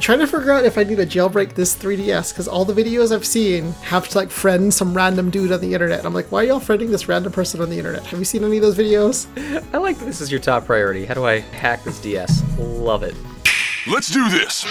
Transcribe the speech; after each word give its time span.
I'm 0.00 0.04
trying 0.04 0.20
to 0.20 0.26
figure 0.26 0.50
out 0.50 0.64
if 0.64 0.78
I 0.78 0.84
need 0.84 0.96
to 0.96 1.04
jailbreak 1.04 1.52
this 1.52 1.76
3DS 1.76 2.32
because 2.32 2.48
all 2.48 2.64
the 2.64 2.72
videos 2.72 3.14
I've 3.14 3.26
seen 3.26 3.72
have 3.82 4.08
to 4.08 4.16
like 4.16 4.30
friend 4.30 4.72
some 4.72 4.94
random 4.94 5.28
dude 5.28 5.52
on 5.52 5.60
the 5.60 5.74
internet. 5.74 6.06
I'm 6.06 6.14
like, 6.14 6.32
why 6.32 6.44
are 6.44 6.46
y'all 6.46 6.58
friending 6.58 6.88
this 6.88 7.06
random 7.06 7.32
person 7.32 7.60
on 7.60 7.68
the 7.68 7.76
internet? 7.76 8.06
Have 8.06 8.18
you 8.18 8.24
seen 8.24 8.42
any 8.42 8.56
of 8.56 8.62
those 8.62 8.78
videos? 8.78 9.26
I 9.74 9.76
like 9.76 9.98
that 9.98 10.06
this 10.06 10.22
is 10.22 10.32
your 10.32 10.40
top 10.40 10.64
priority. 10.64 11.04
How 11.04 11.12
do 11.12 11.26
I 11.26 11.40
hack 11.40 11.84
this 11.84 12.00
DS? 12.00 12.42
Love 12.58 13.02
it. 13.02 13.14
Let's 13.86 14.08
do 14.08 14.26
this. 14.30 14.64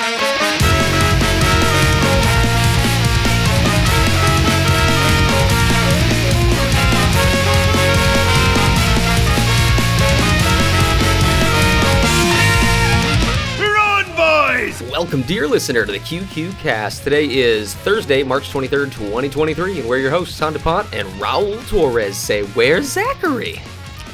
Welcome, 14.99 15.21
dear 15.21 15.47
listener, 15.47 15.85
to 15.85 15.91
the 15.93 15.99
QQ 15.99 16.59
Cast. 16.59 17.05
Today 17.05 17.25
is 17.25 17.73
Thursday, 17.73 18.21
March 18.21 18.51
23rd, 18.51 18.91
2023, 18.91 19.79
and 19.79 19.87
we're 19.87 19.99
your 19.99 20.11
hosts, 20.11 20.37
Tom 20.37 20.51
DuPont 20.51 20.93
and 20.93 21.07
Raul 21.21 21.65
Torres. 21.69 22.17
Say, 22.17 22.43
where's 22.47 22.89
Zachary? 22.91 23.61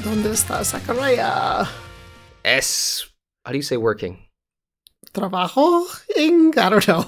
¿Dónde 0.04 0.26
está 0.26 0.62
Sakuraya? 0.64 1.68
S. 2.44 3.08
How 3.44 3.50
do 3.50 3.58
you 3.58 3.62
say 3.62 3.76
working? 3.76 4.28
Trabajo 5.12 5.86
en. 6.16 6.52
I 6.56 6.68
don't 6.68 6.86
know. 6.86 7.04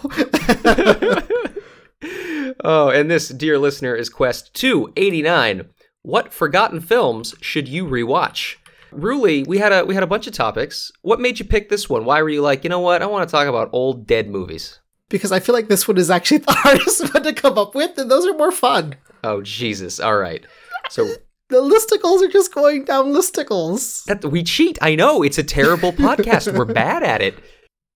oh, 2.65 2.89
and 2.89 3.09
this, 3.09 3.29
dear 3.29 3.61
listener, 3.61 3.95
is 3.95 4.09
Quest 4.09 4.53
289. 4.55 5.69
What 6.03 6.35
forgotten 6.35 6.81
films 6.81 7.37
should 7.41 7.69
you 7.69 7.87
rewatch? 7.87 8.57
Ruly, 8.93 9.45
we 9.45 9.59
had 9.59 9.73
a 9.73 9.85
we 9.85 9.95
had 9.95 10.03
a 10.03 10.07
bunch 10.07 10.27
of 10.27 10.33
topics. 10.33 10.91
What 11.03 11.21
made 11.21 11.39
you 11.39 11.45
pick 11.45 11.69
this 11.69 11.89
one? 11.89 12.05
Why 12.05 12.23
were 12.23 12.29
you 12.29 12.43
like, 12.43 12.65
you 12.65 12.71
know 12.71 12.81
what? 12.81 13.03
I 13.03 13.07
want 13.07 13.29
to 13.29 13.31
talk 13.33 13.47
about 13.47 13.71
old 13.73 14.07
dead 14.07 14.29
movies. 14.29 14.81
because 15.09 15.33
I 15.33 15.41
feel 15.41 15.55
like 15.55 15.69
this 15.69 15.87
one 15.89 15.99
is 15.99 16.11
actually 16.11 16.39
the 16.47 16.53
hardest 16.53 17.13
one 17.15 17.23
to 17.23 17.33
come 17.33 17.59
up 17.59 17.75
with, 17.75 17.97
and 17.99 18.11
those 18.11 18.27
are 18.27 18.35
more 18.37 18.53
fun. 18.53 18.97
Oh 19.25 19.43
Jesus! 19.43 20.01
All 20.01 20.17
right. 20.17 20.45
So 20.91 21.07
The 21.51 21.57
listicles 21.63 22.21
are 22.23 22.29
just 22.31 22.53
going 22.55 22.85
down 22.85 23.07
listicles. 23.15 24.05
that 24.05 24.23
we 24.23 24.43
cheat. 24.43 24.77
I 24.83 24.95
know 24.95 25.23
it's 25.23 25.39
a 25.39 25.43
terrible 25.43 25.93
podcast. 26.07 26.53
We're 26.55 26.67
bad 26.67 27.03
at 27.03 27.23
it. 27.23 27.37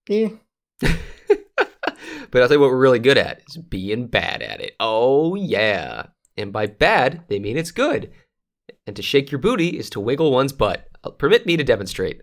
Yeah. 0.09 0.29
But 2.31 2.41
I'll 2.41 2.47
tell 2.47 2.57
you 2.57 2.61
what 2.61 2.71
we're 2.71 2.79
really 2.79 2.97
good 2.99 3.17
at 3.19 3.41
is 3.47 3.57
being 3.57 4.07
bad 4.07 4.41
at 4.41 4.59
it. 4.59 4.75
Oh 4.79 5.35
yeah. 5.35 6.07
And 6.35 6.51
by 6.51 6.65
bad, 6.65 7.25
they 7.27 7.37
mean 7.37 7.57
it's 7.57 7.69
good. 7.69 8.11
And 8.87 8.95
to 8.95 9.01
shake 9.01 9.31
your 9.31 9.39
booty 9.39 9.77
is 9.77 9.89
to 9.91 9.99
wiggle 9.99 10.31
one's 10.31 10.53
butt. 10.53 10.87
Uh, 11.03 11.09
Permit 11.11 11.45
me 11.45 11.57
to 11.57 11.63
demonstrate. 11.63 12.21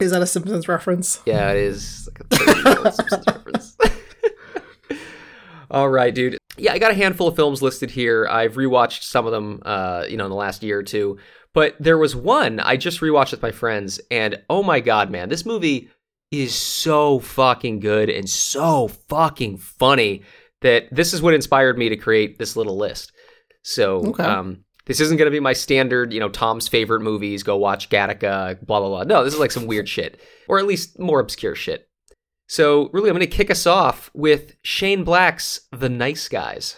Is 0.00 0.10
that 0.10 0.22
a 0.22 0.26
Simpsons 0.26 0.66
reference? 0.68 1.20
Yeah, 1.24 1.50
it 1.52 1.58
is 1.58 2.08
like 2.08 2.20
a 2.20 2.36
30 2.54 2.68
year 2.68 2.78
old 2.78 2.94
Simpsons 2.94 3.24
reference. 3.26 3.76
All 5.70 5.88
right, 5.88 6.14
dude. 6.14 6.38
Yeah, 6.56 6.72
I 6.72 6.78
got 6.78 6.90
a 6.92 6.94
handful 6.94 7.26
of 7.28 7.36
films 7.36 7.62
listed 7.62 7.90
here. 7.90 8.28
I've 8.30 8.54
rewatched 8.54 9.02
some 9.02 9.26
of 9.26 9.32
them, 9.32 9.60
uh, 9.64 10.04
you 10.08 10.16
know, 10.16 10.24
in 10.24 10.30
the 10.30 10.36
last 10.36 10.62
year 10.62 10.78
or 10.78 10.82
two. 10.82 11.18
But 11.52 11.74
there 11.80 11.98
was 11.98 12.14
one 12.14 12.60
I 12.60 12.76
just 12.76 13.00
rewatched 13.00 13.30
with 13.32 13.42
my 13.42 13.50
friends, 13.52 14.00
and 14.10 14.40
oh 14.50 14.62
my 14.62 14.80
god, 14.80 15.10
man, 15.10 15.28
this 15.28 15.46
movie 15.46 15.88
is 16.30 16.54
so 16.54 17.20
fucking 17.20 17.80
good 17.80 18.10
and 18.10 18.28
so 18.28 18.88
fucking 19.08 19.56
funny 19.58 20.22
that 20.62 20.88
this 20.92 21.12
is 21.12 21.22
what 21.22 21.34
inspired 21.34 21.78
me 21.78 21.88
to 21.88 21.96
create 21.96 22.38
this 22.38 22.56
little 22.56 22.76
list. 22.76 23.12
So, 23.62 23.98
Okay. 24.06 24.22
um, 24.24 24.63
this 24.86 25.00
isn't 25.00 25.16
going 25.16 25.26
to 25.26 25.34
be 25.34 25.40
my 25.40 25.52
standard, 25.52 26.12
you 26.12 26.20
know, 26.20 26.28
Tom's 26.28 26.68
favorite 26.68 27.00
movies, 27.00 27.42
go 27.42 27.56
watch 27.56 27.88
Gattaca, 27.88 28.64
blah, 28.64 28.80
blah, 28.80 28.88
blah. 28.88 29.02
No, 29.04 29.24
this 29.24 29.34
is 29.34 29.40
like 29.40 29.52
some 29.52 29.66
weird 29.66 29.88
shit, 29.88 30.20
or 30.48 30.58
at 30.58 30.66
least 30.66 30.98
more 30.98 31.20
obscure 31.20 31.54
shit. 31.54 31.88
So, 32.46 32.90
really, 32.92 33.08
I'm 33.08 33.16
going 33.16 33.28
to 33.28 33.36
kick 33.36 33.50
us 33.50 33.66
off 33.66 34.10
with 34.12 34.56
Shane 34.62 35.02
Black's 35.02 35.62
The 35.72 35.88
Nice 35.88 36.28
Guys. 36.28 36.76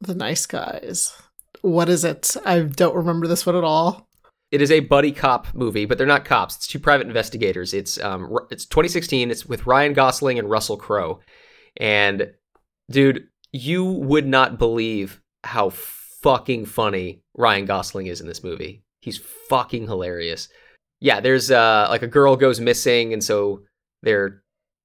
The 0.00 0.14
nice 0.14 0.46
guys. 0.46 1.12
What 1.60 1.90
is 1.90 2.04
it? 2.04 2.34
I 2.46 2.60
don't 2.60 2.96
remember 2.96 3.26
this 3.26 3.44
one 3.44 3.56
at 3.56 3.64
all. 3.64 4.08
It 4.50 4.62
is 4.62 4.70
a 4.70 4.80
buddy 4.80 5.12
cop 5.12 5.54
movie, 5.54 5.84
but 5.84 5.98
they're 5.98 6.06
not 6.06 6.24
cops. 6.24 6.56
It's 6.56 6.66
two 6.66 6.78
private 6.78 7.06
investigators. 7.06 7.74
It's 7.74 8.00
um, 8.00 8.36
it's 8.50 8.64
2016. 8.64 9.30
It's 9.30 9.46
with 9.46 9.66
Ryan 9.66 9.92
Gosling 9.92 10.38
and 10.38 10.48
Russell 10.48 10.78
Crowe. 10.78 11.20
And 11.76 12.32
dude, 12.90 13.28
you 13.52 13.84
would 13.84 14.26
not 14.26 14.58
believe 14.58 15.20
how 15.44 15.70
fucking 16.22 16.66
funny 16.66 17.22
Ryan 17.36 17.64
Gosling 17.66 18.06
is 18.06 18.20
in 18.20 18.26
this 18.26 18.42
movie. 18.44 18.82
He's 19.00 19.18
fucking 19.48 19.86
hilarious. 19.86 20.48
Yeah, 21.00 21.20
there's 21.20 21.50
uh 21.50 21.86
like 21.90 22.02
a 22.02 22.06
girl 22.06 22.36
goes 22.36 22.60
missing, 22.60 23.12
and 23.12 23.22
so 23.24 23.62
they're 24.02 24.42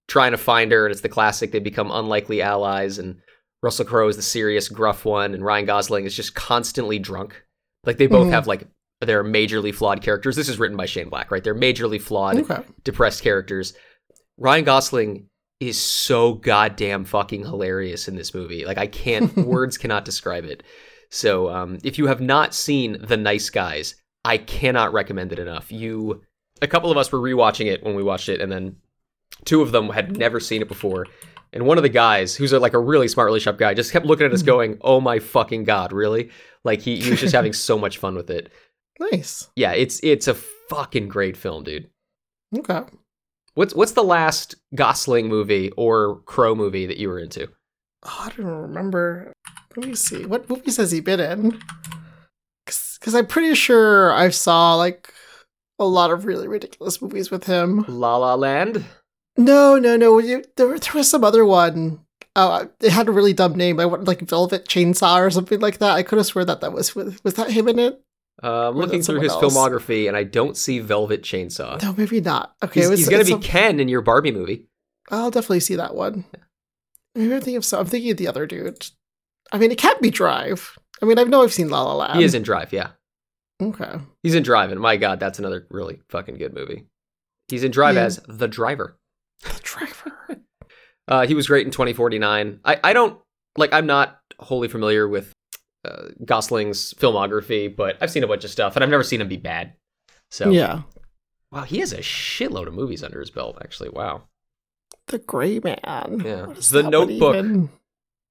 trying 0.08 0.32
to 0.32 0.38
find 0.38 0.72
her, 0.72 0.86
and 0.86 0.92
it's 0.92 1.02
the 1.02 1.10
classic. 1.10 1.52
They 1.52 1.60
become 1.60 1.92
unlikely 1.92 2.42
allies, 2.42 2.98
and 3.00 3.20
Russell 3.64 3.86
Crowe 3.86 4.08
is 4.08 4.16
the 4.16 4.22
serious, 4.22 4.70
gruff 4.70 5.04
one, 5.06 5.34
and 5.34 5.44
Ryan 5.44 5.66
Gosling 5.66 6.06
is 6.06 6.16
just 6.16 6.36
constantly 6.36 7.00
drunk. 7.00 7.42
Like 7.86 7.98
they 7.98 8.08
both 8.08 8.28
Mhm. 8.28 8.32
have 8.32 8.48
like 8.48 8.68
they're 9.02 9.24
majorly 9.24 9.74
flawed 9.76 10.02
characters. 10.02 10.36
This 10.38 10.48
is 10.50 10.58
written 10.58 10.78
by 10.78 10.86
Shane 10.86 11.10
Black, 11.10 11.30
right? 11.32 11.44
They're 11.44 11.54
majorly 11.54 12.02
flawed, 12.02 12.38
Okay. 12.40 12.64
depressed 12.84 13.22
characters. 13.22 13.74
Ryan 14.38 14.64
Gosling 14.64 15.28
is 15.60 15.80
so 15.80 16.34
goddamn 16.34 17.04
fucking 17.06 17.42
hilarious 17.44 18.08
in 18.08 18.16
this 18.16 18.34
movie. 18.34 18.66
Like 18.66 18.78
I 18.78 18.88
can't 18.88 19.36
words 19.38 19.78
cannot 19.78 20.06
describe 20.06 20.46
it. 20.46 20.64
So 21.10 21.50
um, 21.50 21.78
if 21.84 21.98
you 21.98 22.08
have 22.08 22.22
not 22.22 22.54
seen 22.54 22.98
The 23.00 23.18
Nice 23.18 23.50
Guys, 23.50 23.96
I 24.24 24.38
cannot 24.38 24.94
recommend 24.94 25.32
it 25.32 25.40
enough. 25.40 25.72
You 25.72 26.24
a 26.62 26.68
couple 26.68 26.92
of 26.92 26.98
us 26.98 27.12
were 27.12 27.20
rewatching 27.20 27.68
it 27.68 27.84
when 27.84 27.96
we 27.96 28.04
watched 28.04 28.30
it, 28.30 28.42
and 28.42 28.52
then 28.52 28.78
two 29.44 29.62
of 29.62 29.72
them 29.72 29.90
had 29.90 30.18
never 30.18 30.40
seen 30.40 30.62
it 30.62 30.68
before. 30.68 31.06
And 31.54 31.66
one 31.66 31.78
of 31.78 31.84
the 31.84 31.90
guys, 31.90 32.36
who's 32.36 32.52
a, 32.52 32.60
like 32.60 32.74
a 32.74 32.80
really 32.80 33.08
smart, 33.08 33.28
really 33.28 33.40
sharp 33.40 33.58
guy, 33.58 33.74
just 33.74 33.92
kept 33.92 34.06
looking 34.06 34.26
at 34.26 34.34
us, 34.34 34.42
going, 34.42 34.78
"Oh 34.82 35.00
my 35.00 35.20
fucking 35.20 35.64
god, 35.64 35.94
really?" 35.94 36.30
Like 36.64 36.82
he, 36.82 37.00
he 37.00 37.12
was 37.12 37.20
just 37.20 37.36
having 37.36 37.54
so 37.68 37.78
much 37.78 37.98
fun 37.98 38.16
with 38.16 38.30
it. 38.30 38.52
Nice. 39.00 39.50
Yeah, 39.56 39.74
it's 39.74 40.00
it's 40.04 40.28
a 40.28 40.34
fucking 40.34 41.08
great 41.08 41.38
film, 41.38 41.64
dude. 41.64 41.90
Okay. 42.58 42.82
What's 43.54 43.74
what's 43.74 43.94
the 43.94 44.04
last 44.04 44.56
Gosling 44.74 45.28
movie 45.28 45.72
or 45.78 46.22
Crowe 46.26 46.56
movie 46.56 46.86
that 46.86 46.98
you 46.98 47.08
were 47.08 47.20
into? 47.20 47.48
Oh, 48.04 48.26
I 48.26 48.30
don't 48.36 48.46
remember. 48.46 49.34
Let 49.76 49.88
me 49.88 49.96
see. 49.96 50.26
What 50.26 50.50
movies 50.50 50.78
has 50.78 50.92
he 50.92 51.00
been 51.02 51.20
in? 51.20 51.60
Because 52.66 53.14
I'm 53.14 53.28
pretty 53.28 53.56
sure 53.56 54.12
I 54.14 54.30
saw 54.30 54.76
like 54.76 55.14
a 55.78 55.86
lot 55.86 56.12
of 56.12 56.26
really 56.26 56.48
ridiculous 56.48 57.02
movies 57.02 57.30
with 57.30 57.44
him. 57.46 57.86
La 57.88 58.18
La 58.18 58.36
Land. 58.36 58.86
No, 59.38 59.78
no, 59.78 59.96
no. 59.98 60.18
you- 60.20 60.44
There, 60.56 60.80
there 60.80 60.94
was 60.94 61.10
some 61.10 61.24
other 61.24 61.46
one. 61.46 62.00
Oh, 62.38 62.68
it 62.82 62.92
had 62.92 63.08
a 63.08 63.12
really 63.12 63.34
dumb 63.34 63.56
name. 63.56 63.80
I 63.80 63.86
want 63.86 64.06
like 64.06 64.22
Velvet 64.22 64.66
Chainsaw 64.68 65.18
or 65.26 65.30
something 65.30 65.60
like 65.60 65.78
that. 65.80 65.92
I 65.92 66.04
could 66.04 66.18
have 66.18 66.26
swear 66.26 66.46
that 66.46 66.62
that 66.62 66.74
was 66.74 66.96
was 66.96 67.22
was 67.24 67.36
that 67.36 67.52
him 67.52 67.68
in 67.68 67.80
it. 67.80 68.02
Uh, 68.44 68.70
I'm 68.70 68.76
Or 68.78 68.82
looking 68.82 69.02
through 69.02 69.22
his 69.22 69.32
else. 69.32 69.42
filmography, 69.56 70.08
and 70.10 70.18
I 70.18 70.24
don't 70.24 70.58
see 70.58 70.80
Velvet 70.80 71.22
Chainsaw. 71.24 71.82
No, 71.82 71.94
maybe 71.98 72.20
not. 72.20 72.54
Okay, 72.64 72.82
he's 72.82 72.88
it 72.88 72.92
was- 72.92 73.00
he's 73.00 73.10
gonna 73.10 73.24
be 73.24 73.32
some- 73.32 73.42
Ken 73.42 73.80
in 73.80 73.88
your 73.88 74.02
Barbie 74.02 74.32
movie. 74.34 74.68
I'll 75.10 75.32
definitely 75.32 75.62
see 75.62 75.76
that 75.76 75.96
one. 75.96 76.26
Maybe 77.14 77.34
I'm 77.34 77.40
thinking 77.40 77.56
of 77.58 77.64
so. 77.66 77.80
I'm 77.80 77.86
thinking 77.86 78.12
of 78.12 78.18
the 78.18 78.28
other 78.28 78.46
dude. 78.46 78.88
I 79.52 79.58
mean, 79.58 79.72
it 79.72 79.78
can't 79.78 80.02
be 80.02 80.10
Drive. 80.10 80.78
I 81.02 81.06
mean, 81.06 81.20
I 81.20 81.24
know 81.24 81.44
I've 81.44 81.54
seen 81.54 81.70
La 81.70 81.82
La 81.84 81.96
Land. 81.96 82.20
he 82.20 82.26
is 82.26 82.34
in 82.34 82.44
Drive, 82.44 82.72
yeah. 82.74 82.92
Okay. 83.62 84.00
He's 84.24 84.36
in 84.36 84.44
Drive, 84.44 84.72
and 84.72 84.80
my 84.82 84.98
god, 84.98 85.20
that's 85.20 85.40
another 85.40 85.66
really 85.70 86.02
fucking 86.10 86.36
good 86.38 86.54
movie. 86.54 86.88
He's 87.48 87.64
in 87.64 87.72
Drive 87.72 87.96
Yeah. 87.96 88.04
as 88.06 88.20
the 88.28 88.48
driver. 88.48 88.98
The 89.44 89.60
driver. 89.64 90.12
Uh, 91.08 91.28
he 91.28 91.36
was 91.36 91.46
great 91.46 91.68
in 91.68 91.72
2049. 91.72 92.62
I, 92.66 92.80
I 92.84 92.92
don't 92.94 93.20
like. 93.60 93.72
I'm 93.74 93.86
not 93.86 94.20
wholly 94.40 94.68
familiar 94.68 95.08
with 95.08 95.32
uh, 95.88 96.06
Gosling's 96.26 96.96
filmography, 96.96 97.74
but 97.76 97.98
I've 98.02 98.10
seen 98.10 98.24
a 98.24 98.28
bunch 98.28 98.44
of 98.44 98.50
stuff, 98.50 98.76
and 98.76 98.84
I've 98.84 98.90
never 98.90 99.04
seen 99.04 99.22
him 99.22 99.28
be 99.28 99.38
bad. 99.38 99.74
So 100.32 100.50
Yeah. 100.50 100.82
wow, 101.52 101.62
he 101.62 101.78
has 101.82 101.94
a 101.94 102.00
shitload 102.00 102.66
of 102.66 102.74
movies 102.74 103.04
under 103.04 103.20
his 103.20 103.30
belt. 103.30 103.60
Actually, 103.62 103.90
wow, 103.90 104.24
The 105.06 105.20
Gray 105.20 105.60
Man. 105.60 106.22
Yeah. 106.26 106.48
The 106.72 106.82
Notebook. 106.90 107.36
even? 107.36 107.70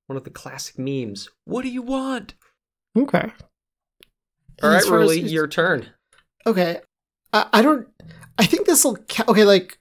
One 0.07 0.17
of 0.17 0.25
the 0.25 0.31
classic 0.31 0.79
memes. 0.79 1.29
What 1.45 1.63
do 1.63 1.69
you 1.69 1.83
want? 1.83 2.35
Okay. 2.97 3.33
All 4.63 4.71
right, 4.71 4.77
As 4.77 4.87
far 4.87 5.01
as- 5.01 5.33
your 5.33 5.47
turn. 5.49 5.87
Okay. 6.47 6.81
I, 7.33 7.47
I 7.55 7.63
don't. 7.63 7.89
I 8.39 8.45
think 8.47 8.67
this 8.67 8.85
will. 8.85 8.97
Ca- 9.09 9.25
okay, 9.29 9.45
like 9.45 9.79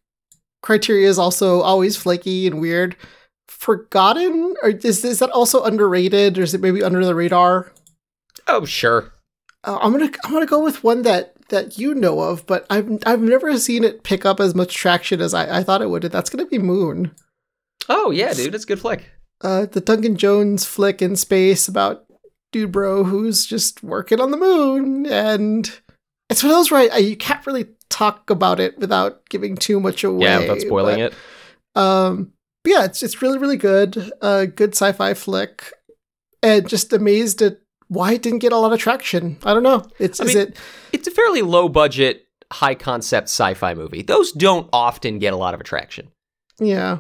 criteria 0.62 1.08
is 1.08 1.20
also 1.20 1.62
always 1.62 1.96
flaky 1.98 2.48
and 2.48 2.60
weird. 2.62 2.96
Forgotten, 3.48 4.56
or 4.64 4.70
is 4.70 5.04
is 5.06 5.20
that 5.20 5.30
also 5.30 5.64
underrated, 5.64 6.38
or 6.38 6.42
is 6.44 6.54
it 6.54 6.62
maybe 6.62 6.84
under 6.84 7.06
the 7.06 7.16
radar? 7.16 7.72
Oh, 8.48 8.66
sure. 8.66 9.14
Uh, 9.64 9.78
I'm 9.82 9.92
gonna 9.92 10.10
I'm 10.26 10.32
gonna 10.34 10.46
go 10.46 10.64
with 10.64 10.84
one 10.84 11.04
that 11.04 11.34
that 11.50 11.78
you 11.78 11.94
know 11.94 12.20
of, 12.22 12.46
but 12.46 12.66
I've 12.70 12.90
I've 13.06 13.22
never 13.22 13.58
seen 13.58 13.84
it 13.84 14.04
pick 14.04 14.26
up 14.26 14.40
as 14.40 14.56
much 14.56 14.74
traction 14.74 15.22
as 15.22 15.34
I, 15.34 15.60
I 15.60 15.64
thought 15.64 15.82
it 15.82 15.90
would. 15.90 16.04
And 16.04 16.14
that's 16.14 16.30
gonna 16.30 16.46
be 16.46 16.58
Moon. 16.58 17.12
Oh 17.90 18.12
yeah, 18.12 18.34
dude, 18.34 18.56
it's 18.56 18.64
a 18.64 18.68
good 18.68 18.80
flick. 18.82 19.12
Uh, 19.44 19.66
the 19.66 19.82
Duncan 19.82 20.16
Jones 20.16 20.66
flick 20.66 21.02
in 21.02 21.16
space 21.16 21.68
about 21.68 22.06
dude 22.52 22.72
bro 22.72 23.04
who's 23.04 23.46
just 23.46 23.84
working 23.84 24.20
on 24.22 24.32
the 24.32 24.38
moon, 24.38 25.06
and 25.06 25.80
it's 26.30 26.42
one 26.44 26.52
of 26.52 26.58
those 26.58 26.72
where 26.72 26.92
I, 26.92 26.98
you 26.98 27.18
can't 27.18 27.46
really 27.46 27.68
talk 27.90 28.30
about 28.30 28.60
it 28.60 28.80
without 28.80 29.28
giving 29.30 29.56
too 29.56 29.80
much 29.80 30.04
away. 30.04 30.26
Yeah, 30.26 30.40
without 30.40 30.62
spoiling 30.62 31.00
but, 31.00 31.14
it. 31.14 31.82
Um, 31.82 32.32
But 32.64 32.72
yeah, 32.72 32.86
it's 32.86 33.04
it's 33.04 33.22
really 33.22 33.38
really 33.38 33.58
good. 33.58 34.12
Uh, 34.22 34.46
good 34.46 34.72
sci-fi 34.74 35.14
flick, 35.14 35.74
and 36.42 36.68
just 36.70 36.94
amazed 36.94 37.42
at 37.42 37.60
why 37.90 38.14
it 38.14 38.22
didn't 38.22 38.40
get 38.40 38.54
a 38.54 38.58
lot 38.58 38.72
of 38.74 38.80
traction. 38.80 39.38
I 39.44 39.54
don't 39.54 39.64
know. 39.64 39.86
It's 40.00 40.20
I 40.22 40.26
is 40.26 40.36
mean- 40.36 40.48
it 40.48 40.58
It's 40.94 41.08
a 41.08 41.12
fairly 41.12 41.42
low 41.42 41.68
budget, 41.70 42.28
high 42.52 42.76
concept 42.76 43.26
sci-fi 43.28 43.74
movie. 43.74 44.02
Those 44.04 44.32
don't 44.32 44.70
often 44.72 45.20
get 45.20 45.34
a 45.34 45.38
lot 45.38 45.54
of 45.54 45.60
attraction. 45.60 46.10
yeah. 46.60 47.00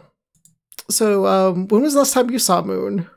So 0.89 1.25
um, 1.25 1.68
when 1.68 1.81
was 1.81 1.94
the 1.94 2.00
last 2.00 2.13
time 2.13 2.30
you 2.30 2.39
saw 2.39 2.62
Moon? 2.62 3.09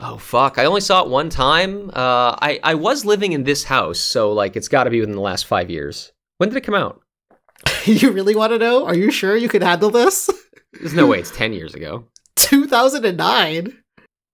Oh 0.00 0.16
fuck! 0.16 0.58
I 0.58 0.64
only 0.64 0.80
saw 0.80 1.02
it 1.02 1.08
one 1.08 1.28
time. 1.28 1.90
Uh, 1.90 2.36
I 2.40 2.60
I 2.62 2.74
was 2.74 3.04
living 3.04 3.32
in 3.32 3.44
this 3.44 3.64
house, 3.64 3.98
so 3.98 4.32
like 4.32 4.56
it's 4.56 4.68
got 4.68 4.84
to 4.84 4.90
be 4.90 5.00
within 5.00 5.14
the 5.16 5.20
last 5.20 5.46
five 5.46 5.70
years. 5.70 6.12
When 6.36 6.48
did 6.50 6.58
it 6.58 6.64
come 6.64 6.74
out? 6.74 7.02
you 7.84 8.12
really 8.12 8.36
want 8.36 8.52
to 8.52 8.58
know? 8.58 8.86
Are 8.86 8.94
you 8.94 9.10
sure 9.10 9.36
you 9.36 9.48
can 9.48 9.62
handle 9.62 9.90
this? 9.90 10.30
There's 10.72 10.94
no 10.94 11.06
way 11.06 11.18
it's 11.18 11.30
ten 11.36 11.52
years 11.52 11.74
ago. 11.74 12.04
2009. 12.36 13.76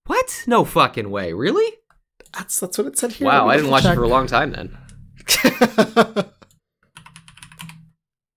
What? 0.07 0.45
No 0.47 0.65
fucking 0.67 1.11
way. 1.11 1.33
Really? 1.33 1.73
That's 2.35 2.61
that's 2.61 2.77
what 2.77 2.89
it 2.89 2.99
said 2.99 3.13
here. 3.13 3.27
wow, 3.27 3.49
I 3.49 3.57
didn't 3.57 3.71
watch 3.71 3.85
it 3.87 3.95
for 3.95 4.03
a 4.03 4.09
long 4.09 4.27
time 4.27 4.53
then. 4.53 4.77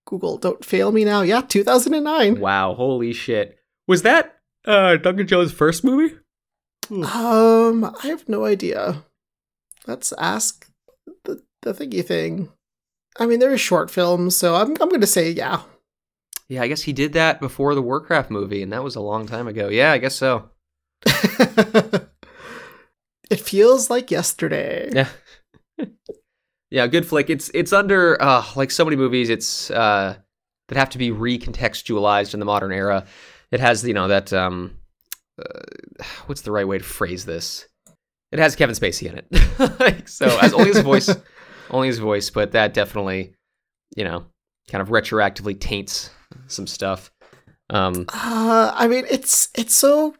Google, 0.05 0.37
don't 0.37 0.63
fail 0.63 0.93
me 0.93 1.03
now. 1.03 1.21
Yeah, 1.21 1.41
2009. 1.41 2.39
Wow, 2.39 2.75
holy 2.75 3.11
shit. 3.11 3.57
Was 3.87 4.01
that 4.01 4.39
uh, 4.65 4.97
Duncan 4.97 5.27
Jones' 5.27 5.51
first 5.51 5.83
movie? 5.83 6.15
Um, 6.91 7.95
I 8.03 8.07
have 8.07 8.27
no 8.29 8.45
idea. 8.45 9.03
Let's 9.85 10.13
ask 10.17 10.69
the 11.23 11.41
the 11.61 11.73
thingy 11.73 12.05
thing. 12.05 12.49
I 13.19 13.25
mean, 13.25 13.39
there 13.39 13.53
is 13.53 13.61
short 13.61 13.89
films, 13.89 14.35
so 14.35 14.55
I'm 14.55 14.71
I'm 14.81 14.89
going 14.89 15.01
to 15.01 15.07
say 15.07 15.31
yeah. 15.31 15.61
Yeah, 16.49 16.61
I 16.61 16.67
guess 16.67 16.83
he 16.83 16.93
did 16.93 17.13
that 17.13 17.41
before 17.41 17.75
the 17.75 17.81
Warcraft 17.81 18.31
movie, 18.31 18.63
and 18.63 18.71
that 18.71 18.83
was 18.83 18.95
a 18.95 19.01
long 19.01 19.25
time 19.25 19.47
ago. 19.47 19.67
Yeah, 19.67 19.91
I 19.91 19.97
guess 19.97 20.15
so. 20.15 20.49
it 21.05 22.09
feels 23.39 23.89
like 23.89 24.11
yesterday. 24.11 24.89
Yeah. 24.93 25.09
yeah, 26.71 26.87
good 26.87 27.05
flick. 27.05 27.29
It's 27.29 27.49
it's 27.53 27.73
under 27.73 28.21
uh 28.21 28.45
like 28.55 28.71
so 28.71 28.85
many 28.85 28.95
movies 28.97 29.29
it's 29.29 29.69
uh 29.71 30.15
that 30.67 30.77
have 30.77 30.89
to 30.91 30.97
be 30.97 31.11
recontextualized 31.11 32.33
in 32.33 32.39
the 32.39 32.45
modern 32.45 32.71
era. 32.71 33.05
It 33.51 33.59
has, 33.59 33.83
you 33.83 33.93
know, 33.93 34.07
that 34.07 34.33
um 34.33 34.77
uh, 35.39 36.03
what's 36.25 36.41
the 36.41 36.51
right 36.51 36.67
way 36.67 36.77
to 36.77 36.83
phrase 36.83 37.25
this? 37.25 37.67
It 38.31 38.39
has 38.39 38.55
Kevin 38.55 38.75
Spacey 38.75 39.09
in 39.09 39.17
it. 39.17 39.79
like, 39.79 40.07
so 40.07 40.25
as 40.41 40.53
only 40.53 40.67
his 40.67 40.81
voice, 40.81 41.15
only 41.69 41.87
his 41.87 41.99
voice, 41.99 42.29
but 42.29 42.51
that 42.51 42.73
definitely, 42.73 43.33
you 43.95 44.03
know, 44.03 44.25
kind 44.69 44.81
of 44.81 44.89
retroactively 44.89 45.59
taints 45.59 46.09
some 46.47 46.67
stuff. 46.67 47.11
Um 47.69 48.05
Uh, 48.09 48.71
I 48.73 48.87
mean, 48.87 49.05
it's 49.09 49.49
it's 49.55 49.73
so. 49.73 50.15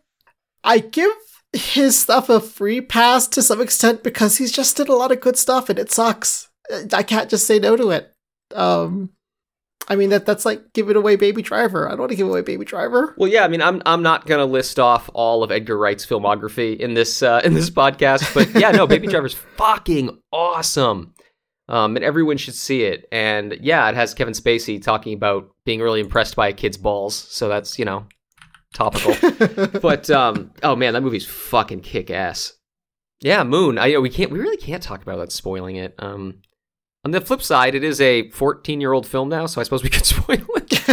I 0.63 0.79
give 0.79 1.11
his 1.53 1.97
stuff 1.97 2.29
a 2.29 2.39
free 2.39 2.81
pass 2.81 3.27
to 3.29 3.41
some 3.41 3.61
extent 3.61 4.03
because 4.03 4.37
he's 4.37 4.51
just 4.51 4.75
did 4.77 4.89
a 4.89 4.95
lot 4.95 5.11
of 5.11 5.21
good 5.21 5.37
stuff 5.37 5.69
and 5.69 5.79
it 5.79 5.91
sucks. 5.91 6.49
I 6.93 7.03
can't 7.03 7.29
just 7.29 7.47
say 7.47 7.59
no 7.59 7.75
to 7.77 7.91
it. 7.91 8.13
Um, 8.53 9.11
I 9.87 9.95
mean 9.95 10.09
that 10.09 10.25
that's 10.25 10.45
like 10.45 10.73
giving 10.73 10.95
away 10.95 11.15
Baby 11.15 11.41
Driver. 11.41 11.87
I 11.87 11.91
don't 11.91 11.99
want 11.99 12.11
to 12.11 12.17
give 12.17 12.27
away 12.27 12.41
Baby 12.41 12.65
Driver. 12.65 13.13
Well, 13.17 13.29
yeah, 13.29 13.43
I 13.43 13.47
mean, 13.47 13.61
I'm 13.61 13.81
I'm 13.85 14.01
not 14.01 14.25
gonna 14.25 14.45
list 14.45 14.79
off 14.79 15.09
all 15.13 15.43
of 15.43 15.51
Edgar 15.51 15.77
Wright's 15.77 16.05
filmography 16.05 16.77
in 16.77 16.93
this 16.93 17.23
uh, 17.23 17.41
in 17.43 17.53
this 17.53 17.69
podcast, 17.69 18.33
but 18.33 18.59
yeah, 18.59 18.71
no, 18.71 18.85
Baby 18.85 19.07
Driver's 19.07 19.33
fucking 19.57 20.17
awesome, 20.33 21.13
um, 21.69 21.95
and 21.95 22.03
everyone 22.03 22.37
should 22.37 22.55
see 22.55 22.83
it. 22.83 23.07
And 23.11 23.57
yeah, 23.61 23.87
it 23.87 23.95
has 23.95 24.13
Kevin 24.13 24.33
Spacey 24.33 24.81
talking 24.81 25.13
about 25.13 25.49
being 25.63 25.79
really 25.79 26.01
impressed 26.01 26.35
by 26.35 26.49
a 26.49 26.53
kid's 26.53 26.77
balls, 26.77 27.15
so 27.15 27.47
that's 27.47 27.79
you 27.79 27.85
know 27.85 28.05
topical. 28.73 29.15
but 29.81 30.09
um, 30.09 30.51
oh 30.63 30.75
man, 30.75 30.93
that 30.93 31.01
movie's 31.01 31.25
fucking 31.25 31.79
kick 31.79 32.11
ass. 32.11 32.53
Yeah, 33.21 33.43
Moon. 33.43 33.77
I 33.77 33.91
know 33.91 34.01
we 34.01 34.09
can't 34.09 34.31
we 34.31 34.39
really 34.39 34.57
can't 34.57 34.83
talk 34.83 35.01
about 35.01 35.17
that 35.17 35.31
spoiling 35.31 35.77
it. 35.77 35.95
Um, 35.97 36.41
on 37.05 37.11
the 37.11 37.21
flip 37.21 37.41
side, 37.41 37.75
it 37.75 37.83
is 37.83 38.01
a 38.01 38.29
14 38.31 38.81
year 38.81 38.93
old 38.93 39.05
film 39.07 39.29
now, 39.29 39.45
so 39.45 39.61
I 39.61 39.63
suppose 39.63 39.83
we 39.83 39.89
could 39.89 40.05
spoil 40.13 40.37
it. 40.55 40.89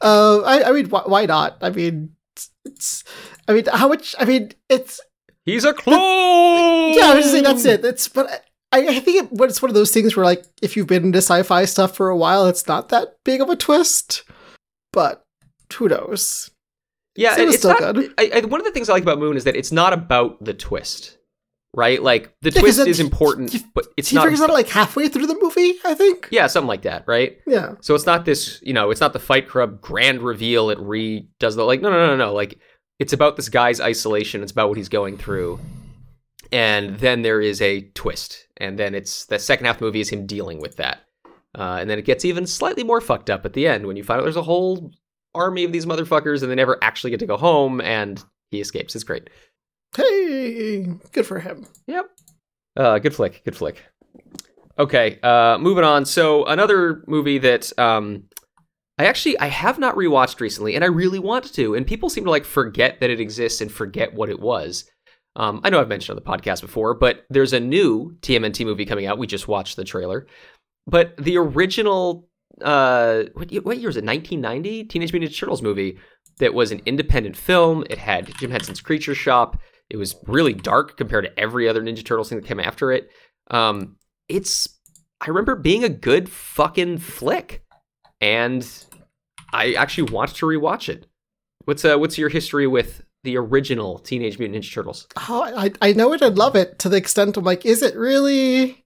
uh, 0.00 0.40
I, 0.44 0.64
I 0.68 0.72
mean, 0.72 0.88
why, 0.88 1.02
why 1.06 1.26
not? 1.26 1.58
I 1.60 1.70
mean, 1.70 2.14
it's, 2.34 2.50
it's. 2.64 3.04
I 3.48 3.52
mean, 3.52 3.64
how 3.72 3.88
much? 3.88 4.14
I 4.18 4.24
mean, 4.24 4.52
it's. 4.68 5.00
He's 5.44 5.64
a 5.64 5.74
clone. 5.74 6.94
Yeah, 6.94 7.10
I 7.10 7.14
was 7.14 7.24
just 7.24 7.32
saying 7.32 7.44
that's 7.44 7.64
it. 7.66 7.84
It's 7.84 8.08
but 8.08 8.46
I, 8.72 8.86
I 8.88 9.00
think 9.00 9.24
it, 9.32 9.40
it's 9.42 9.60
one 9.60 9.70
of 9.70 9.74
those 9.74 9.92
things 9.92 10.16
where 10.16 10.24
like 10.24 10.42
if 10.62 10.74
you've 10.76 10.86
been 10.86 11.04
into 11.04 11.18
sci-fi 11.18 11.66
stuff 11.66 11.94
for 11.94 12.08
a 12.08 12.16
while, 12.16 12.46
it's 12.46 12.66
not 12.66 12.88
that 12.88 13.18
big 13.24 13.42
of 13.42 13.50
a 13.50 13.56
twist. 13.56 14.22
But 14.92 15.22
who 15.74 15.88
knows? 15.88 16.50
Yeah, 17.16 17.34
It 17.34 17.40
it 17.42 17.44
was 17.46 17.54
it's 17.56 17.62
still 17.62 17.78
not. 17.78 17.94
good. 17.94 18.14
I, 18.16 18.30
I, 18.36 18.40
one 18.46 18.60
of 18.60 18.64
the 18.64 18.72
things 18.72 18.88
I 18.88 18.94
like 18.94 19.02
about 19.02 19.18
Moon 19.18 19.36
is 19.36 19.44
that 19.44 19.54
it's 19.56 19.70
not 19.72 19.92
about 19.92 20.42
the 20.42 20.54
twist, 20.54 21.18
right? 21.74 22.02
Like 22.02 22.34
the 22.40 22.50
Yeah, 22.50 22.60
twist 22.60 22.78
is 22.80 22.98
he- 22.98 23.04
important, 23.04 23.52
he- 23.52 23.64
but 23.74 23.86
it's 23.96 24.08
he 24.08 24.16
not. 24.16 24.24
figures 24.24 24.40
out 24.40 24.50
like 24.50 24.68
halfway 24.68 25.08
through 25.08 25.26
the 25.26 25.38
movie. 25.40 25.74
I 25.84 25.94
think. 25.94 26.28
yeah, 26.30 26.46
something 26.46 26.68
like 26.68 26.82
that, 26.82 27.04
right? 27.06 27.38
Yeah. 27.46 27.74
So 27.80 27.94
it's 27.94 28.06
not 28.06 28.24
this, 28.24 28.60
you 28.62 28.72
know, 28.72 28.90
it's 28.90 29.00
not 29.00 29.12
the 29.12 29.18
Fight 29.18 29.48
Club 29.48 29.80
grand 29.80 30.22
reveal. 30.22 30.70
It 30.70 30.78
re 30.80 31.28
does 31.40 31.56
the 31.56 31.64
like, 31.64 31.80
no, 31.82 31.90
no, 31.90 32.06
no, 32.06 32.16
no. 32.16 32.32
Like 32.32 32.58
it's 32.98 33.12
about 33.12 33.36
this 33.36 33.48
guy's 33.48 33.80
isolation. 33.80 34.42
It's 34.42 34.52
about 34.52 34.68
what 34.68 34.78
he's 34.78 34.88
going 34.88 35.16
through, 35.18 35.58
and 36.52 36.98
then 36.98 37.22
there 37.22 37.40
is 37.40 37.60
a 37.60 37.82
twist, 37.94 38.46
and 38.56 38.78
then 38.78 38.94
it's 38.94 39.26
the 39.26 39.38
second 39.38 39.66
half 39.66 39.76
of 39.76 39.80
the 39.80 39.86
movie 39.86 40.00
is 40.00 40.10
him 40.10 40.26
dealing 40.26 40.60
with 40.60 40.76
that, 40.76 41.00
uh, 41.58 41.78
and 41.80 41.90
then 41.90 41.98
it 41.98 42.04
gets 42.04 42.24
even 42.24 42.46
slightly 42.46 42.84
more 42.84 43.00
fucked 43.00 43.30
up 43.30 43.44
at 43.44 43.52
the 43.52 43.66
end 43.66 43.86
when 43.86 43.96
you 43.96 44.04
find 44.04 44.20
out 44.20 44.22
there's 44.24 44.36
a 44.36 44.42
whole 44.42 44.92
army 45.34 45.64
of 45.64 45.72
these 45.72 45.86
motherfuckers, 45.86 46.42
and 46.42 46.50
they 46.50 46.54
never 46.54 46.78
actually 46.82 47.10
get 47.10 47.18
to 47.20 47.26
go 47.26 47.36
home, 47.36 47.80
and 47.80 48.22
he 48.50 48.60
escapes. 48.60 48.94
It's 48.94 49.02
great. 49.04 49.28
Hey, 49.96 50.86
good 51.12 51.26
for 51.26 51.38
him. 51.40 51.66
Yep. 51.86 52.06
Uh, 52.76 52.98
good 52.98 53.14
flick. 53.14 53.42
Good 53.44 53.56
flick. 53.56 53.82
Okay. 54.78 55.18
Uh, 55.22 55.58
moving 55.58 55.84
on. 55.84 56.04
So 56.04 56.44
another 56.46 57.04
movie 57.06 57.38
that 57.38 57.72
um, 57.78 58.24
I 58.98 59.06
actually 59.06 59.38
I 59.38 59.46
have 59.46 59.78
not 59.78 59.94
rewatched 59.96 60.40
recently, 60.40 60.74
and 60.74 60.82
I 60.84 60.88
really 60.88 61.18
want 61.18 61.52
to. 61.54 61.74
And 61.74 61.86
people 61.86 62.08
seem 62.10 62.24
to 62.24 62.30
like 62.30 62.44
forget 62.44 63.00
that 63.00 63.10
it 63.10 63.20
exists 63.20 63.60
and 63.60 63.70
forget 63.70 64.14
what 64.14 64.28
it 64.30 64.40
was. 64.40 64.84
Um, 65.36 65.60
I 65.64 65.70
know 65.70 65.80
I've 65.80 65.88
mentioned 65.88 66.16
on 66.18 66.22
the 66.24 66.30
podcast 66.30 66.60
before, 66.60 66.94
but 66.94 67.24
there's 67.30 67.52
a 67.52 67.60
new 67.60 68.16
TMNT 68.20 68.64
movie 68.64 68.86
coming 68.86 69.06
out. 69.06 69.18
We 69.18 69.26
just 69.26 69.48
watched 69.48 69.76
the 69.76 69.84
trailer, 69.84 70.26
but 70.86 71.16
the 71.16 71.36
original 71.38 72.28
uh, 72.62 73.24
what, 73.34 73.50
ye- 73.50 73.58
what 73.58 73.78
year 73.78 73.88
was 73.88 73.96
it? 73.96 74.04
1990 74.04 74.84
Teenage 74.84 75.12
Mutant 75.12 75.32
Ninja 75.32 75.38
Turtles 75.38 75.62
movie 75.62 75.98
that 76.38 76.54
was 76.54 76.70
an 76.70 76.80
independent 76.86 77.36
film. 77.36 77.84
It 77.90 77.98
had 77.98 78.32
Jim 78.38 78.50
Henson's 78.50 78.80
Creature 78.80 79.14
Shop. 79.16 79.58
It 79.94 79.96
was 79.96 80.16
really 80.26 80.54
dark 80.54 80.96
compared 80.96 81.24
to 81.24 81.38
every 81.38 81.68
other 81.68 81.80
Ninja 81.80 82.04
Turtles 82.04 82.28
thing 82.28 82.40
that 82.40 82.48
came 82.48 82.58
after 82.58 82.90
it. 82.90 83.10
Um, 83.48 83.94
it's 84.28 84.68
I 85.20 85.28
remember 85.28 85.54
being 85.54 85.84
a 85.84 85.88
good 85.88 86.28
fucking 86.28 86.98
flick, 86.98 87.62
and 88.20 88.68
I 89.52 89.74
actually 89.74 90.10
want 90.10 90.34
to 90.34 90.46
rewatch 90.46 90.88
it. 90.88 91.06
What's 91.64 91.84
uh, 91.84 91.96
what's 91.96 92.18
your 92.18 92.28
history 92.28 92.66
with 92.66 93.04
the 93.22 93.36
original 93.36 94.00
Teenage 94.00 94.40
Mutant 94.40 94.64
Ninja 94.64 94.74
Turtles? 94.74 95.06
Oh, 95.28 95.44
I 95.44 95.70
I 95.80 95.92
know 95.92 96.12
it 96.12 96.22
and 96.22 96.36
love 96.36 96.56
it 96.56 96.80
to 96.80 96.88
the 96.88 96.96
extent 96.96 97.36
I'm 97.36 97.44
like, 97.44 97.64
is 97.64 97.80
it 97.80 97.94
really 97.94 98.84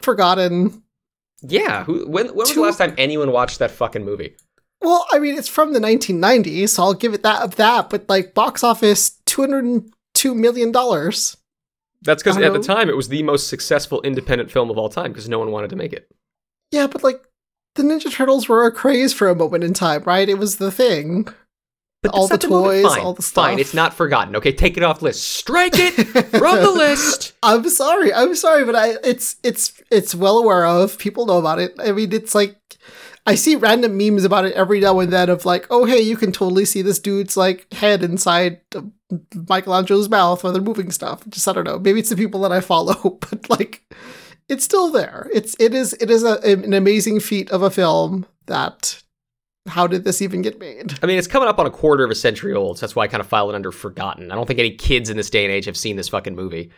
forgotten? 0.00 0.82
Yeah, 1.40 1.84
who, 1.84 2.04
when 2.08 2.26
when 2.26 2.34
was 2.34 2.48
Two- 2.48 2.56
the 2.56 2.62
last 2.62 2.78
time 2.78 2.96
anyone 2.98 3.30
watched 3.30 3.60
that 3.60 3.70
fucking 3.70 4.04
movie? 4.04 4.34
Well, 4.82 5.06
I 5.12 5.20
mean, 5.20 5.36
it's 5.38 5.48
from 5.48 5.72
the 5.72 5.80
1990s, 5.80 6.70
so 6.70 6.82
I'll 6.82 6.94
give 6.94 7.14
it 7.14 7.22
that 7.22 7.42
of 7.42 7.54
that. 7.56 7.90
But 7.90 8.08
like, 8.08 8.34
box 8.34 8.64
office, 8.64 9.20
202 10.18 10.34
million 10.34 10.72
dollars. 10.72 11.36
That's 12.02 12.22
because 12.22 12.36
at 12.36 12.52
the 12.52 12.60
time 12.60 12.88
it 12.88 12.96
was 12.96 13.08
the 13.08 13.22
most 13.22 13.48
successful 13.48 14.00
independent 14.02 14.50
film 14.50 14.70
of 14.70 14.78
all 14.78 14.88
time 14.88 15.12
because 15.12 15.28
no 15.28 15.38
one 15.38 15.50
wanted 15.50 15.70
to 15.70 15.76
make 15.76 15.92
it. 15.92 16.08
Yeah, 16.70 16.86
but 16.86 17.02
like, 17.02 17.20
the 17.74 17.82
Ninja 17.82 18.12
Turtles 18.12 18.48
were 18.48 18.66
a 18.66 18.72
craze 18.72 19.12
for 19.12 19.28
a 19.28 19.34
moment 19.34 19.64
in 19.64 19.74
time, 19.74 20.02
right? 20.04 20.28
It 20.28 20.38
was 20.38 20.58
the 20.58 20.70
thing. 20.70 21.28
But 22.02 22.14
All 22.14 22.28
the 22.28 22.38
toys, 22.38 22.84
fine, 22.84 23.00
all 23.00 23.14
the 23.14 23.22
stuff. 23.22 23.44
Fine, 23.46 23.58
it's 23.58 23.74
not 23.74 23.92
forgotten. 23.92 24.36
Okay, 24.36 24.52
take 24.52 24.76
it 24.76 24.84
off 24.84 25.02
list. 25.02 25.24
Strike 25.24 25.72
it 25.74 25.94
from 26.38 26.60
the 26.60 26.70
list. 26.70 27.32
I'm 27.42 27.68
sorry, 27.68 28.14
I'm 28.14 28.36
sorry, 28.36 28.64
but 28.64 28.76
I 28.76 28.94
it's 29.02 29.34
it's 29.42 29.82
it's 29.90 30.14
well 30.14 30.38
aware 30.38 30.64
of. 30.64 30.96
People 30.98 31.26
know 31.26 31.38
about 31.38 31.58
it. 31.58 31.74
I 31.80 31.90
mean, 31.90 32.12
it's 32.12 32.36
like 32.36 32.56
I 33.26 33.34
see 33.34 33.56
random 33.56 33.98
memes 33.98 34.24
about 34.24 34.44
it 34.44 34.54
every 34.54 34.78
now 34.78 35.00
and 35.00 35.12
then 35.12 35.28
of 35.28 35.44
like, 35.44 35.66
oh 35.70 35.86
hey, 35.86 36.00
you 36.00 36.16
can 36.16 36.30
totally 36.30 36.64
see 36.64 36.82
this 36.82 37.00
dude's 37.00 37.36
like 37.36 37.72
head 37.72 38.04
inside 38.04 38.60
Michelangelo's 39.34 40.08
mouth 40.08 40.42
while 40.42 40.52
they're 40.52 40.62
moving 40.62 40.90
stuff. 40.90 41.26
Just 41.28 41.48
I 41.48 41.52
don't 41.52 41.64
know. 41.64 41.78
Maybe 41.78 42.00
it's 42.00 42.10
the 42.10 42.16
people 42.16 42.40
that 42.42 42.52
I 42.52 42.60
follow, 42.60 43.18
but 43.30 43.48
like 43.50 43.82
it's 44.48 44.64
still 44.64 44.90
there. 44.90 45.28
It's 45.32 45.56
it 45.58 45.74
is 45.74 45.94
it 45.94 46.10
is 46.10 46.24
a, 46.24 46.38
an 46.42 46.72
amazing 46.74 47.20
feat 47.20 47.50
of 47.50 47.62
a 47.62 47.70
film 47.70 48.26
that 48.46 49.02
how 49.68 49.86
did 49.86 50.04
this 50.04 50.22
even 50.22 50.42
get 50.42 50.58
made? 50.58 50.98
I 51.02 51.06
mean, 51.06 51.18
it's 51.18 51.26
coming 51.26 51.48
up 51.48 51.58
on 51.58 51.66
a 51.66 51.70
quarter 51.70 52.04
of 52.04 52.10
a 52.10 52.14
century 52.14 52.54
old, 52.54 52.78
so 52.78 52.86
that's 52.86 52.96
why 52.96 53.04
I 53.04 53.08
kind 53.08 53.20
of 53.20 53.26
file 53.26 53.50
it 53.50 53.54
under 53.54 53.70
forgotten. 53.70 54.32
I 54.32 54.34
don't 54.34 54.46
think 54.46 54.58
any 54.58 54.74
kids 54.74 55.10
in 55.10 55.16
this 55.16 55.30
day 55.30 55.44
and 55.44 55.52
age 55.52 55.66
have 55.66 55.76
seen 55.76 55.96
this 55.96 56.08
fucking 56.08 56.34
movie. 56.34 56.70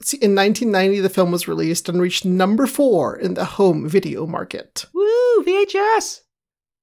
See, 0.00 0.16
in 0.18 0.34
1990, 0.34 1.00
the 1.00 1.08
film 1.08 1.30
was 1.30 1.48
released 1.48 1.88
and 1.88 2.00
reached 2.00 2.24
number 2.24 2.66
four 2.66 3.18
in 3.18 3.34
the 3.34 3.44
home 3.44 3.88
video 3.88 4.26
market. 4.26 4.86
Woo, 4.94 5.44
VHS. 5.44 6.20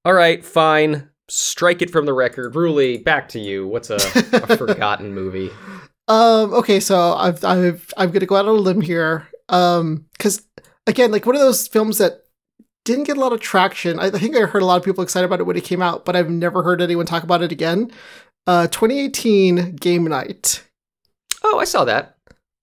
All 0.05 0.13
right, 0.13 0.43
fine. 0.43 1.09
Strike 1.29 1.81
it 1.81 1.89
from 1.89 2.05
the 2.05 2.13
record. 2.13 2.55
Ruly, 2.55 2.97
back 2.97 3.29
to 3.29 3.39
you. 3.39 3.67
What's 3.67 3.89
a, 3.89 3.95
a 3.95 4.57
forgotten 4.57 5.13
movie? 5.13 5.49
Um, 6.07 6.53
okay, 6.53 6.79
so 6.79 7.13
I've, 7.13 7.43
I've, 7.43 7.93
I'm 7.97 8.11
gonna 8.11 8.25
go 8.25 8.37
out 8.37 8.47
on 8.47 8.55
a 8.55 8.59
limb 8.59 8.81
here. 8.81 9.27
Um, 9.49 10.05
because 10.13 10.41
again, 10.85 11.11
like 11.11 11.25
one 11.25 11.35
of 11.35 11.41
those 11.41 11.67
films 11.67 11.97
that 11.97 12.23
didn't 12.85 13.03
get 13.03 13.17
a 13.17 13.19
lot 13.19 13.33
of 13.33 13.41
traction. 13.41 13.99
I 13.99 14.09
think 14.09 14.35
I 14.35 14.41
heard 14.41 14.61
a 14.61 14.65
lot 14.65 14.77
of 14.77 14.83
people 14.83 15.03
excited 15.03 15.25
about 15.25 15.41
it 15.41 15.45
when 15.45 15.57
it 15.57 15.65
came 15.65 15.81
out, 15.81 16.05
but 16.05 16.15
I've 16.15 16.29
never 16.29 16.63
heard 16.63 16.81
anyone 16.81 17.05
talk 17.05 17.23
about 17.23 17.43
it 17.43 17.51
again. 17.51 17.91
Uh, 18.47 18.67
2018 18.67 19.75
Game 19.75 20.05
Night. 20.05 20.63
Oh, 21.43 21.59
I 21.59 21.65
saw 21.65 21.83
that. 21.83 22.15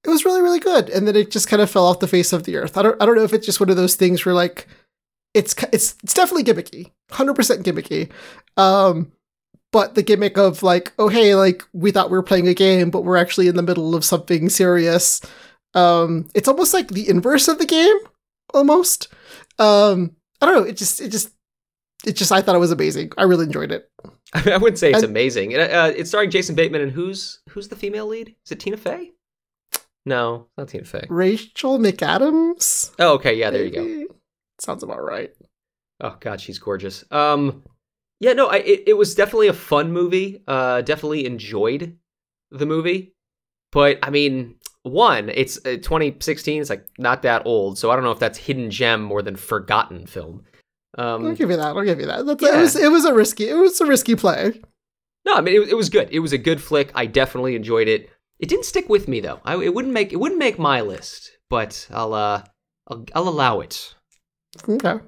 It 0.03 0.09
was 0.09 0.25
really, 0.25 0.41
really 0.41 0.61
good, 0.61 0.89
and 0.89 1.07
then 1.07 1.17
it 1.17 1.31
just 1.31 1.49
kind 1.49 1.63
of 1.63 1.71
fell 1.71 1.87
off 1.87 2.01
the 2.01 2.09
face 2.09 2.33
of 2.33 2.45
the 2.45 2.57
earth. 2.57 2.77
I 2.77 2.83
don't, 2.83 3.03
I 3.03 3.07
don't 3.07 3.17
know 3.17 3.23
if 3.23 3.33
it's 3.35 3.47
just 3.47 3.61
one 3.61 3.71
of 3.71 3.77
those 3.77 3.97
things 3.97 4.25
where 4.25 4.35
like, 4.35 4.67
it's, 5.35 5.55
it's, 5.73 5.97
it's 6.03 6.15
definitely 6.15 6.45
gimmicky, 6.45 6.93
hundred 7.11 7.35
percent 7.35 7.65
gimmicky. 7.65 8.11
Um, 8.57 9.13
but 9.73 9.95
the 9.97 10.03
gimmick 10.03 10.39
of 10.39 10.63
like, 10.63 10.93
oh 10.99 11.09
hey, 11.09 11.35
like 11.35 11.63
we 11.73 11.91
thought 11.91 12.11
we 12.11 12.17
were 12.17 12.23
playing 12.23 12.47
a 12.49 12.55
game, 12.55 12.91
but 12.91 13.03
we're 13.03 13.17
actually 13.17 13.49
in 13.49 13.57
the 13.57 13.63
middle 13.63 13.95
of 13.95 14.05
something 14.05 14.49
serious. 14.49 15.21
Um, 15.75 16.29
it's 16.35 16.47
almost 16.49 16.73
like 16.73 16.89
the 16.89 17.09
inverse 17.09 17.49
of 17.49 17.59
the 17.59 17.67
game, 17.67 17.97
almost. 18.55 19.09
Um, 19.59 20.15
I 20.41 20.47
don't 20.47 20.55
know. 20.57 20.63
It 20.69 20.77
just, 20.77 21.01
it 21.01 21.09
just, 21.11 21.31
it 22.07 22.13
just. 22.15 22.31
I 22.31 22.41
thought 22.41 22.55
it 22.55 22.61
was 22.61 22.71
amazing. 22.71 23.11
I 23.19 23.25
really 23.25 23.47
enjoyed 23.47 23.73
it. 23.73 23.91
I 24.35 24.57
wouldn't 24.59 24.79
say 24.79 24.91
it's 24.91 25.03
And- 25.03 25.11
amazing. 25.11 25.51
It, 25.53 25.71
uh, 25.73 25.93
it's 25.97 26.11
starring 26.11 26.31
Jason 26.31 26.55
Bateman, 26.55 26.83
and 26.83 26.93
who's 26.93 27.41
who's 27.49 27.67
the 27.69 27.77
female 27.77 28.07
lead? 28.07 28.37
Is 28.47 28.53
it 28.53 28.61
Tina 28.61 28.77
Fey? 28.77 29.11
No, 30.07 30.47
not 30.59 30.69
Tina 30.69 30.85
Fey. 30.85 31.07
Rachel 31.09 31.79
McAdams. 31.79 32.93
Oh, 33.01 33.15
okay, 33.15 33.35
yeah, 33.35 33.51
there 33.51 33.65
you 33.65 33.71
go. 34.09 34.15
Sounds 34.61 34.83
about 34.83 35.03
right. 35.03 35.31
Oh 36.01 36.17
God, 36.21 36.41
she's 36.41 36.59
gorgeous. 36.59 37.05
Um, 37.11 37.63
yeah, 38.21 38.33
no, 38.33 38.47
I, 38.49 38.57
it, 38.57 38.85
it 38.89 38.97
was 38.97 39.15
definitely 39.15 39.49
a 39.49 39.53
fun 39.53 39.93
movie. 39.93 40.43
Uh, 40.47 40.81
definitely 40.83 41.27
enjoyed 41.27 41.97
the 42.51 42.67
movie, 42.67 43.15
but 43.73 43.99
I 44.03 44.11
mean, 44.11 44.57
one, 44.83 45.29
it's 45.31 45.59
uh, 45.59 45.77
2016. 45.77 46.61
It's 46.61 46.71
like 46.71 46.87
not 46.99 47.23
that 47.23 47.47
old, 47.47 47.79
so 47.79 47.91
I 47.91 47.97
don't 47.97 48.05
know 48.05 48.13
if 48.13 48.19
that's 48.19 48.39
hidden 48.39 48.71
gem 48.71 49.03
more 49.03 49.23
than 49.23 49.37
forgotten 49.37 50.07
film. 50.07 50.45
Um, 50.97 51.27
I'll 51.27 51.35
give 51.35 51.51
you 51.51 51.57
that. 51.57 51.77
I'll 51.77 51.83
give 51.85 51.99
you 52.01 52.07
that. 52.07 52.25
That's, 52.25 52.43
Yeah. 52.43 52.59
It 52.59 52.61
was, 52.61 52.77
it 52.77 52.91
was 52.91 53.05
a 53.05 53.15
risky. 53.15 53.49
It 53.49 53.55
was 53.55 53.81
a 53.81 53.87
risky 53.87 54.15
play. 54.15 54.61
no, 55.25 55.35
I 55.35 55.41
mean 55.41 55.61
it, 55.63 55.69
it 55.71 55.75
was 55.75 55.89
good. 55.89 56.09
It 56.13 56.21
was 56.21 56.33
a 56.33 56.39
good 56.39 56.63
flick. 56.63 56.93
I 56.95 57.07
definitely 57.07 57.57
enjoyed 57.57 57.89
it. 57.89 58.11
It 58.39 58.49
didn't 58.49 58.65
stick 58.67 58.89
with 58.89 59.09
me 59.09 59.21
though. 59.21 59.41
I, 59.45 59.57
it 59.63 59.75
wouldn't 59.75 59.95
make 59.95 60.13
it 60.13 60.17
wouldn't 60.21 60.39
make 60.39 60.59
my 60.59 60.81
list, 60.81 61.33
but 61.51 61.89
I'll 61.91 62.15
uh 62.15 62.43
I'll, 62.89 63.05
I'll 63.15 63.29
allow 63.29 63.61
it. 63.61 63.95
Okay. 64.69 65.05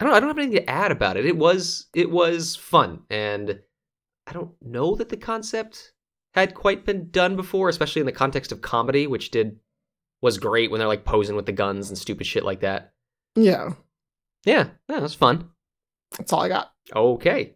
I 0.00 0.04
don't 0.04 0.14
I 0.14 0.20
don't 0.20 0.28
have 0.28 0.38
anything 0.38 0.64
to 0.64 0.70
add 0.70 0.92
about 0.92 1.16
it. 1.16 1.26
It 1.26 1.36
was 1.36 1.86
it 1.94 2.10
was 2.10 2.56
fun 2.56 3.02
and 3.10 3.60
I 4.26 4.32
don't 4.32 4.52
know 4.60 4.94
that 4.96 5.08
the 5.08 5.16
concept 5.16 5.92
had 6.34 6.54
quite 6.54 6.86
been 6.86 7.10
done 7.10 7.36
before, 7.36 7.68
especially 7.68 8.00
in 8.00 8.06
the 8.06 8.12
context 8.12 8.52
of 8.52 8.62
comedy, 8.62 9.06
which 9.06 9.30
did 9.30 9.58
was 10.20 10.38
great 10.38 10.70
when 10.70 10.78
they're 10.78 10.88
like 10.88 11.04
posing 11.04 11.36
with 11.36 11.46
the 11.46 11.52
guns 11.52 11.88
and 11.88 11.98
stupid 11.98 12.26
shit 12.26 12.44
like 12.44 12.60
that. 12.60 12.92
Yeah. 13.34 13.74
Yeah, 14.44 14.70
yeah, 14.88 14.98
it 14.98 15.02
was 15.02 15.14
fun. 15.14 15.50
That's 16.16 16.32
all 16.32 16.42
I 16.42 16.48
got. 16.48 16.72
Okay. 16.94 17.54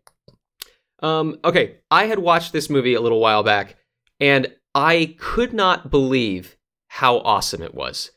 Um, 1.00 1.38
okay, 1.44 1.78
I 1.90 2.06
had 2.06 2.18
watched 2.18 2.52
this 2.52 2.70
movie 2.70 2.94
a 2.94 3.00
little 3.00 3.20
while 3.20 3.42
back, 3.42 3.76
and 4.20 4.52
I 4.74 5.16
could 5.18 5.52
not 5.52 5.90
believe 5.90 6.56
how 6.88 7.18
awesome 7.18 7.62
it 7.62 7.74
was. 7.74 8.12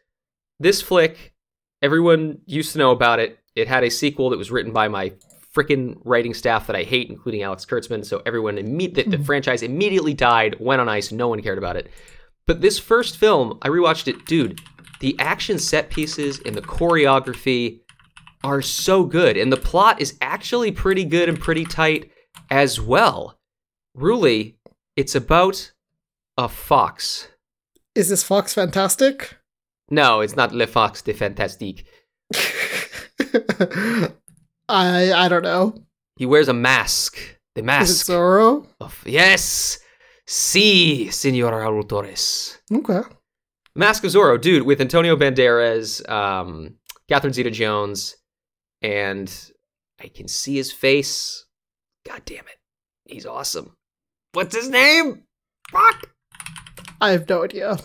This 0.60 0.82
flick, 0.82 1.34
everyone 1.82 2.40
used 2.46 2.74
to 2.74 2.78
know 2.78 2.92
about 2.92 3.20
it. 3.20 3.40
It 3.56 3.68
had 3.68 3.84
a 3.84 3.90
sequel 3.90 4.30
that 4.30 4.38
was 4.38 4.52
written 4.52 4.72
by 4.72 4.88
my 4.88 5.14
freaking 5.56 6.00
writing 6.06 6.34
staff 6.34 6.68
that 6.68 6.76
I 6.76 6.84
hate, 6.84 7.10
including 7.10 7.44
Alex 7.44 7.66
Kurtzman. 7.66 8.06
So 8.06 8.22
everyone, 8.26 8.58
imme- 8.58 8.94
the, 8.94 9.04
the 9.04 9.18
hmm. 9.18 9.24
franchise 9.24 9.64
immediately 9.64 10.14
died, 10.14 10.56
went 10.60 10.82
on 10.82 10.90
ice. 10.90 11.12
No 11.12 11.28
one 11.28 11.42
cared 11.42 11.58
about 11.58 11.76
it. 11.76 11.90
But 12.46 12.62
this 12.62 12.80
first 12.80 13.18
film, 13.18 13.60
I 13.62 13.70
rewatched 13.70 14.08
it, 14.08 14.26
dude. 14.26 14.60
The 15.00 15.16
action 15.20 15.60
set 15.60 15.90
pieces 15.90 16.40
and 16.46 16.56
the 16.56 16.62
choreography 16.62 17.82
are 18.44 18.62
so 18.62 19.04
good, 19.04 19.38
and 19.38 19.52
the 19.52 19.58
plot 19.58 20.02
is 20.02 20.18
actually 20.22 20.72
pretty 20.72 21.04
good 21.04 21.30
and 21.30 21.40
pretty 21.40 21.66
tight 21.66 22.12
as 22.50 22.80
well. 22.80 23.38
Really, 23.94 24.58
it's 24.96 25.16
about 25.16 25.72
a 26.38 26.48
fox. 26.48 27.28
Is 27.96 28.10
this 28.10 28.24
Fox 28.24 28.54
fantastic? 28.54 29.39
No, 29.92 30.22
it's 30.22 30.36
not 30.36 30.54
Le 30.54 30.68
Fox 30.68 31.02
de 31.02 31.14
Fantastique. 31.14 31.86
I 34.70 35.12
I 35.14 35.28
don't 35.28 35.44
know. 35.44 35.74
He 36.18 36.26
wears 36.26 36.48
a 36.48 36.54
mask. 36.54 37.18
The 37.56 37.62
Is 37.62 37.64
it 37.64 37.66
mask 37.66 38.08
Zorro? 38.08 38.68
of 38.80 39.02
yes, 39.06 39.80
si, 40.28 41.10
Senor 41.10 41.52
Raul 41.52 41.88
Torres. 41.88 42.60
Okay. 42.72 43.02
Mask 43.76 44.04
of 44.04 44.12
Zorro, 44.12 44.40
dude, 44.40 44.64
with 44.64 44.82
Antonio 44.82 45.16
Banderas, 45.16 46.08
um, 46.10 46.76
Catherine 47.08 47.34
Zeta-Jones, 47.34 48.16
and 48.82 49.52
I 50.02 50.08
can 50.10 50.28
see 50.28 50.56
his 50.56 50.72
face. 50.72 51.46
God 52.06 52.22
damn 52.26 52.40
it, 52.48 52.58
he's 53.06 53.26
awesome. 53.26 53.76
What's 54.34 54.56
his 54.56 54.70
name? 54.70 55.24
Fuck. 55.72 56.12
I 57.02 57.12
have 57.12 57.28
no 57.30 57.44
idea. 57.44 57.78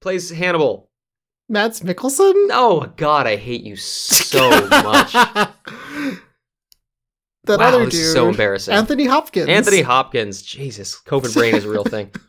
Plays 0.00 0.30
Hannibal. 0.30 0.89
Mads 1.50 1.80
Mikkelsen? 1.80 2.32
Oh 2.52 2.90
God, 2.96 3.26
I 3.26 3.36
hate 3.36 3.62
you 3.64 3.74
so 3.76 4.48
much. 4.68 5.12
that 7.44 7.58
wow, 7.58 7.68
other 7.68 7.86
dude. 7.90 8.12
so 8.12 8.28
embarrassing. 8.28 8.72
Anthony 8.74 9.06
Hopkins. 9.06 9.48
Anthony 9.48 9.82
Hopkins, 9.82 10.42
Jesus, 10.42 11.00
COVID 11.06 11.34
brain 11.34 11.54
is 11.56 11.64
a 11.64 11.68
real 11.70 11.84
thing. 11.84 12.10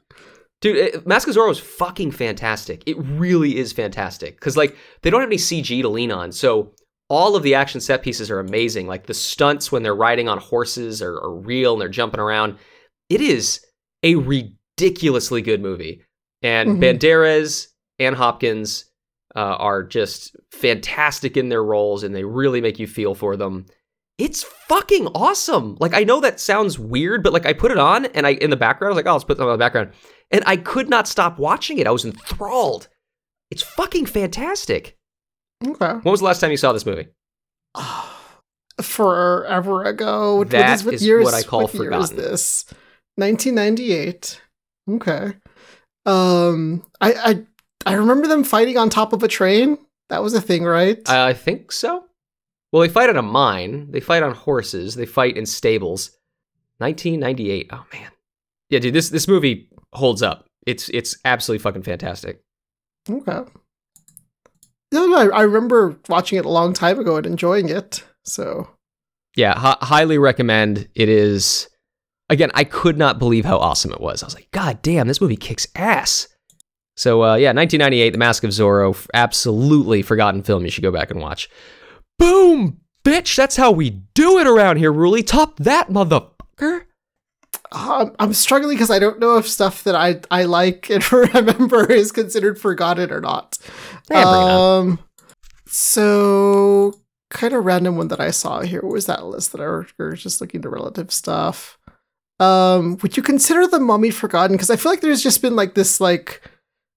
Dude, 0.61 0.77
it- 0.77 1.07
Mask 1.07 1.27
of 1.27 1.33
Zorro 1.35 1.49
is 1.49 1.57
fucking 1.59 2.11
fantastic. 2.11 2.83
It 2.85 2.95
really 2.99 3.57
is 3.57 3.71
fantastic 3.73 4.35
because 4.35 4.55
like 4.57 4.75
they 5.01 5.09
don't 5.09 5.21
have 5.21 5.29
any 5.29 5.37
CG 5.37 5.81
to 5.81 5.89
lean 5.89 6.11
on, 6.11 6.31
so 6.31 6.73
all 7.09 7.35
of 7.35 7.41
the 7.43 7.55
action 7.55 7.81
set 7.81 8.03
pieces 8.03 8.29
are 8.29 8.39
amazing. 8.39 8.85
Like 8.87 9.07
the 9.07 9.13
stunts 9.15 9.71
when 9.71 9.81
they're 9.83 9.95
riding 9.95 10.29
on 10.29 10.37
horses 10.37 11.01
are, 11.01 11.15
are 11.15 11.33
real 11.33 11.73
and 11.73 11.81
they're 11.81 11.89
jumping 11.89 12.19
around. 12.19 12.57
It 13.09 13.21
is 13.21 13.65
a 14.03 14.15
ridiculously 14.15 15.41
good 15.41 15.61
movie, 15.61 16.03
and 16.43 16.77
Mhm. 16.77 16.99
Banderas 16.99 17.67
and 17.99 18.15
Hopkins 18.15 18.85
uh, 19.35 19.55
are 19.57 19.83
just 19.83 20.35
fantastic 20.51 21.37
in 21.37 21.49
their 21.49 21.63
roles, 21.63 22.03
and 22.03 22.15
they 22.15 22.23
really 22.23 22.61
make 22.61 22.79
you 22.79 22.87
feel 22.87 23.15
for 23.15 23.35
them 23.35 23.65
it's 24.21 24.43
fucking 24.43 25.07
awesome. 25.15 25.77
Like 25.79 25.95
I 25.95 26.03
know 26.03 26.19
that 26.19 26.39
sounds 26.39 26.77
weird, 26.77 27.23
but 27.23 27.33
like 27.33 27.47
I 27.47 27.53
put 27.53 27.71
it 27.71 27.79
on 27.79 28.05
and 28.05 28.27
I 28.27 28.33
in 28.33 28.51
the 28.51 28.55
background, 28.55 28.89
I 28.89 28.93
was 28.93 28.97
like, 28.97 29.07
oh, 29.07 29.13
let's 29.13 29.23
put 29.23 29.37
that 29.37 29.43
on 29.43 29.51
the 29.51 29.57
background. 29.57 29.91
And 30.29 30.43
I 30.45 30.57
could 30.57 30.89
not 30.89 31.07
stop 31.07 31.39
watching 31.39 31.79
it. 31.79 31.87
I 31.87 31.91
was 31.91 32.05
enthralled. 32.05 32.87
It's 33.49 33.63
fucking 33.63 34.05
fantastic. 34.05 34.95
Okay. 35.65 35.93
When 35.93 36.11
was 36.11 36.19
the 36.19 36.25
last 36.27 36.39
time 36.39 36.51
you 36.51 36.57
saw 36.57 36.71
this 36.71 36.85
movie? 36.85 37.07
Forever 38.81 39.85
ago. 39.85 40.43
That 40.43 40.81
what 40.81 40.93
is, 40.93 41.07
what 41.07 41.23
what 41.23 41.33
I 41.33 41.41
call 41.41 41.63
what 41.63 41.73
year 41.73 41.91
is 41.91 42.09
forgotten. 42.09 42.17
this? 42.17 42.65
1998. 43.15 44.41
Okay. 44.89 45.33
Um, 46.05 46.85
I, 46.99 47.13
I 47.13 47.45
I 47.85 47.93
remember 47.93 48.27
them 48.27 48.43
fighting 48.43 48.77
on 48.77 48.89
top 48.89 49.13
of 49.13 49.23
a 49.23 49.27
train. 49.27 49.77
That 50.09 50.21
was 50.23 50.33
a 50.33 50.41
thing, 50.41 50.63
right? 50.63 50.97
I 51.09 51.33
think 51.33 51.71
so. 51.71 52.05
Well, 52.71 52.81
they 52.81 52.89
fight 52.89 53.09
at 53.09 53.17
a 53.17 53.21
mine. 53.21 53.91
They 53.91 53.99
fight 53.99 54.23
on 54.23 54.33
horses. 54.33 54.95
They 54.95 55.05
fight 55.05 55.37
in 55.37 55.45
stables. 55.45 56.11
1998. 56.79 57.69
Oh 57.71 57.85
man. 57.93 58.11
Yeah, 58.69 58.79
dude, 58.79 58.93
this 58.93 59.09
this 59.09 59.27
movie 59.27 59.69
holds 59.93 60.21
up. 60.21 60.47
It's 60.65 60.89
it's 60.89 61.17
absolutely 61.25 61.61
fucking 61.63 61.83
fantastic. 61.83 62.41
okay. 63.09 63.41
No, 64.93 65.07
no, 65.07 65.17
I, 65.31 65.39
I 65.39 65.41
remember 65.43 65.97
watching 66.09 66.37
it 66.37 66.45
a 66.45 66.49
long 66.49 66.73
time 66.73 66.99
ago 66.99 67.15
and 67.17 67.25
enjoying 67.25 67.69
it. 67.69 68.03
So 68.25 68.69
yeah, 69.35 69.57
hi- 69.57 69.77
highly 69.81 70.17
recommend. 70.17 70.87
It 70.95 71.07
is 71.09 71.67
again, 72.29 72.51
I 72.53 72.63
could 72.63 72.97
not 72.97 73.19
believe 73.19 73.45
how 73.45 73.57
awesome 73.57 73.91
it 73.91 74.01
was. 74.01 74.23
I 74.23 74.25
was 74.27 74.35
like, 74.35 74.49
God 74.51 74.81
damn, 74.81 75.07
this 75.07 75.21
movie 75.21 75.37
kicks 75.37 75.67
ass. 75.75 76.27
So 77.01 77.23
uh, 77.23 77.33
yeah, 77.33 77.47
1998, 77.47 78.11
The 78.11 78.17
Mask 78.19 78.43
of 78.43 78.51
Zorro, 78.51 78.95
absolutely 79.15 80.03
forgotten 80.03 80.43
film. 80.43 80.63
You 80.63 80.69
should 80.69 80.83
go 80.83 80.91
back 80.91 81.09
and 81.09 81.19
watch. 81.19 81.49
Boom, 82.19 82.79
bitch. 83.03 83.35
That's 83.35 83.55
how 83.55 83.71
we 83.71 83.89
do 84.13 84.37
it 84.37 84.45
around 84.45 84.77
here. 84.77 84.93
Ruly, 84.93 85.23
top 85.23 85.57
that 85.57 85.89
motherfucker. 85.89 86.83
um, 87.71 88.15
I'm 88.19 88.33
struggling 88.33 88.75
because 88.75 88.91
I 88.91 88.99
don't 88.99 89.19
know 89.19 89.37
if 89.37 89.47
stuff 89.47 89.83
that 89.85 89.95
I 89.95 90.21
I 90.29 90.43
like 90.43 90.91
and 90.91 91.11
remember 91.11 91.91
is 91.91 92.11
considered 92.11 92.59
forgotten 92.59 93.11
or 93.11 93.19
not. 93.19 93.57
Yeah, 94.11 94.21
bring 94.21 94.21
it 94.21 94.51
on. 94.51 94.89
um, 94.89 94.99
so 95.65 96.93
kind 97.31 97.53
of 97.53 97.65
random 97.65 97.97
one 97.97 98.09
that 98.09 98.19
I 98.19 98.29
saw 98.29 98.61
here 98.61 98.81
What 98.83 98.93
was 98.93 99.07
that 99.07 99.25
list 99.25 99.53
that 99.53 99.61
I 99.61 99.67
was 99.67 100.21
just 100.21 100.39
looking 100.39 100.61
to 100.61 100.69
relative 100.69 101.11
stuff. 101.11 101.79
Um, 102.39 102.97
would 103.01 103.17
you 103.17 103.23
consider 103.23 103.65
the 103.65 103.79
Mummy 103.79 104.11
forgotten? 104.11 104.55
Because 104.55 104.69
I 104.69 104.75
feel 104.75 104.91
like 104.91 105.01
there's 105.01 105.23
just 105.23 105.41
been 105.41 105.55
like 105.55 105.73
this 105.73 105.99
like 105.99 106.43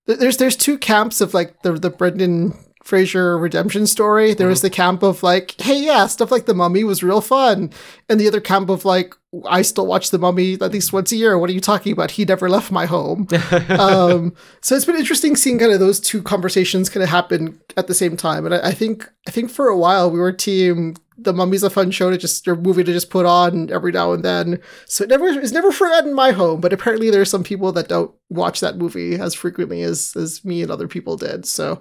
there's 0.07 0.37
there's 0.37 0.57
two 0.57 0.79
camps 0.79 1.21
of 1.21 1.35
like 1.35 1.63
the 1.63 1.73
the 1.73 1.91
Brendan 1.91 2.55
Fraser 2.85 3.39
redemption 3.39 3.87
story. 3.87 4.35
There 4.35 4.47
was 4.49 4.61
the 4.61 4.69
camp 4.69 5.03
of 5.03 5.23
like, 5.23 5.59
hey, 5.59 5.83
yeah, 5.83 6.07
stuff 6.07 6.31
like 6.31 6.45
the 6.45 6.53
Mummy 6.53 6.85
was 6.85 7.03
real 7.03 7.23
fun, 7.23 7.71
and 8.11 8.21
the 8.21 8.29
other 8.29 8.43
camp 8.43 8.69
of 8.69 8.85
like, 8.85 9.15
I 9.49 9.63
still 9.63 9.87
watch 9.87 10.11
The 10.11 10.19
Mummy 10.19 10.59
at 10.61 10.71
least 10.71 10.93
once 10.93 11.11
a 11.11 11.17
year. 11.17 11.39
What 11.39 11.49
are 11.49 11.55
you 11.55 11.63
talking 11.63 11.93
about? 11.93 12.11
He 12.11 12.27
never 12.27 12.51
left 12.51 12.71
my 12.71 12.85
home. 12.85 13.27
um, 13.71 14.35
so 14.61 14.77
it's 14.77 14.85
been 14.85 14.97
interesting 14.97 15.35
seeing 15.35 15.59
kind 15.59 15.73
of 15.73 15.81
those 15.81 15.99
two 15.99 16.23
conversations 16.23 16.91
kind 16.91 17.03
of 17.03 17.09
happen 17.09 17.59
at 17.79 17.87
the 17.87 17.95
same 17.95 18.19
time. 18.19 18.45
And 18.45 18.55
I, 18.55 18.69
I 18.69 18.73
think 18.73 19.11
I 19.27 19.31
think 19.31 19.51
for 19.51 19.69
a 19.69 19.79
while 19.79 20.11
we 20.11 20.19
were 20.19 20.31
team 20.31 20.97
The 21.17 21.33
Mummy's 21.33 21.63
a 21.63 21.71
fun 21.71 21.91
show 21.91 22.11
to 22.11 22.19
just 22.19 22.47
or 22.49 22.57
movie 22.57 22.85
to 22.85 22.93
just 22.93 23.11
put 23.11 23.27
on 23.27 23.71
every 23.71 23.93
now 23.93 24.13
and 24.13 24.25
then. 24.25 24.61
So 24.87 25.05
it 25.05 25.11
never 25.11 25.27
it's 25.27 25.53
never 25.53 25.71
forgotten 25.71 26.11
in 26.11 26.15
my 26.15 26.33
home. 26.33 26.61
But 26.61 26.73
apparently 26.73 27.11
there's 27.11 27.31
some 27.31 27.45
people 27.45 27.73
that 27.73 27.89
don't 27.89 28.13
watch 28.31 28.61
that 28.61 28.77
movie 28.77 29.15
as 29.15 29.35
frequently 29.35 29.83
as 29.83 30.17
as 30.17 30.45
me 30.45 30.63
and 30.63 30.71
other 30.71 30.89
people 30.89 31.17
did. 31.17 31.47
So 31.47 31.81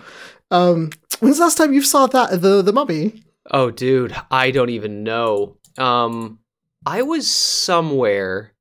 um, 0.52 0.92
when's 1.20 1.38
the 1.38 1.44
last 1.44 1.58
time 1.58 1.74
you 1.74 1.82
saw 1.82 2.08
that 2.08 2.42
the 2.42 2.62
the 2.62 2.74
Mummy? 2.74 3.24
Oh, 3.52 3.72
dude, 3.72 4.16
I 4.32 4.52
don't 4.52 4.70
even 4.70 5.04
know. 5.04 5.58
Um, 5.78 6.40
I 6.86 7.02
was 7.02 7.30
somewhere. 7.30 8.54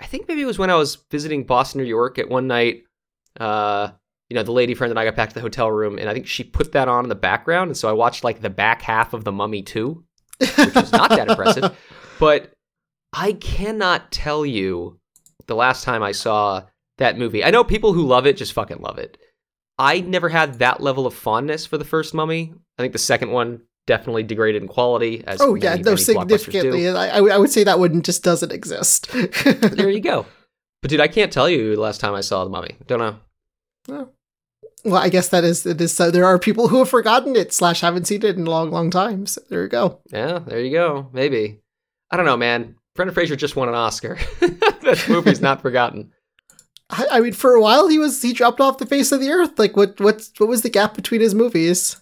I 0.00 0.06
think 0.06 0.28
maybe 0.28 0.42
it 0.42 0.46
was 0.46 0.58
when 0.58 0.70
I 0.70 0.76
was 0.76 0.96
visiting 1.10 1.44
Boston, 1.44 1.80
New 1.80 1.86
York 1.88 2.18
at 2.18 2.28
one 2.28 2.46
night. 2.46 2.84
Uh, 3.38 3.90
you 4.28 4.36
know, 4.36 4.42
the 4.42 4.52
lady 4.52 4.74
friend 4.74 4.90
and 4.90 4.98
I 4.98 5.04
got 5.04 5.16
back 5.16 5.30
to 5.30 5.34
the 5.34 5.40
hotel 5.40 5.70
room, 5.70 5.98
and 5.98 6.08
I 6.08 6.14
think 6.14 6.26
she 6.26 6.44
put 6.44 6.72
that 6.72 6.88
on 6.88 7.04
in 7.04 7.08
the 7.08 7.16
background, 7.16 7.68
and 7.68 7.76
so 7.76 7.88
I 7.88 7.92
watched 7.92 8.22
like 8.22 8.40
the 8.40 8.50
back 8.50 8.82
half 8.82 9.12
of 9.12 9.24
The 9.24 9.32
Mummy 9.32 9.62
2, 9.62 10.04
which 10.40 10.74
was 10.74 10.92
not 10.92 11.10
that 11.10 11.28
impressive. 11.28 11.76
But 12.18 12.52
I 13.14 13.32
cannot 13.32 14.12
tell 14.12 14.44
you 14.44 14.98
the 15.46 15.54
last 15.54 15.84
time 15.84 16.02
I 16.02 16.12
saw 16.12 16.64
that 16.98 17.16
movie. 17.16 17.42
I 17.42 17.50
know 17.50 17.64
people 17.64 17.94
who 17.94 18.02
love 18.06 18.26
it 18.26 18.36
just 18.36 18.52
fucking 18.52 18.80
love 18.82 18.98
it. 18.98 19.16
I 19.78 20.00
never 20.00 20.28
had 20.28 20.58
that 20.58 20.82
level 20.82 21.06
of 21.06 21.14
fondness 21.14 21.64
for 21.64 21.78
the 21.78 21.84
first 21.86 22.12
Mummy. 22.12 22.52
I 22.78 22.82
think 22.82 22.92
the 22.92 22.98
second 22.98 23.30
one 23.30 23.62
definitely 23.86 24.22
degraded 24.22 24.60
in 24.60 24.68
quality. 24.68 25.24
As 25.26 25.40
oh 25.40 25.54
many, 25.54 25.64
yeah, 25.64 25.76
no, 25.76 25.92
many 25.92 25.96
blockbusters 25.96 26.28
do. 26.28 26.38
significantly. 26.38 26.88
I, 26.90 27.16
I 27.16 27.20
would- 27.22 27.32
I 27.32 27.38
would 27.38 27.50
say 27.50 27.64
that 27.64 27.78
one 27.78 28.02
just 28.02 28.22
doesn't 28.22 28.52
exist. 28.52 29.10
there 29.10 29.88
you 29.88 30.00
go. 30.12 30.26
But 30.82 30.90
dude, 30.90 31.00
I 31.00 31.08
can't 31.08 31.32
tell 31.32 31.48
you 31.48 31.74
the 31.74 31.80
last 31.80 32.00
time 32.02 32.14
I 32.14 32.20
saw 32.20 32.44
the 32.44 32.50
Mummy. 32.50 32.76
Don't 32.86 32.98
know. 33.88 34.08
Well, 34.84 34.96
I 34.96 35.08
guess 35.10 35.28
that 35.28 35.44
is 35.44 35.66
it 35.66 35.80
is. 35.80 35.92
So 35.92 36.10
there 36.10 36.24
are 36.24 36.38
people 36.38 36.68
who 36.68 36.78
have 36.78 36.88
forgotten 36.88 37.36
it 37.36 37.52
slash 37.52 37.80
haven't 37.80 38.06
seen 38.06 38.24
it 38.24 38.36
in 38.36 38.46
a 38.46 38.50
long, 38.50 38.70
long 38.70 38.90
time. 38.90 39.26
So 39.26 39.42
there 39.50 39.62
you 39.62 39.68
go. 39.68 40.00
Yeah, 40.10 40.38
there 40.38 40.60
you 40.60 40.70
go. 40.70 41.08
Maybe. 41.12 41.60
I 42.10 42.16
don't 42.16 42.26
know, 42.26 42.36
man. 42.36 42.76
Brendan 42.94 43.14
Fraser 43.14 43.36
just 43.36 43.56
won 43.56 43.68
an 43.68 43.74
Oscar. 43.74 44.18
that 44.40 45.04
movie's 45.08 45.40
not 45.40 45.62
forgotten. 45.62 46.12
I, 46.90 47.06
I 47.12 47.20
mean, 47.20 47.34
for 47.34 47.54
a 47.54 47.60
while 47.62 47.88
he 47.88 47.98
was 47.98 48.20
he 48.20 48.32
dropped 48.32 48.60
off 48.60 48.78
the 48.78 48.86
face 48.86 49.12
of 49.12 49.20
the 49.20 49.30
earth. 49.30 49.58
Like 49.58 49.76
what 49.76 50.00
what 50.00 50.28
what 50.38 50.48
was 50.48 50.62
the 50.62 50.70
gap 50.70 50.94
between 50.94 51.20
his 51.20 51.34
movies? 51.34 52.00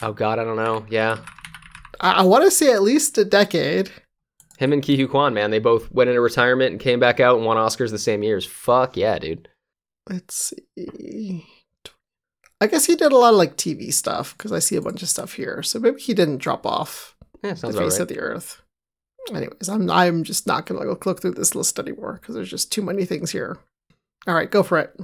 Oh 0.00 0.12
God, 0.12 0.38
I 0.38 0.44
don't 0.44 0.56
know. 0.56 0.86
Yeah, 0.88 1.18
I, 2.00 2.12
I 2.12 2.22
want 2.22 2.44
to 2.44 2.50
say 2.50 2.72
at 2.72 2.82
least 2.82 3.18
a 3.18 3.24
decade. 3.24 3.90
him 4.58 4.72
and 4.72 4.82
Ke 4.82 5.10
Quan, 5.10 5.34
man, 5.34 5.50
they 5.50 5.58
both 5.58 5.90
went 5.90 6.08
into 6.08 6.20
retirement 6.20 6.70
and 6.72 6.80
came 6.80 7.00
back 7.00 7.18
out 7.20 7.36
and 7.36 7.46
won 7.46 7.56
Oscars 7.56 7.90
the 7.90 7.98
same 7.98 8.22
years. 8.22 8.46
Fuck 8.46 8.96
yeah, 8.96 9.18
dude. 9.18 9.48
Let's 10.08 10.52
see. 10.76 11.46
I 12.60 12.66
guess 12.66 12.86
he 12.86 12.96
did 12.96 13.12
a 13.12 13.16
lot 13.16 13.32
of 13.34 13.38
like 13.38 13.56
TV 13.56 13.92
stuff 13.92 14.36
because 14.36 14.52
I 14.52 14.58
see 14.58 14.76
a 14.76 14.80
bunch 14.82 15.02
of 15.02 15.08
stuff 15.08 15.34
here. 15.34 15.62
So 15.62 15.78
maybe 15.78 16.00
he 16.00 16.14
didn't 16.14 16.38
drop 16.38 16.66
off 16.66 17.16
Yeah, 17.42 17.52
the 17.54 17.72
face 17.72 17.92
right. 17.92 18.00
of 18.00 18.08
the 18.08 18.18
earth. 18.18 18.62
Anyways, 19.30 19.68
I'm 19.68 19.90
I'm 19.90 20.24
just 20.24 20.46
not 20.46 20.66
gonna 20.66 20.84
look, 20.84 21.06
look 21.06 21.20
through 21.20 21.32
this 21.34 21.54
list 21.54 21.78
anymore 21.78 22.14
because 22.20 22.34
there's 22.34 22.50
just 22.50 22.72
too 22.72 22.82
many 22.82 23.04
things 23.04 23.30
here. 23.30 23.58
All 24.26 24.34
right, 24.34 24.50
go 24.50 24.62
for 24.62 24.78
it. 24.78 24.98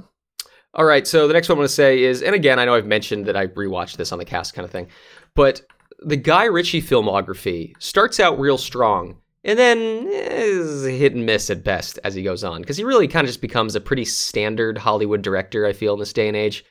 All 0.73 0.85
right, 0.85 1.07
so 1.07 1.27
the 1.27 1.33
next 1.33 1.47
one 1.47 1.57
I'm 1.57 1.63
to 1.63 1.69
say 1.69 2.03
is, 2.03 2.21
and 2.21 2.35
again, 2.35 2.59
I 2.59 2.65
know 2.65 2.75
I've 2.75 2.85
mentioned 2.85 3.27
that 3.27 3.37
I 3.37 3.47
rewatched 3.47 3.95
this 3.95 4.11
on 4.11 4.19
the 4.19 4.25
cast 4.25 4.53
kind 4.53 4.65
of 4.65 4.71
thing, 4.71 4.87
but 5.33 5.61
the 5.99 6.17
Guy 6.17 6.45
Ritchie 6.45 6.81
filmography 6.81 7.71
starts 7.79 8.19
out 8.19 8.37
real 8.39 8.57
strong 8.57 9.17
and 9.45 9.57
then 9.57 10.07
is 10.09 10.83
hit 10.83 11.13
and 11.13 11.25
miss 11.25 11.49
at 11.49 11.63
best 11.63 11.97
as 12.03 12.13
he 12.13 12.23
goes 12.23 12.43
on 12.43 12.59
because 12.61 12.75
he 12.75 12.83
really 12.83 13.07
kind 13.07 13.23
of 13.23 13.29
just 13.29 13.41
becomes 13.41 13.75
a 13.75 13.79
pretty 13.79 14.03
standard 14.03 14.77
Hollywood 14.77 15.21
director, 15.21 15.65
I 15.65 15.71
feel, 15.71 15.93
in 15.93 15.99
this 15.99 16.11
day 16.11 16.27
and 16.27 16.35
age, 16.35 16.65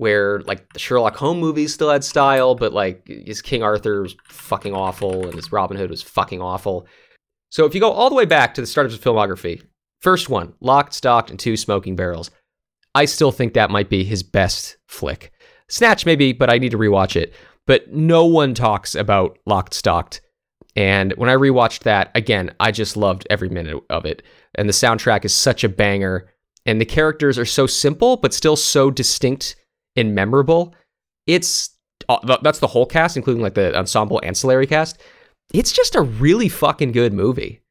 where 0.00 0.40
like 0.46 0.72
the 0.72 0.78
Sherlock 0.78 1.14
Holmes 1.14 1.42
movies 1.42 1.74
still 1.74 1.90
had 1.90 2.02
style, 2.02 2.54
but 2.54 2.72
like 2.72 3.06
his 3.06 3.42
King 3.42 3.62
Arthur 3.62 4.00
was 4.00 4.16
fucking 4.24 4.72
awful 4.72 5.26
and 5.26 5.34
his 5.34 5.52
Robin 5.52 5.76
Hood 5.76 5.90
was 5.90 6.00
fucking 6.00 6.40
awful. 6.40 6.86
So 7.50 7.66
if 7.66 7.74
you 7.74 7.82
go 7.82 7.92
all 7.92 8.08
the 8.08 8.16
way 8.16 8.24
back 8.24 8.54
to 8.54 8.62
the 8.62 8.66
start 8.66 8.86
of 8.86 8.92
his 8.92 9.00
filmography, 9.00 9.62
first 10.00 10.30
one, 10.30 10.54
Locked, 10.62 10.94
Stocked, 10.94 11.28
and 11.28 11.38
Two 11.38 11.54
Smoking 11.54 11.96
Barrels. 11.96 12.30
I 12.94 13.04
still 13.04 13.30
think 13.30 13.52
that 13.52 13.68
might 13.68 13.90
be 13.90 14.02
his 14.02 14.22
best 14.22 14.78
flick. 14.88 15.32
Snatch, 15.68 16.06
maybe, 16.06 16.32
but 16.32 16.48
I 16.48 16.56
need 16.56 16.70
to 16.70 16.78
rewatch 16.78 17.14
it. 17.14 17.34
But 17.66 17.92
no 17.92 18.24
one 18.24 18.54
talks 18.54 18.94
about 18.94 19.38
Locked, 19.44 19.74
Stocked. 19.74 20.22
And 20.76 21.12
when 21.18 21.28
I 21.28 21.34
rewatched 21.34 21.80
that, 21.82 22.10
again, 22.14 22.54
I 22.58 22.72
just 22.72 22.96
loved 22.96 23.26
every 23.28 23.50
minute 23.50 23.84
of 23.90 24.06
it. 24.06 24.22
And 24.54 24.66
the 24.66 24.72
soundtrack 24.72 25.26
is 25.26 25.34
such 25.34 25.62
a 25.62 25.68
banger. 25.68 26.32
And 26.64 26.80
the 26.80 26.86
characters 26.86 27.38
are 27.38 27.44
so 27.44 27.66
simple, 27.66 28.16
but 28.16 28.32
still 28.32 28.56
so 28.56 28.90
distinct 28.90 29.56
and 29.96 30.14
memorable. 30.14 30.74
It's 31.26 31.70
uh, 32.08 32.38
that's 32.42 32.58
the 32.58 32.66
whole 32.66 32.86
cast, 32.86 33.16
including 33.16 33.42
like 33.42 33.54
the 33.54 33.76
ensemble 33.76 34.20
ancillary 34.24 34.66
cast. 34.66 35.00
It's 35.52 35.72
just 35.72 35.94
a 35.94 36.02
really 36.02 36.48
fucking 36.48 36.92
good 36.92 37.12
movie. 37.12 37.62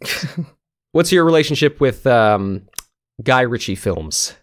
What's 0.92 1.10
your 1.10 1.24
relationship 1.24 1.80
with 1.80 2.06
um, 2.06 2.66
Guy 3.22 3.40
Ritchie 3.42 3.74
films? 3.74 4.34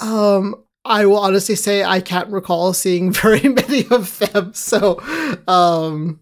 Um, 0.00 0.64
I 0.84 1.06
will 1.06 1.18
honestly 1.18 1.54
say 1.54 1.84
I 1.84 2.00
can't 2.00 2.28
recall 2.30 2.72
seeing 2.72 3.12
very 3.22 3.48
many 3.48 3.86
of 3.90 4.18
them. 4.18 4.52
So, 4.54 5.00
um, 5.46 6.20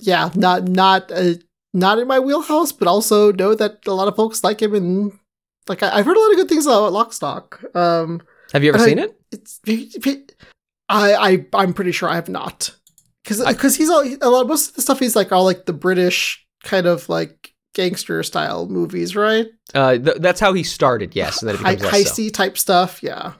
yeah, 0.00 0.30
not 0.34 0.68
not 0.68 1.10
uh, 1.12 1.34
not 1.72 1.98
in 1.98 2.08
my 2.08 2.20
wheelhouse, 2.20 2.72
but 2.72 2.88
also 2.88 3.32
know 3.32 3.54
that 3.54 3.86
a 3.86 3.92
lot 3.92 4.08
of 4.08 4.16
folks 4.16 4.44
like 4.44 4.62
him, 4.62 4.74
and 4.74 5.12
like 5.68 5.82
I, 5.82 5.98
I've 5.98 6.06
heard 6.06 6.16
a 6.16 6.20
lot 6.20 6.30
of 6.30 6.36
good 6.36 6.48
things 6.48 6.66
about 6.66 6.92
Lockstock. 6.92 7.74
Um, 7.76 8.22
Have 8.54 8.64
you 8.64 8.70
ever 8.70 8.82
I- 8.82 8.86
seen 8.86 8.98
it? 8.98 9.20
it's 9.30 9.60
I 10.88 11.14
I 11.14 11.46
I'm 11.54 11.74
pretty 11.74 11.92
sure 11.92 12.08
I 12.08 12.14
have 12.14 12.28
not 12.30 12.74
because 13.22 13.44
because 13.44 13.76
he's 13.76 13.90
all 13.90 14.02
a 14.02 14.30
lot 14.30 14.46
most 14.46 14.70
of 14.70 14.76
the 14.76 14.82
stuff 14.82 15.00
he's 15.00 15.16
like 15.16 15.32
all 15.32 15.44
like 15.44 15.66
the 15.66 15.72
British 15.72 16.46
kind 16.62 16.86
of 16.86 17.08
like 17.08 17.52
gangster 17.74 18.22
style 18.22 18.66
movies, 18.68 19.16
right? 19.16 19.48
Uh, 19.74 19.98
th- 19.98 20.18
that's 20.18 20.40
how 20.40 20.52
he 20.52 20.62
started, 20.62 21.14
yes, 21.16 21.42
and 21.42 21.48
then 21.48 21.56
it 21.56 21.58
becomes 21.58 21.82
so. 21.82 21.88
heisty 21.90 22.32
type 22.32 22.56
stuff. 22.56 23.02
Yeah, 23.02 23.32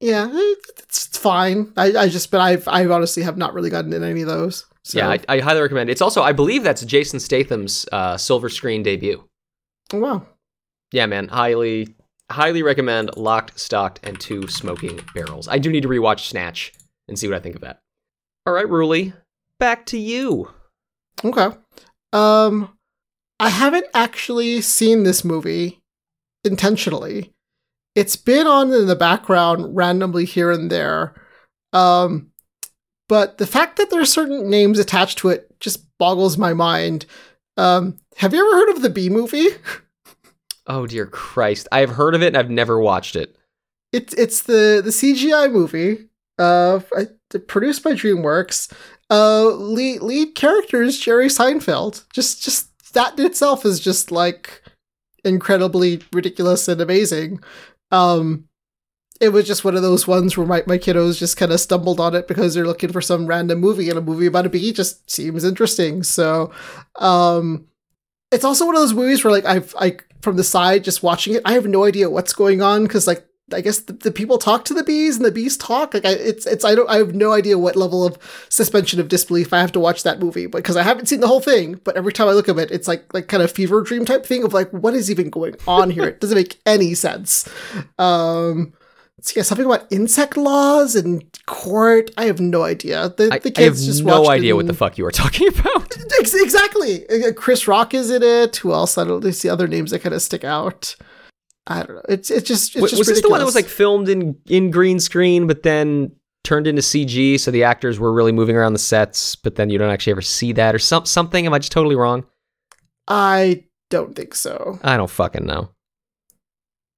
yeah, 0.00 0.28
it's, 0.30 1.06
it's 1.06 1.18
fine. 1.18 1.72
I, 1.76 1.96
I 1.96 2.08
just, 2.08 2.30
but 2.30 2.40
I've 2.40 2.68
I 2.68 2.84
honestly 2.86 3.22
have 3.22 3.36
not 3.38 3.54
really 3.54 3.70
gotten 3.70 3.92
in 3.92 4.04
any 4.04 4.22
of 4.22 4.28
those. 4.28 4.66
So. 4.84 4.98
Yeah, 4.98 5.08
I, 5.10 5.20
I 5.28 5.38
highly 5.38 5.60
recommend. 5.60 5.88
it. 5.88 5.92
It's 5.92 6.02
also, 6.02 6.22
I 6.22 6.32
believe, 6.32 6.64
that's 6.64 6.84
Jason 6.84 7.20
Statham's 7.20 7.86
uh, 7.92 8.16
silver 8.16 8.48
screen 8.48 8.82
debut. 8.82 9.22
Oh, 9.92 9.98
wow. 10.00 10.26
Yeah, 10.90 11.06
man, 11.06 11.28
highly, 11.28 11.94
highly 12.32 12.62
recommend 12.62 13.16
Locked, 13.16 13.58
Stocked, 13.58 14.00
and 14.02 14.18
Two 14.18 14.48
Smoking 14.48 15.00
Barrels. 15.14 15.48
I 15.48 15.58
do 15.58 15.70
need 15.70 15.82
to 15.82 15.88
rewatch 15.88 16.28
Snatch 16.28 16.72
and 17.08 17.18
see 17.18 17.28
what 17.28 17.36
I 17.36 17.40
think 17.40 17.54
of 17.54 17.60
that. 17.62 17.80
All 18.46 18.52
right, 18.52 18.68
Ruly, 18.68 19.12
back 19.58 19.86
to 19.86 19.98
you. 19.98 20.50
Okay. 21.24 21.56
Um, 22.12 22.76
I 23.38 23.48
haven't 23.48 23.86
actually 23.94 24.60
seen 24.60 25.04
this 25.04 25.24
movie 25.24 25.80
intentionally. 26.44 27.32
It's 27.94 28.16
been 28.16 28.46
on 28.46 28.72
in 28.72 28.86
the 28.86 28.96
background 28.96 29.76
randomly 29.76 30.24
here 30.24 30.50
and 30.50 30.70
there. 30.70 31.14
Um, 31.72 32.30
but 33.08 33.38
the 33.38 33.46
fact 33.46 33.76
that 33.76 33.90
there 33.90 34.00
are 34.00 34.06
certain 34.06 34.48
names 34.48 34.78
attached 34.78 35.18
to 35.18 35.28
it 35.28 35.54
just 35.60 35.86
boggles 35.98 36.38
my 36.38 36.54
mind. 36.54 37.06
Um, 37.56 37.98
have 38.16 38.32
you 38.32 38.40
ever 38.40 38.56
heard 38.56 38.76
of 38.76 38.82
the 38.82 38.90
B 38.90 39.08
movie? 39.08 39.48
Oh 40.66 40.86
dear 40.86 41.06
Christ, 41.06 41.68
I 41.72 41.80
have 41.80 41.90
heard 41.90 42.14
of 42.14 42.22
it 42.22 42.28
and 42.28 42.36
I've 42.36 42.50
never 42.50 42.80
watched 42.80 43.16
it. 43.16 43.36
It's 43.92 44.14
it's 44.14 44.42
the 44.42 44.80
the 44.82 44.90
CGI 44.90 45.50
movie, 45.50 46.08
uh, 46.38 46.80
produced 47.46 47.84
by 47.84 47.92
DreamWorks. 47.92 48.72
Uh, 49.10 49.48
lead 49.48 50.02
lead 50.02 50.34
character 50.34 50.82
is 50.82 50.98
Jerry 50.98 51.26
Seinfeld. 51.28 52.04
Just 52.12 52.42
just 52.42 52.68
that 52.94 53.18
in 53.18 53.26
itself 53.26 53.64
is 53.64 53.80
just 53.80 54.10
like 54.10 54.62
incredibly 55.24 56.02
ridiculous 56.12 56.68
and 56.68 56.80
amazing. 56.80 57.40
Um, 57.90 58.48
it 59.20 59.28
was 59.28 59.46
just 59.46 59.64
one 59.64 59.76
of 59.76 59.82
those 59.82 60.06
ones 60.08 60.36
where 60.36 60.46
my, 60.46 60.64
my 60.66 60.78
kiddos 60.78 61.18
just 61.18 61.36
kind 61.36 61.52
of 61.52 61.60
stumbled 61.60 62.00
on 62.00 62.14
it 62.14 62.26
because 62.26 62.54
they're 62.54 62.66
looking 62.66 62.90
for 62.90 63.00
some 63.00 63.26
random 63.26 63.60
movie 63.60 63.88
and 63.88 63.98
a 63.98 64.02
movie 64.02 64.26
about 64.26 64.46
a 64.46 64.50
bee 64.50 64.72
just 64.72 65.08
seems 65.08 65.44
interesting. 65.44 66.02
So, 66.02 66.50
um, 66.96 67.68
it's 68.32 68.44
also 68.44 68.66
one 68.66 68.74
of 68.74 68.80
those 68.80 68.94
movies 68.94 69.22
where 69.22 69.32
like 69.32 69.44
I've 69.44 69.74
I 69.78 69.98
from 70.22 70.36
the 70.36 70.44
side 70.44 70.84
just 70.84 71.02
watching 71.02 71.34
it, 71.34 71.42
I 71.44 71.52
have 71.52 71.66
no 71.66 71.84
idea 71.84 72.10
what's 72.10 72.32
going 72.32 72.62
on 72.62 72.84
because 72.84 73.06
like 73.06 73.26
I 73.52 73.60
guess 73.60 73.80
the, 73.80 73.92
the 73.92 74.10
people 74.10 74.38
talk 74.38 74.64
to 74.66 74.74
the 74.74 74.84
bees 74.84 75.16
and 75.16 75.24
the 75.24 75.30
bees 75.30 75.56
talk. 75.56 75.94
Like 75.94 76.04
I, 76.04 76.12
it's 76.12 76.46
it's 76.46 76.64
I 76.64 76.74
don't 76.74 76.88
I 76.88 76.96
have 76.96 77.14
no 77.14 77.32
idea 77.32 77.58
what 77.58 77.76
level 77.76 78.04
of 78.04 78.18
suspension 78.48 79.00
of 79.00 79.08
disbelief 79.08 79.52
I 79.52 79.60
have 79.60 79.72
to 79.72 79.80
watch 79.80 80.02
that 80.04 80.20
movie 80.20 80.46
because 80.46 80.76
I 80.76 80.82
haven't 80.82 81.06
seen 81.06 81.20
the 81.20 81.28
whole 81.28 81.40
thing. 81.40 81.80
But 81.84 81.96
every 81.96 82.12
time 82.12 82.28
I 82.28 82.32
look 82.32 82.48
at 82.48 82.58
it, 82.58 82.70
it's 82.70 82.88
like 82.88 83.12
like 83.12 83.28
kind 83.28 83.42
of 83.42 83.50
fever 83.50 83.82
dream 83.82 84.04
type 84.04 84.24
thing 84.24 84.44
of 84.44 84.52
like 84.52 84.70
what 84.70 84.94
is 84.94 85.10
even 85.10 85.30
going 85.30 85.56
on 85.66 85.90
here? 85.90 86.04
It 86.04 86.20
doesn't 86.20 86.36
make 86.36 86.60
any 86.66 86.94
sense. 86.94 87.48
Um, 87.98 88.72
So 89.24 89.34
yeah, 89.36 89.42
something 89.44 89.66
about 89.66 89.86
insect 89.90 90.36
laws 90.36 90.96
and 90.96 91.24
court. 91.46 92.10
I 92.16 92.24
have 92.24 92.40
no 92.40 92.62
idea. 92.64 93.14
The, 93.16 93.28
I, 93.32 93.38
the 93.38 93.52
I 93.56 93.62
have 93.62 93.74
kids 93.74 93.86
just 93.86 94.02
no 94.04 94.28
idea 94.28 94.56
what 94.56 94.66
the 94.66 94.74
fuck 94.74 94.98
you 94.98 95.06
are 95.06 95.10
talking 95.22 95.46
about. 95.48 95.96
Ex- 96.18 96.34
Exactly. 96.34 97.08
Uh, 97.08 97.32
Chris 97.32 97.68
Rock 97.68 97.94
is 97.94 98.10
in 98.10 98.22
it. 98.22 98.56
Who 98.56 98.72
else? 98.72 98.98
I 98.98 99.04
don't. 99.04 99.20
There's 99.20 99.40
the 99.40 99.48
other 99.48 99.68
names 99.68 99.92
that 99.92 100.00
kind 100.00 100.14
of 100.14 100.22
stick 100.22 100.42
out. 100.44 100.96
I 101.68 101.84
don't 101.84 101.94
know. 101.94 102.02
It's 102.08 102.30
it's 102.30 102.48
just 102.48 102.74
it's 102.74 102.82
was 102.82 102.90
just 102.90 103.08
this 103.08 103.22
the 103.22 103.28
one 103.28 103.38
that 103.38 103.46
was 103.46 103.54
like 103.54 103.66
filmed 103.66 104.08
in 104.08 104.36
in 104.46 104.72
green 104.72 104.98
screen, 104.98 105.46
but 105.46 105.62
then 105.62 106.10
turned 106.42 106.66
into 106.66 106.82
CG, 106.82 107.38
so 107.38 107.52
the 107.52 107.62
actors 107.62 108.00
were 108.00 108.12
really 108.12 108.32
moving 108.32 108.56
around 108.56 108.72
the 108.72 108.78
sets, 108.80 109.36
but 109.36 109.54
then 109.54 109.70
you 109.70 109.78
don't 109.78 109.90
actually 109.90 110.10
ever 110.10 110.22
see 110.22 110.52
that 110.52 110.74
or 110.74 110.80
some 110.80 111.06
something? 111.06 111.46
Am 111.46 111.54
I 111.54 111.60
just 111.60 111.70
totally 111.70 111.94
wrong? 111.94 112.24
I 113.06 113.66
don't 113.90 114.16
think 114.16 114.34
so. 114.34 114.80
I 114.82 114.96
don't 114.96 115.10
fucking 115.10 115.46
know. 115.46 115.70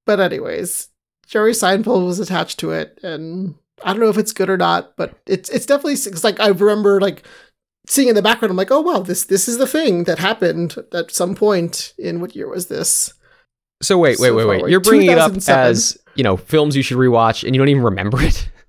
But 0.07 0.19
anyways, 0.19 0.87
Jerry 1.27 1.51
Seinfeld 1.53 2.05
was 2.05 2.19
attached 2.19 2.59
to 2.59 2.71
it, 2.71 2.99
and 3.03 3.55
I 3.83 3.91
don't 3.91 4.01
know 4.01 4.09
if 4.09 4.17
it's 4.17 4.33
good 4.33 4.49
or 4.49 4.57
not, 4.57 4.95
but 4.95 5.17
it's 5.25 5.49
it's 5.49 5.65
definitely 5.65 5.93
it's 5.93 6.23
like 6.23 6.39
I 6.39 6.47
remember 6.47 7.01
like 7.01 7.25
seeing 7.87 8.07
in 8.09 8.15
the 8.15 8.21
background. 8.21 8.51
I'm 8.51 8.57
like, 8.57 8.71
oh 8.71 8.81
wow, 8.81 8.99
this 8.99 9.25
this 9.25 9.47
is 9.47 9.57
the 9.57 9.67
thing 9.67 10.05
that 10.05 10.19
happened 10.19 10.75
at 10.93 11.11
some 11.11 11.35
point 11.35 11.93
in 11.97 12.21
what 12.21 12.35
year 12.35 12.47
was 12.47 12.67
this? 12.67 13.13
So 13.81 13.97
wait, 13.97 14.19
wait, 14.19 14.29
So 14.29 14.35
wait, 14.35 14.47
wait. 14.47 14.61
away. 14.61 14.71
You're 14.71 14.79
bringing 14.79 15.11
it 15.11 15.17
up 15.17 15.33
as 15.47 15.97
you 16.15 16.23
know 16.23 16.37
films 16.37 16.75
you 16.75 16.83
should 16.83 16.97
rewatch, 16.97 17.43
and 17.43 17.55
you 17.55 17.59
don't 17.59 17.69
even 17.69 17.83
remember 17.83 18.21
it. 18.21 18.49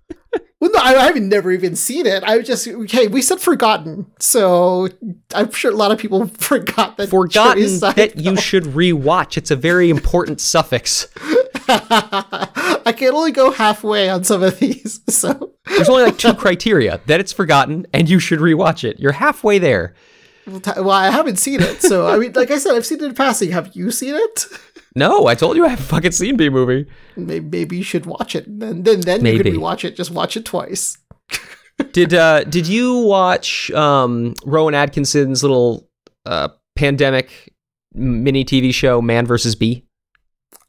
Well, 0.59 0.71
no, 0.73 0.81
I, 0.81 0.95
I 0.95 1.05
haven't 1.05 1.29
never 1.29 1.53
even 1.53 1.77
seen 1.77 2.07
it. 2.07 2.25
I 2.25 2.39
was 2.39 2.47
just 2.47 2.67
okay. 2.67 3.09
We 3.09 3.21
said 3.21 3.41
forgotten, 3.41 4.07
so 4.19 4.89
I'm 5.35 5.53
sure 5.53 5.71
a 5.71 5.75
lot 5.77 5.93
of 5.93 5.99
people 5.99 6.27
forgot 6.39 6.97
that. 6.97 7.11
Forgotten 7.11 7.81
that 7.81 8.15
you 8.17 8.37
should 8.39 8.65
rewatch. 8.65 9.37
It's 9.37 9.51
a 9.51 9.57
very 9.57 9.91
important 9.91 10.41
suffix. 10.41 11.09
I 12.87 12.95
can 12.97 13.15
only 13.15 13.33
go 13.33 13.51
halfway 13.51 14.09
on 14.09 14.25
some 14.25 14.43
of 14.43 14.59
these, 14.59 15.01
so 15.09 15.53
There's 15.67 15.89
only 15.89 16.05
like 16.05 16.19
two 16.19 16.35
criteria: 16.35 17.01
that 17.07 17.21
it's 17.21 17.33
forgotten 17.33 17.87
and 17.93 18.09
you 18.09 18.19
should 18.19 18.39
rewatch 18.39 18.85
it. 18.85 18.99
You're 19.01 19.13
halfway 19.13 19.59
there. 19.59 19.95
well, 20.47 20.91
I 20.91 21.11
haven't 21.11 21.37
seen 21.37 21.61
it. 21.61 21.83
So 21.83 22.07
I 22.07 22.19
mean, 22.19 22.33
like 22.35 22.51
I 22.51 22.59
said, 22.59 22.75
I've 22.77 22.87
seen 22.87 22.99
it 23.03 23.05
in 23.05 23.15
passing. 23.15 23.51
Have 23.51 23.75
you 23.75 23.91
seen 23.91 24.15
it? 24.15 24.47
No, 24.99 25.27
I 25.27 25.35
told 25.35 25.59
you 25.59 25.67
I 25.67 25.69
haven't 25.69 25.85
fucking 25.85 26.13
seen 26.13 26.39
Bee 26.39 26.49
Movie. 26.49 26.87
Maybe, 27.17 27.47
maybe 27.47 27.77
you 27.77 27.83
should 27.83 28.07
watch 28.07 28.35
it. 28.35 28.47
And 28.47 28.63
then 28.63 28.83
then, 28.83 29.01
then 29.03 29.27
you 29.27 29.37
could 29.43 29.53
rewatch 29.53 29.85
it. 29.85 29.95
Just 29.95 30.11
watch 30.11 30.39
it 30.39 30.47
twice. 30.47 30.97
Did 31.93 32.15
uh 32.15 32.45
did 32.45 32.67
you 32.67 33.01
watch 33.01 33.71
um 33.73 34.33
Rowan 34.47 34.73
Atkinson's 34.73 35.43
little 35.43 35.87
uh 36.25 36.49
pandemic 36.77 37.53
mini 37.93 38.43
TV 38.43 38.73
show 38.73 39.03
Man 39.03 39.27
versus 39.27 39.55
Bee? 39.55 39.86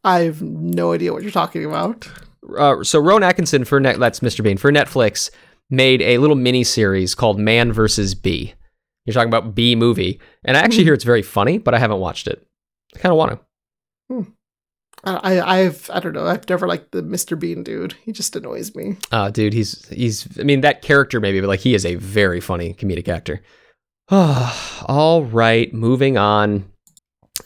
I 0.03 0.19
have 0.21 0.41
no 0.41 0.93
idea 0.93 1.13
what 1.13 1.23
you're 1.23 1.31
talking 1.31 1.65
about. 1.65 2.09
Uh, 2.57 2.83
so 2.83 2.99
Rowan 2.99 3.23
Atkinson 3.23 3.65
for 3.65 3.79
net 3.79 3.99
that's 3.99 4.21
Mr. 4.21 4.43
Bean 4.43 4.57
for 4.57 4.71
Netflix 4.71 5.29
made 5.69 6.01
a 6.01 6.17
little 6.17 6.35
mini 6.35 6.63
series 6.63 7.13
called 7.13 7.39
Man 7.39 7.73
vs. 7.73 8.15
Bee. 8.15 8.53
You're 9.05 9.13
talking 9.13 9.29
about 9.29 9.55
Bee 9.55 9.75
Movie, 9.75 10.19
and 10.43 10.57
I 10.57 10.61
actually 10.61 10.83
hear 10.83 10.93
it's 10.93 11.03
very 11.03 11.21
funny, 11.21 11.57
but 11.57 11.73
I 11.73 11.79
haven't 11.79 11.99
watched 11.99 12.27
it. 12.27 12.45
I 12.95 12.99
kind 12.99 13.11
of 13.11 13.17
want 13.17 13.39
to. 14.09 14.33
I, 15.03 15.39
I 15.39 15.59
I've 15.59 15.89
I 15.93 15.99
don't 15.99 16.13
know. 16.13 16.25
I've 16.25 16.47
never 16.49 16.67
liked 16.67 16.91
the 16.91 17.01
Mr. 17.01 17.39
Bean 17.39 17.63
dude. 17.63 17.93
He 18.03 18.11
just 18.11 18.35
annoys 18.35 18.75
me. 18.75 18.97
Uh, 19.11 19.29
dude, 19.29 19.53
he's 19.53 19.87
he's. 19.89 20.27
I 20.39 20.43
mean, 20.43 20.61
that 20.61 20.81
character 20.81 21.19
maybe, 21.19 21.39
but 21.39 21.47
like 21.47 21.61
he 21.61 21.73
is 21.73 21.85
a 21.85 21.95
very 21.95 22.41
funny 22.41 22.73
comedic 22.73 23.07
actor. 23.07 23.41
All 24.09 25.23
right, 25.23 25.73
moving 25.73 26.17
on. 26.17 26.71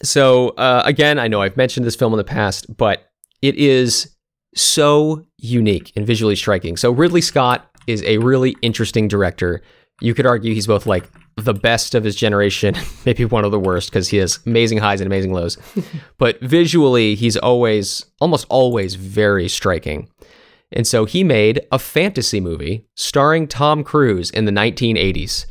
So 0.03 0.49
uh, 0.49 0.83
again, 0.85 1.19
I 1.19 1.27
know 1.27 1.41
I've 1.41 1.57
mentioned 1.57 1.85
this 1.85 1.95
film 1.95 2.13
in 2.13 2.17
the 2.17 2.23
past, 2.23 2.75
but 2.75 3.11
it 3.41 3.55
is 3.55 4.15
so 4.55 5.25
unique 5.37 5.91
and 5.95 6.05
visually 6.05 6.35
striking. 6.35 6.77
So 6.77 6.91
Ridley 6.91 7.21
Scott 7.21 7.69
is 7.87 8.03
a 8.03 8.17
really 8.17 8.55
interesting 8.61 9.07
director. 9.07 9.61
You 10.01 10.13
could 10.13 10.25
argue 10.25 10.53
he's 10.53 10.67
both 10.67 10.85
like 10.85 11.09
the 11.37 11.53
best 11.53 11.95
of 11.95 12.03
his 12.03 12.15
generation, 12.15 12.75
maybe 13.05 13.25
one 13.25 13.45
of 13.45 13.51
the 13.51 13.59
worst 13.59 13.89
because 13.89 14.09
he 14.09 14.17
has 14.17 14.39
amazing 14.45 14.79
highs 14.79 15.01
and 15.01 15.07
amazing 15.07 15.33
lows. 15.33 15.57
but 16.17 16.39
visually, 16.41 17.15
he's 17.15 17.37
always, 17.37 18.05
almost 18.19 18.45
always, 18.49 18.95
very 18.95 19.47
striking. 19.47 20.09
And 20.71 20.87
so 20.87 21.05
he 21.05 21.23
made 21.23 21.65
a 21.71 21.79
fantasy 21.79 22.39
movie 22.39 22.87
starring 22.95 23.47
Tom 23.47 23.83
Cruise 23.83 24.29
in 24.31 24.45
the 24.45 24.51
1980s. 24.51 25.45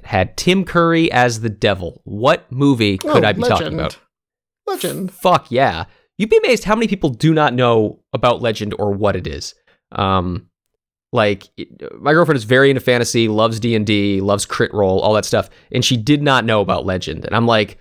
It 0.00 0.06
had 0.06 0.36
Tim 0.36 0.64
Curry 0.64 1.10
as 1.12 1.40
the 1.40 1.48
devil. 1.48 2.00
What 2.04 2.50
movie 2.50 2.98
could 2.98 3.24
Oh, 3.24 3.28
I 3.28 3.32
be 3.32 3.42
talking 3.42 3.74
about? 3.74 3.98
Legend. 4.66 5.12
Fuck 5.12 5.50
yeah. 5.50 5.84
You'd 6.18 6.30
be 6.30 6.36
amazed 6.38 6.64
how 6.64 6.74
many 6.74 6.86
people 6.88 7.10
do 7.10 7.32
not 7.32 7.54
know 7.54 8.00
about 8.12 8.42
Legend 8.42 8.74
or 8.78 8.92
what 8.92 9.16
it 9.16 9.26
is. 9.26 9.54
Um, 9.92 10.48
like 11.12 11.48
my 11.98 12.12
girlfriend 12.12 12.36
is 12.36 12.44
very 12.44 12.70
into 12.70 12.80
fantasy, 12.80 13.26
loves 13.28 13.58
D 13.58 13.74
and 13.74 13.86
D, 13.86 14.20
loves 14.20 14.46
Crit 14.46 14.72
Role, 14.72 15.00
all 15.00 15.14
that 15.14 15.24
stuff, 15.24 15.50
and 15.72 15.84
she 15.84 15.96
did 15.96 16.22
not 16.22 16.44
know 16.44 16.60
about 16.60 16.86
Legend. 16.86 17.24
And 17.24 17.34
I'm 17.34 17.46
like, 17.46 17.78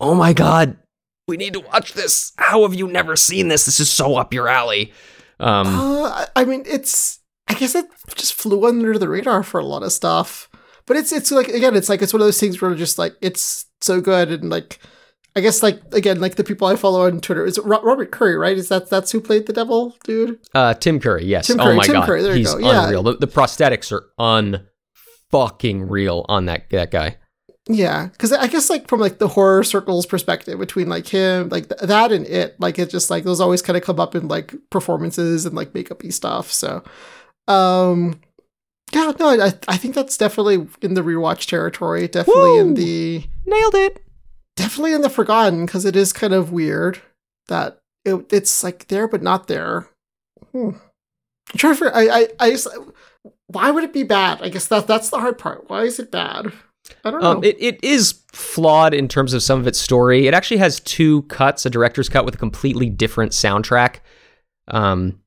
oh 0.00 0.14
my 0.14 0.32
god, 0.32 0.76
we 1.26 1.36
need 1.36 1.54
to 1.54 1.60
watch 1.60 1.94
this. 1.94 2.32
How 2.36 2.62
have 2.62 2.74
you 2.74 2.88
never 2.88 3.16
seen 3.16 3.48
this? 3.48 3.64
This 3.64 3.80
is 3.80 3.90
so 3.90 4.16
up 4.16 4.34
your 4.34 4.48
alley. 4.48 4.92
Um, 5.40 5.66
Uh, 5.68 6.26
I 6.36 6.44
mean, 6.44 6.62
it's. 6.66 7.20
I 7.50 7.54
guess 7.54 7.74
it 7.74 7.86
just 8.14 8.34
flew 8.34 8.66
under 8.66 8.98
the 8.98 9.08
radar 9.08 9.42
for 9.42 9.58
a 9.58 9.64
lot 9.64 9.82
of 9.82 9.90
stuff. 9.92 10.47
But 10.88 10.96
it's 10.96 11.12
it's 11.12 11.30
like 11.30 11.48
again, 11.48 11.76
it's 11.76 11.88
like 11.88 12.02
it's 12.02 12.12
one 12.12 12.20
of 12.22 12.26
those 12.26 12.40
things 12.40 12.60
where 12.60 12.74
just 12.74 12.98
like 12.98 13.14
it's 13.20 13.66
so 13.80 14.00
good 14.00 14.30
and 14.30 14.50
like. 14.50 14.80
I 15.36 15.40
guess 15.40 15.62
like 15.62 15.80
again 15.92 16.18
like 16.20 16.34
the 16.34 16.42
people 16.42 16.66
I 16.66 16.74
follow 16.74 17.06
on 17.06 17.20
Twitter 17.20 17.44
is 17.44 17.58
it 17.58 17.64
Robert 17.64 18.10
Curry 18.10 18.36
right 18.36 18.56
is 18.56 18.70
that 18.70 18.90
that's 18.90 19.12
who 19.12 19.20
played 19.20 19.46
the 19.46 19.52
devil 19.52 19.94
dude 20.02 20.40
uh, 20.52 20.74
Tim 20.74 20.98
Curry, 20.98 21.26
yes. 21.26 21.46
Tim 21.46 21.60
oh 21.60 21.64
Curry, 21.64 21.76
my 21.76 21.84
Tim 21.84 21.92
god, 21.92 22.06
Curry, 22.06 22.22
there 22.22 22.32
you 22.32 22.38
he's 22.38 22.54
go, 22.54 22.58
yeah. 22.58 22.86
unreal. 22.86 23.04
The, 23.04 23.18
the 23.18 23.28
prosthetics 23.28 23.92
are 23.92 24.06
un 24.18 24.66
fucking 25.30 25.86
real 25.86 26.24
on 26.28 26.46
that 26.46 26.68
that 26.70 26.90
guy. 26.90 27.18
yeah 27.68 28.06
because 28.06 28.32
I 28.32 28.48
guess 28.48 28.68
like 28.68 28.88
from 28.88 28.98
like 28.98 29.18
the 29.18 29.28
horror 29.28 29.62
circles 29.62 30.06
perspective 30.06 30.58
between 30.58 30.88
like 30.88 31.06
him 31.06 31.50
like 31.50 31.68
th- 31.68 31.82
that 31.82 32.10
and 32.10 32.26
it 32.26 32.58
like 32.58 32.80
it 32.80 32.90
just 32.90 33.08
like 33.08 33.22
those 33.22 33.40
always 33.40 33.62
kind 33.62 33.76
of 33.76 33.84
come 33.84 34.00
up 34.00 34.16
in 34.16 34.26
like 34.26 34.54
performances 34.70 35.46
and 35.46 35.54
like 35.54 35.72
makeupy 35.72 36.12
stuff 36.12 36.50
so 36.50 36.82
um 37.46 38.18
yeah 39.06 39.12
no 39.18 39.28
I 39.40 39.52
I 39.68 39.76
think 39.76 39.94
that's 39.94 40.16
definitely 40.16 40.66
in 40.82 40.94
the 40.94 41.02
rewatch 41.02 41.46
territory 41.46 42.08
definitely 42.08 42.58
in 42.58 42.74
the 42.74 43.24
Nailed 43.46 43.74
it. 43.74 44.04
definitely 44.56 44.92
in 44.92 45.02
the 45.02 45.10
forgotten 45.10 45.66
because 45.66 45.84
it 45.84 45.96
is 45.96 46.12
kind 46.12 46.34
of 46.34 46.52
weird 46.52 47.00
that 47.48 47.78
it, 48.04 48.32
it's 48.32 48.62
like 48.64 48.88
there 48.88 49.08
but 49.08 49.22
not 49.22 49.46
there. 49.48 49.88
Hmm. 50.52 50.70
I'm 51.52 51.56
trying 51.56 51.74
to 51.74 51.78
figure. 51.78 51.94
I 51.96 52.08
I 52.08 52.28
I 52.40 52.50
just, 52.50 52.68
why 53.46 53.70
would 53.70 53.84
it 53.84 53.92
be 53.92 54.02
bad? 54.02 54.42
I 54.42 54.48
guess 54.50 54.68
that 54.68 54.86
that's 54.86 55.10
the 55.10 55.18
hard 55.18 55.38
part. 55.38 55.68
Why 55.68 55.82
is 55.82 55.98
it 55.98 56.10
bad? 56.10 56.52
I 57.04 57.10
don't 57.10 57.22
know. 57.22 57.30
Um, 57.32 57.44
it, 57.44 57.56
it 57.58 57.82
is 57.82 58.22
flawed 58.32 58.94
in 58.94 59.08
terms 59.08 59.32
of 59.34 59.42
some 59.42 59.58
of 59.58 59.66
its 59.66 59.78
story. 59.78 60.26
It 60.26 60.34
actually 60.34 60.58
has 60.58 60.80
two 60.80 61.22
cuts, 61.22 61.66
a 61.66 61.70
director's 61.70 62.08
cut 62.08 62.24
with 62.24 62.34
a 62.34 62.38
completely 62.38 62.88
different 62.90 63.32
soundtrack. 63.32 63.96
Um, 64.68 65.20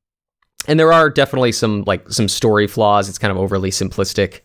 and 0.68 0.78
there 0.78 0.92
are 0.92 1.10
definitely 1.10 1.52
some 1.52 1.84
like 1.86 2.10
some 2.10 2.28
story 2.28 2.66
flaws. 2.66 3.08
It's 3.08 3.18
kind 3.18 3.30
of 3.30 3.38
overly 3.38 3.70
simplistic. 3.70 4.40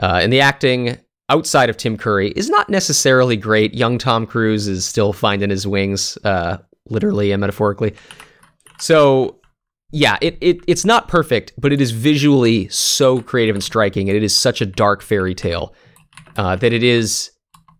Uh, 0.00 0.20
and 0.22 0.32
the 0.32 0.40
acting 0.40 0.98
outside 1.28 1.70
of 1.70 1.76
Tim 1.76 1.96
Curry 1.96 2.30
is 2.30 2.48
not 2.48 2.68
necessarily 2.68 3.36
great. 3.36 3.74
Young 3.74 3.98
Tom 3.98 4.26
Cruise 4.26 4.66
is 4.66 4.84
still 4.84 5.12
finding 5.12 5.50
his 5.50 5.66
wings, 5.66 6.16
uh, 6.24 6.58
literally 6.88 7.32
and 7.32 7.40
metaphorically. 7.40 7.94
So 8.78 9.40
yeah, 9.92 10.18
it, 10.20 10.38
it 10.40 10.58
it's 10.66 10.84
not 10.84 11.08
perfect, 11.08 11.52
but 11.58 11.72
it 11.72 11.80
is 11.80 11.90
visually 11.90 12.68
so 12.68 13.20
creative 13.20 13.56
and 13.56 13.62
striking, 13.62 14.08
and 14.08 14.16
it 14.16 14.22
is 14.22 14.36
such 14.36 14.60
a 14.60 14.66
dark 14.66 15.02
fairy 15.02 15.34
tale 15.34 15.74
uh, 16.36 16.56
that 16.56 16.72
it 16.72 16.82
is 16.82 17.32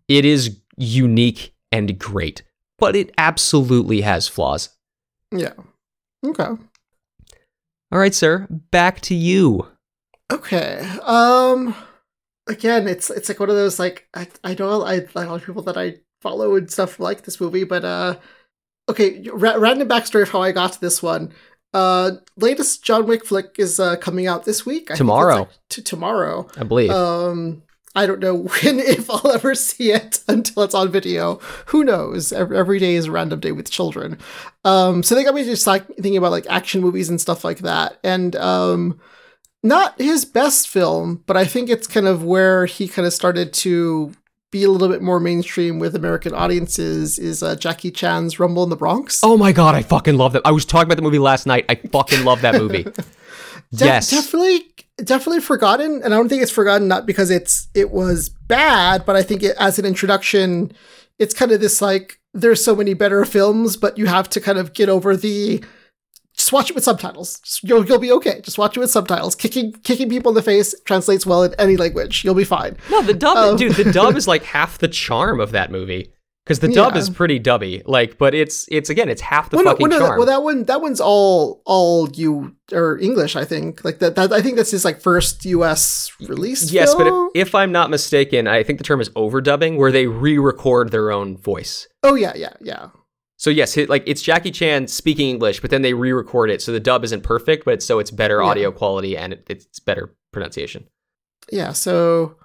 it 0.07 0.25
is 0.25 0.59
unique 0.77 1.53
and 1.71 1.97
great, 1.97 2.43
but 2.77 2.95
it 2.95 3.11
absolutely 3.17 4.01
has 4.01 4.27
flaws. 4.27 4.69
yeah. 5.31 5.53
Okay. 6.23 6.49
All 7.91 7.99
right, 7.99 8.13
sir, 8.13 8.47
back 8.49 9.01
to 9.01 9.15
you. 9.15 9.67
Okay. 10.31 10.79
Um. 11.03 11.75
Again, 12.47 12.87
it's 12.87 13.09
it's 13.09 13.29
like 13.29 13.39
one 13.39 13.49
of 13.49 13.55
those 13.55 13.79
like 13.79 14.07
I 14.13 14.27
I 14.43 14.55
know 14.55 14.83
I 14.83 14.95
like 15.13 15.27
a 15.27 15.29
lot 15.29 15.41
of 15.41 15.45
people 15.45 15.61
that 15.63 15.77
I 15.77 15.95
follow 16.21 16.55
and 16.55 16.69
stuff 16.71 16.99
like 16.99 17.23
this 17.23 17.39
movie, 17.41 17.63
but 17.63 17.85
uh. 17.85 18.17
Okay, 18.89 19.25
ra- 19.31 19.55
random 19.57 19.87
backstory 19.87 20.23
of 20.23 20.29
how 20.31 20.41
I 20.41 20.51
got 20.51 20.73
to 20.73 20.81
this 20.81 21.01
one. 21.03 21.31
Uh, 21.73 22.13
latest 22.35 22.83
John 22.83 23.05
Wick 23.05 23.25
flick 23.25 23.55
is 23.57 23.79
uh, 23.79 23.95
coming 23.97 24.27
out 24.27 24.43
this 24.43 24.65
week. 24.65 24.85
I 24.85 24.93
think 24.93 24.97
Tomorrow. 24.97 25.35
like, 25.39 25.49
to 25.69 25.81
tomorrow. 25.81 26.47
I 26.57 26.63
believe. 26.63 26.89
Um, 26.89 27.63
I 27.95 28.05
don't 28.05 28.19
know 28.19 28.35
when, 28.63 28.79
if 28.79 29.09
I'll 29.09 29.31
ever 29.31 29.55
see 29.55 29.91
it 29.91 30.23
until 30.27 30.63
it's 30.63 30.75
on 30.75 30.91
video. 30.91 31.35
Who 31.67 31.83
knows? 31.83 32.31
Every, 32.31 32.57
every 32.57 32.79
day 32.79 32.95
is 32.95 33.05
a 33.05 33.11
random 33.11 33.39
day 33.39 33.51
with 33.51 33.69
children. 33.69 34.17
Um, 34.63 35.03
so 35.03 35.15
they 35.15 35.23
got 35.23 35.35
me 35.35 35.43
just 35.43 35.67
like 35.67 35.87
thinking 35.87 36.17
about 36.17 36.31
like 36.31 36.45
action 36.49 36.81
movies 36.81 37.09
and 37.09 37.19
stuff 37.19 37.43
like 37.43 37.59
that. 37.59 37.99
And 38.03 38.35
um, 38.35 38.99
not 39.63 39.99
his 39.99 40.25
best 40.25 40.69
film, 40.69 41.23
but 41.25 41.37
I 41.37 41.45
think 41.45 41.69
it's 41.69 41.87
kind 41.87 42.07
of 42.07 42.23
where 42.23 42.65
he 42.65 42.87
kind 42.87 43.05
of 43.05 43.13
started 43.13 43.53
to 43.53 44.13
be 44.51 44.63
a 44.65 44.69
little 44.69 44.89
bit 44.89 45.01
more 45.01 45.19
mainstream 45.19 45.79
with 45.79 45.95
American 45.95 46.33
audiences 46.33 47.17
is 47.17 47.41
uh, 47.41 47.55
Jackie 47.55 47.89
Chan's 47.89 48.37
Rumble 48.37 48.63
in 48.63 48.69
the 48.69 48.75
Bronx. 48.75 49.21
Oh 49.23 49.37
my 49.37 49.53
god, 49.53 49.75
I 49.75 49.81
fucking 49.81 50.17
love 50.17 50.33
that. 50.33 50.41
I 50.43 50.51
was 50.51 50.65
talking 50.65 50.87
about 50.87 50.97
the 50.97 51.01
movie 51.01 51.19
last 51.19 51.45
night. 51.47 51.65
I 51.69 51.75
fucking 51.75 52.25
love 52.25 52.41
that 52.41 52.55
movie. 52.55 52.83
De- 52.83 52.93
yes. 53.71 54.09
definitely, 54.09 54.65
definitely 54.97 55.41
forgotten, 55.41 56.01
and 56.03 56.13
I 56.13 56.17
don't 56.17 56.29
think 56.29 56.41
it's 56.41 56.51
forgotten 56.51 56.87
not 56.87 57.05
because 57.05 57.29
it's 57.29 57.67
it 57.73 57.91
was 57.91 58.29
bad, 58.29 59.05
but 59.05 59.15
I 59.15 59.23
think 59.23 59.43
it, 59.43 59.55
as 59.59 59.79
an 59.79 59.85
introduction, 59.85 60.71
it's 61.19 61.33
kind 61.33 61.51
of 61.51 61.59
this 61.61 61.81
like 61.81 62.19
there's 62.33 62.63
so 62.63 62.75
many 62.75 62.93
better 62.93 63.25
films, 63.25 63.77
but 63.77 63.97
you 63.97 64.05
have 64.07 64.29
to 64.29 64.39
kind 64.41 64.57
of 64.57 64.73
get 64.73 64.89
over 64.89 65.15
the 65.17 65.63
just 66.37 66.53
watch 66.53 66.69
it 66.69 66.75
with 66.75 66.83
subtitles. 66.85 67.39
Just- 67.41 67.63
You'll 67.63 67.85
you'll 67.85 67.99
be 67.99 68.11
okay. 68.13 68.39
Just 68.41 68.57
watch 68.57 68.77
it 68.77 68.79
with 68.79 68.89
subtitles. 68.89 69.35
Kicking 69.35 69.73
kicking 69.83 70.09
people 70.09 70.29
in 70.31 70.35
the 70.35 70.41
face 70.41 70.73
translates 70.85 71.25
well 71.25 71.43
in 71.43 71.53
any 71.59 71.75
language. 71.77 72.23
You'll 72.23 72.33
be 72.35 72.43
fine. 72.45 72.77
No, 72.89 73.01
the 73.01 73.13
dub, 73.13 73.37
Um, 73.37 73.55
dude. 73.57 73.75
The 73.75 73.91
dub 73.91 74.15
is 74.17 74.27
like 74.27 74.43
half 74.43 74.77
the 74.77 74.87
charm 74.87 75.39
of 75.39 75.51
that 75.51 75.71
movie 75.71 76.13
because 76.51 76.59
the 76.59 76.73
dub 76.73 76.93
Yeah. 76.93 76.99
is 76.99 77.09
pretty 77.09 77.39
dubby. 77.39 77.81
Like, 77.85 78.17
but 78.17 78.35
it's 78.35 78.67
it's 78.69 78.89
again, 78.89 79.07
it's 79.09 79.21
half 79.21 79.49
the 79.49 79.57
well, 79.57 79.65
fucking 79.65 79.87
well, 79.87 79.89
no, 79.89 79.99
that- 79.99 80.07
charm. 80.07 80.17
well, 80.19 80.27
that 80.27 80.43
one 80.43 80.63
that 80.65 80.81
one's 80.81 80.99
all 80.99 81.61
all 81.65 82.09
you 82.11 82.55
or 82.73 82.99
English. 82.99 83.35
I 83.37 83.45
think 83.45 83.83
like 83.85 83.99
that. 83.99 84.15
that 84.15 84.33
I 84.33 84.41
think 84.41 84.57
that's 84.57 84.71
his 84.71 84.83
like 84.83 84.99
first 85.01 85.45
U.S. 85.45 86.11
release. 86.19 86.71
yes, 86.71 86.93
but 86.93 87.07
if, 87.07 87.13
if 87.47 87.55
I'm 87.55 87.71
not 87.71 87.89
mistaken, 87.89 88.47
I 88.47 88.63
think 88.63 88.77
the 88.79 88.83
term 88.83 88.99
is 88.99 89.09
overdubbing, 89.11 89.77
where 89.77 89.91
they 89.91 90.07
re-record 90.07 90.91
their 90.91 91.11
own 91.11 91.37
voice. 91.37 91.87
oh 92.03 92.15
yeah, 92.15 92.33
yeah, 92.35 92.53
yeah. 92.59 92.89
So 93.37 93.49
yes, 93.49 93.75
it, 93.77 93.89
like 93.89 94.03
it's 94.05 94.21
Jackie 94.21 94.51
Chan 94.51 94.87
speaking 94.89 95.29
English, 95.29 95.61
but 95.61 95.69
then 95.71 95.81
they 95.81 95.93
re-record 95.93 96.51
it, 96.51 96.61
so 96.61 96.71
the 96.71 96.79
dub 96.79 97.03
isn't 97.03 97.23
perfect, 97.23 97.65
but 97.65 97.75
it's, 97.75 97.85
so 97.85 97.97
it's 97.99 98.11
better 98.11 98.39
Yeah. 98.41 98.47
audio 98.49 98.71
quality 98.71 99.17
and 99.17 99.33
it, 99.33 99.47
it's 99.49 99.79
better 99.79 100.13
pronunciation. 100.31 100.85
yeah 101.51 101.71
so 101.73 102.35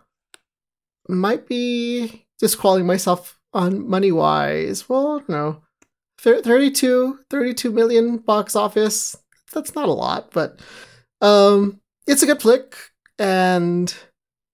might 1.08 1.46
be 1.46 2.26
just 2.40 2.58
calling 2.58 2.86
myself 2.86 3.38
on 3.56 3.88
money 3.88 4.12
wise 4.12 4.88
well 4.88 5.22
no 5.28 5.62
Thir- 6.18 6.42
32 6.42 7.20
32 7.30 7.70
million 7.70 8.18
box 8.18 8.56
office 8.56 9.16
that's 9.52 9.74
not 9.74 9.88
a 9.88 9.92
lot 9.92 10.30
but 10.32 10.60
um 11.20 11.80
it's 12.06 12.22
a 12.22 12.26
good 12.26 12.40
flick 12.40 12.76
and 13.18 13.94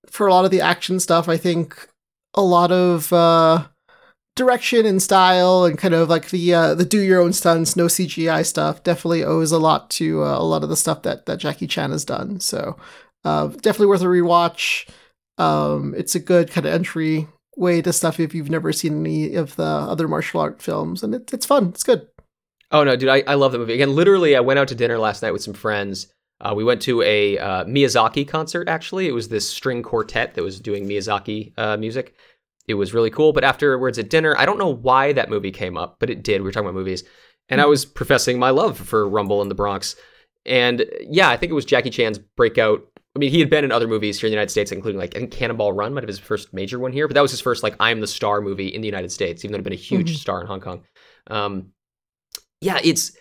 for 0.06 0.26
a 0.26 0.32
lot 0.32 0.44
of 0.44 0.50
the 0.50 0.60
action 0.60 1.00
stuff 1.00 1.28
i 1.28 1.36
think 1.36 1.88
a 2.34 2.42
lot 2.42 2.72
of 2.72 3.12
uh 3.12 3.66
direction 4.34 4.86
and 4.86 5.02
style 5.02 5.64
and 5.64 5.76
kind 5.76 5.92
of 5.92 6.08
like 6.08 6.30
the 6.30 6.54
uh 6.54 6.74
the 6.74 6.84
do 6.84 7.00
your 7.00 7.20
own 7.20 7.32
stunts 7.32 7.76
no 7.76 7.86
cgi 7.86 8.44
stuff 8.46 8.82
definitely 8.82 9.22
owes 9.22 9.52
a 9.52 9.58
lot 9.58 9.90
to 9.90 10.22
uh, 10.22 10.38
a 10.38 10.42
lot 10.42 10.62
of 10.62 10.68
the 10.68 10.76
stuff 10.76 11.02
that 11.02 11.26
that 11.26 11.38
jackie 11.38 11.66
chan 11.66 11.90
has 11.90 12.04
done 12.04 12.40
so 12.40 12.76
uh, 13.24 13.48
definitely 13.48 13.86
worth 13.86 14.02
a 14.02 14.06
rewatch. 14.06 14.88
Um, 15.38 15.94
it's 15.96 16.14
a 16.14 16.20
good 16.20 16.50
kind 16.50 16.66
of 16.66 16.72
entry 16.72 17.28
way 17.56 17.82
to 17.82 17.92
stuff 17.92 18.18
if 18.20 18.34
you've 18.34 18.50
never 18.50 18.72
seen 18.72 19.00
any 19.00 19.34
of 19.34 19.56
the 19.56 19.64
other 19.64 20.08
martial 20.08 20.40
art 20.40 20.62
films, 20.62 21.02
and 21.02 21.14
it, 21.14 21.32
it's 21.32 21.46
fun. 21.46 21.68
It's 21.68 21.82
good. 21.82 22.08
Oh 22.70 22.84
no, 22.84 22.96
dude, 22.96 23.10
I, 23.10 23.22
I 23.26 23.34
love 23.34 23.52
the 23.52 23.58
movie. 23.58 23.74
Again, 23.74 23.94
literally, 23.94 24.34
I 24.34 24.40
went 24.40 24.58
out 24.58 24.68
to 24.68 24.74
dinner 24.74 24.98
last 24.98 25.22
night 25.22 25.32
with 25.32 25.42
some 25.42 25.54
friends. 25.54 26.12
Uh, 26.40 26.54
we 26.56 26.64
went 26.64 26.82
to 26.82 27.02
a 27.02 27.38
uh, 27.38 27.64
Miyazaki 27.64 28.26
concert. 28.26 28.68
Actually, 28.68 29.06
it 29.06 29.12
was 29.12 29.28
this 29.28 29.48
string 29.48 29.82
quartet 29.82 30.34
that 30.34 30.42
was 30.42 30.58
doing 30.58 30.88
Miyazaki 30.88 31.52
uh, 31.56 31.76
music. 31.76 32.14
It 32.66 32.74
was 32.74 32.94
really 32.94 33.10
cool. 33.10 33.32
But 33.32 33.44
afterwards 33.44 33.98
at 33.98 34.10
dinner, 34.10 34.36
I 34.36 34.46
don't 34.46 34.58
know 34.58 34.72
why 34.72 35.12
that 35.12 35.30
movie 35.30 35.52
came 35.52 35.76
up, 35.76 35.96
but 36.00 36.10
it 36.10 36.24
did. 36.24 36.40
We 36.40 36.46
were 36.46 36.52
talking 36.52 36.66
about 36.66 36.78
movies, 36.78 37.04
and 37.48 37.60
I 37.60 37.66
was 37.66 37.84
professing 37.84 38.38
my 38.38 38.50
love 38.50 38.78
for 38.78 39.08
Rumble 39.08 39.42
in 39.42 39.48
the 39.48 39.54
Bronx. 39.54 39.94
And 40.44 40.84
yeah, 41.02 41.28
I 41.28 41.36
think 41.36 41.50
it 41.50 41.54
was 41.54 41.64
Jackie 41.64 41.90
Chan's 41.90 42.18
breakout. 42.18 42.82
I 43.14 43.18
mean, 43.18 43.30
he 43.30 43.40
had 43.40 43.50
been 43.50 43.64
in 43.64 43.72
other 43.72 43.86
movies 43.88 44.18
here 44.20 44.26
in 44.28 44.30
the 44.30 44.36
United 44.36 44.50
States, 44.50 44.72
including 44.72 44.98
like 44.98 45.14
I 45.14 45.18
think 45.18 45.32
Cannonball 45.32 45.72
Run 45.74 45.92
might 45.92 46.02
have 46.02 46.06
been 46.06 46.14
his 46.16 46.18
first 46.18 46.52
major 46.54 46.78
one 46.78 46.92
here, 46.92 47.06
but 47.06 47.14
that 47.14 47.20
was 47.20 47.30
his 47.30 47.40
first 47.42 47.62
like 47.62 47.74
I'm 47.78 48.00
the 48.00 48.06
star 48.06 48.40
movie 48.40 48.68
in 48.68 48.80
the 48.80 48.88
United 48.88 49.12
States, 49.12 49.44
even 49.44 49.52
though 49.52 49.58
he'd 49.58 49.64
been 49.64 49.72
a 49.74 49.76
huge 49.76 50.14
Mhm. 50.14 50.20
star 50.20 50.40
in 50.40 50.46
Hong 50.46 50.60
Kong. 50.60 50.82
Um, 51.26 51.72
yeah, 52.62 52.78
it's 52.82 53.12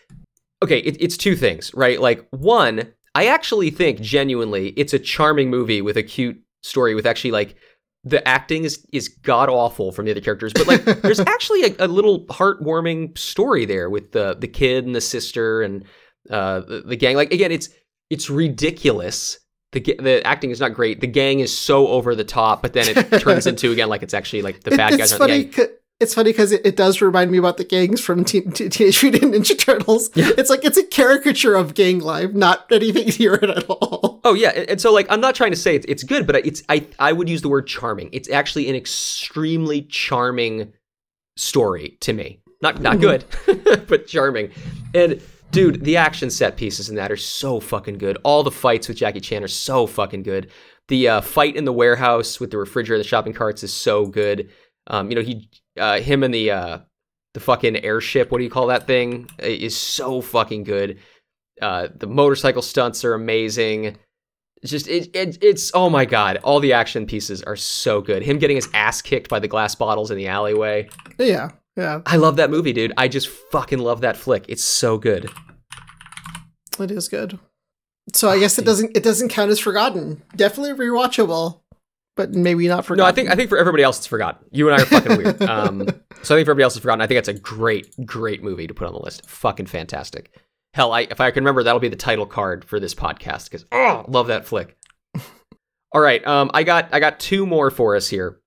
okay. 0.63 0.79
It, 0.79 0.97
it's 1.01 1.17
two 1.17 1.35
things, 1.35 1.73
right? 1.73 1.99
Like 1.99 2.25
one, 2.31 2.93
I 3.15 3.27
actually 3.27 3.69
think 3.69 3.99
genuinely 3.99 4.69
it's 4.77 4.93
a 4.93 4.99
charming 4.99 5.49
movie 5.49 5.81
with 5.81 5.97
a 5.97 6.03
cute 6.03 6.39
story 6.63 6.95
with 6.95 7.05
actually 7.05 7.31
like 7.31 7.55
the 8.05 8.25
acting 8.27 8.63
is 8.63 8.85
is 8.93 9.09
god 9.09 9.49
awful 9.49 9.91
from 9.91 10.05
the 10.05 10.11
other 10.11 10.21
characters, 10.21 10.53
but 10.53 10.67
like 10.67 10.83
there's 11.01 11.19
actually 11.19 11.63
a, 11.63 11.75
a 11.79 11.87
little 11.87 12.25
heartwarming 12.27 13.17
story 13.17 13.65
there 13.65 13.89
with 13.89 14.13
the 14.13 14.35
the 14.39 14.47
kid 14.47 14.85
and 14.85 14.95
the 14.95 15.01
sister 15.01 15.61
and 15.61 15.83
uh 16.29 16.61
the, 16.61 16.81
the 16.85 16.95
gang. 16.95 17.17
Like 17.17 17.33
again, 17.33 17.51
it's 17.51 17.67
it's 18.09 18.29
ridiculous. 18.29 19.39
The 19.71 19.79
the 19.99 20.21
acting 20.25 20.51
is 20.51 20.59
not 20.59 20.73
great. 20.73 20.99
The 21.01 21.07
gang 21.07 21.39
is 21.39 21.57
so 21.57 21.87
over 21.87 22.13
the 22.15 22.23
top, 22.25 22.61
but 22.61 22.73
then 22.73 22.85
it 22.97 23.19
turns 23.21 23.47
into 23.47 23.71
again 23.71 23.87
like 23.89 24.03
it's 24.03 24.13
actually 24.13 24.41
like 24.41 24.63
the 24.63 24.71
bad 24.71 24.93
it's 24.93 24.97
guys 24.97 25.13
are 25.13 25.17
the 25.27 25.49
funny. 25.49 25.69
It's 26.01 26.15
funny 26.15 26.31
because 26.31 26.51
it, 26.51 26.65
it 26.65 26.75
does 26.75 26.99
remind 26.99 27.29
me 27.29 27.37
about 27.37 27.57
the 27.57 27.63
gangs 27.63 28.01
from 28.01 28.25
Teen- 28.25 28.51
Teen- 28.51 28.71
Teenage 28.71 29.03
Mutant 29.03 29.33
Ninja 29.35 29.55
Turtles. 29.57 30.09
Yeah. 30.15 30.31
It's 30.35 30.49
like 30.49 30.65
it's 30.65 30.77
a 30.79 30.83
caricature 30.83 31.53
of 31.53 31.75
gang 31.75 31.99
life, 31.99 32.33
not 32.33 32.65
anything 32.71 33.07
it 33.33 33.43
at 33.43 33.69
all. 33.69 34.19
Oh 34.23 34.33
yeah, 34.33 34.49
and, 34.49 34.67
and 34.71 34.81
so 34.81 34.91
like 34.91 35.05
I'm 35.11 35.21
not 35.21 35.35
trying 35.35 35.51
to 35.51 35.57
say 35.57 35.75
it's, 35.75 35.85
it's 35.87 36.03
good, 36.03 36.25
but 36.25 36.37
it's 36.45 36.63
I 36.69 36.87
I 36.99 37.13
would 37.13 37.29
use 37.29 37.43
the 37.43 37.49
word 37.49 37.67
charming. 37.67 38.09
It's 38.13 38.29
actually 38.31 38.67
an 38.67 38.75
extremely 38.75 39.83
charming 39.83 40.73
story 41.37 41.97
to 42.01 42.13
me. 42.13 42.41
Not 42.61 42.81
not 42.81 42.97
Mhm. 42.97 43.01
good, 43.01 43.87
but 43.87 44.07
charming. 44.07 44.51
And 44.95 45.21
dude, 45.51 45.83
the 45.83 45.97
action 45.97 46.29
set 46.29 46.57
pieces 46.57 46.89
in 46.89 46.95
that 46.95 47.11
are 47.11 47.17
so 47.17 47.59
fucking 47.59 47.97
good. 47.97 48.17
All 48.23 48.43
the 48.43 48.51
fights 48.51 48.87
with 48.87 48.97
Jackie 48.97 49.19
Chan 49.19 49.43
are 49.43 49.47
so 49.47 49.85
fucking 49.85 50.23
good. 50.23 50.49
The 50.87 51.07
uh, 51.07 51.21
fight 51.21 51.55
in 51.55 51.65
the 51.65 51.73
warehouse 51.73 52.39
with 52.39 52.51
the 52.51 52.57
refrigerator, 52.57 52.97
the 52.97 53.07
shopping 53.07 53.33
carts 53.33 53.63
is 53.63 53.73
so 53.73 54.05
good. 54.05 54.49
Um, 54.87 55.09
you 55.09 55.15
know 55.15 55.21
he, 55.21 55.49
uh, 55.77 55.99
him 55.99 56.23
and 56.23 56.33
the 56.33 56.51
uh, 56.51 56.79
the 57.33 57.39
fucking 57.39 57.83
airship. 57.83 58.31
What 58.31 58.39
do 58.39 58.43
you 58.43 58.49
call 58.49 58.67
that 58.67 58.87
thing? 58.87 59.29
Is 59.39 59.77
so 59.77 60.21
fucking 60.21 60.63
good. 60.63 60.99
Uh, 61.61 61.89
the 61.95 62.07
motorcycle 62.07 62.61
stunts 62.61 63.05
are 63.05 63.13
amazing. 63.13 63.97
It's 64.61 64.71
just 64.71 64.87
it, 64.87 65.15
it 65.15 65.37
it's 65.41 65.71
oh 65.73 65.89
my 65.89 66.05
god, 66.05 66.37
all 66.43 66.59
the 66.59 66.73
action 66.73 67.05
pieces 67.05 67.41
are 67.43 67.55
so 67.55 68.01
good. 68.01 68.23
Him 68.23 68.37
getting 68.37 68.55
his 68.55 68.69
ass 68.73 69.01
kicked 69.01 69.29
by 69.29 69.39
the 69.39 69.47
glass 69.47 69.75
bottles 69.75 70.11
in 70.11 70.17
the 70.17 70.27
alleyway. 70.27 70.89
Yeah, 71.17 71.51
yeah, 71.75 72.01
I 72.05 72.17
love 72.17 72.35
that 72.37 72.49
movie, 72.49 72.73
dude. 72.73 72.93
I 72.97 73.07
just 73.07 73.27
fucking 73.27 73.79
love 73.79 74.01
that 74.01 74.17
flick. 74.17 74.45
It's 74.47 74.63
so 74.63 74.97
good. 74.97 75.29
it 76.79 76.91
is 76.91 77.07
good. 77.07 77.39
So 78.13 78.29
I 78.29 78.39
guess 78.39 78.57
it 78.57 78.65
doesn't 78.65 78.95
it 78.95 79.03
doesn't 79.03 79.29
count 79.29 79.51
as 79.51 79.59
forgotten. 79.59 80.21
Definitely 80.35 80.73
rewatchable, 80.73 81.61
but 82.15 82.33
maybe 82.33 82.67
not 82.67 82.85
forgotten. 82.85 83.05
No, 83.05 83.09
I 83.09 83.13
think 83.13 83.29
I 83.29 83.35
think 83.35 83.49
for 83.49 83.57
everybody 83.57 83.83
else 83.83 83.99
it's 83.99 84.07
forgotten. 84.07 84.45
You 84.51 84.69
and 84.69 84.79
I 84.79 84.83
are 84.83 84.85
fucking 84.85 85.17
weird. 85.17 85.41
Um, 85.49 85.87
so 86.23 86.35
I 86.35 86.37
think 86.37 86.45
for 86.45 86.51
everybody 86.51 86.63
else 86.63 86.75
it's 86.75 86.81
forgotten. 86.81 87.01
I 87.01 87.07
think 87.07 87.17
that's 87.17 87.29
a 87.29 87.39
great, 87.39 87.93
great 88.05 88.43
movie 88.43 88.67
to 88.67 88.73
put 88.73 88.87
on 88.87 88.93
the 88.93 88.99
list. 88.99 89.29
Fucking 89.29 89.67
fantastic. 89.67 90.31
Hell, 90.73 90.93
I, 90.93 91.01
if 91.01 91.19
I 91.19 91.31
can 91.31 91.43
remember, 91.43 91.63
that'll 91.63 91.81
be 91.81 91.89
the 91.89 91.95
title 91.97 92.25
card 92.25 92.63
for 92.63 92.79
this 92.79 92.95
podcast 92.95 93.45
because 93.45 93.65
oh, 93.71 94.05
love 94.07 94.27
that 94.27 94.45
flick. 94.45 94.77
All 95.93 96.01
right, 96.01 96.25
um, 96.25 96.49
I 96.53 96.63
got 96.63 96.89
I 96.93 96.99
got 96.99 97.19
two 97.19 97.45
more 97.45 97.69
for 97.69 97.95
us 97.95 98.07
here. 98.07 98.39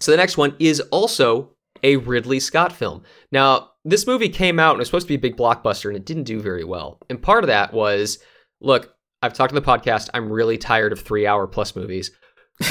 So 0.00 0.12
the 0.12 0.16
next 0.16 0.36
one 0.36 0.54
is 0.58 0.80
also 0.80 1.50
a 1.82 1.96
Ridley 1.96 2.40
Scott 2.40 2.72
film. 2.72 3.02
Now, 3.32 3.70
this 3.84 4.06
movie 4.06 4.28
came 4.28 4.58
out 4.58 4.72
and 4.72 4.78
it 4.78 4.82
was 4.82 4.88
supposed 4.88 5.06
to 5.06 5.08
be 5.08 5.14
a 5.14 5.18
big 5.18 5.36
blockbuster 5.36 5.86
and 5.86 5.96
it 5.96 6.04
didn't 6.04 6.24
do 6.24 6.40
very 6.40 6.64
well. 6.64 6.98
And 7.08 7.20
part 7.20 7.44
of 7.44 7.48
that 7.48 7.72
was, 7.72 8.18
look, 8.60 8.94
I've 9.22 9.32
talked 9.32 9.52
on 9.52 9.54
the 9.54 9.62
podcast. 9.62 10.10
I'm 10.14 10.30
really 10.30 10.58
tired 10.58 10.92
of 10.92 11.00
three 11.00 11.26
hour 11.26 11.46
plus 11.46 11.74
movies. 11.74 12.10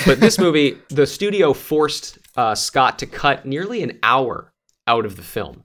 But 0.06 0.20
this 0.20 0.38
movie, 0.40 0.78
the 0.90 1.08
studio 1.08 1.54
forced 1.54 2.20
uh, 2.36 2.56
Scott 2.56 3.00
to 3.00 3.06
cut 3.06 3.46
nearly 3.46 3.84
an 3.84 4.00
hour 4.04 4.54
out 4.86 5.06
of 5.06 5.16
the 5.16 5.24
film. 5.24 5.64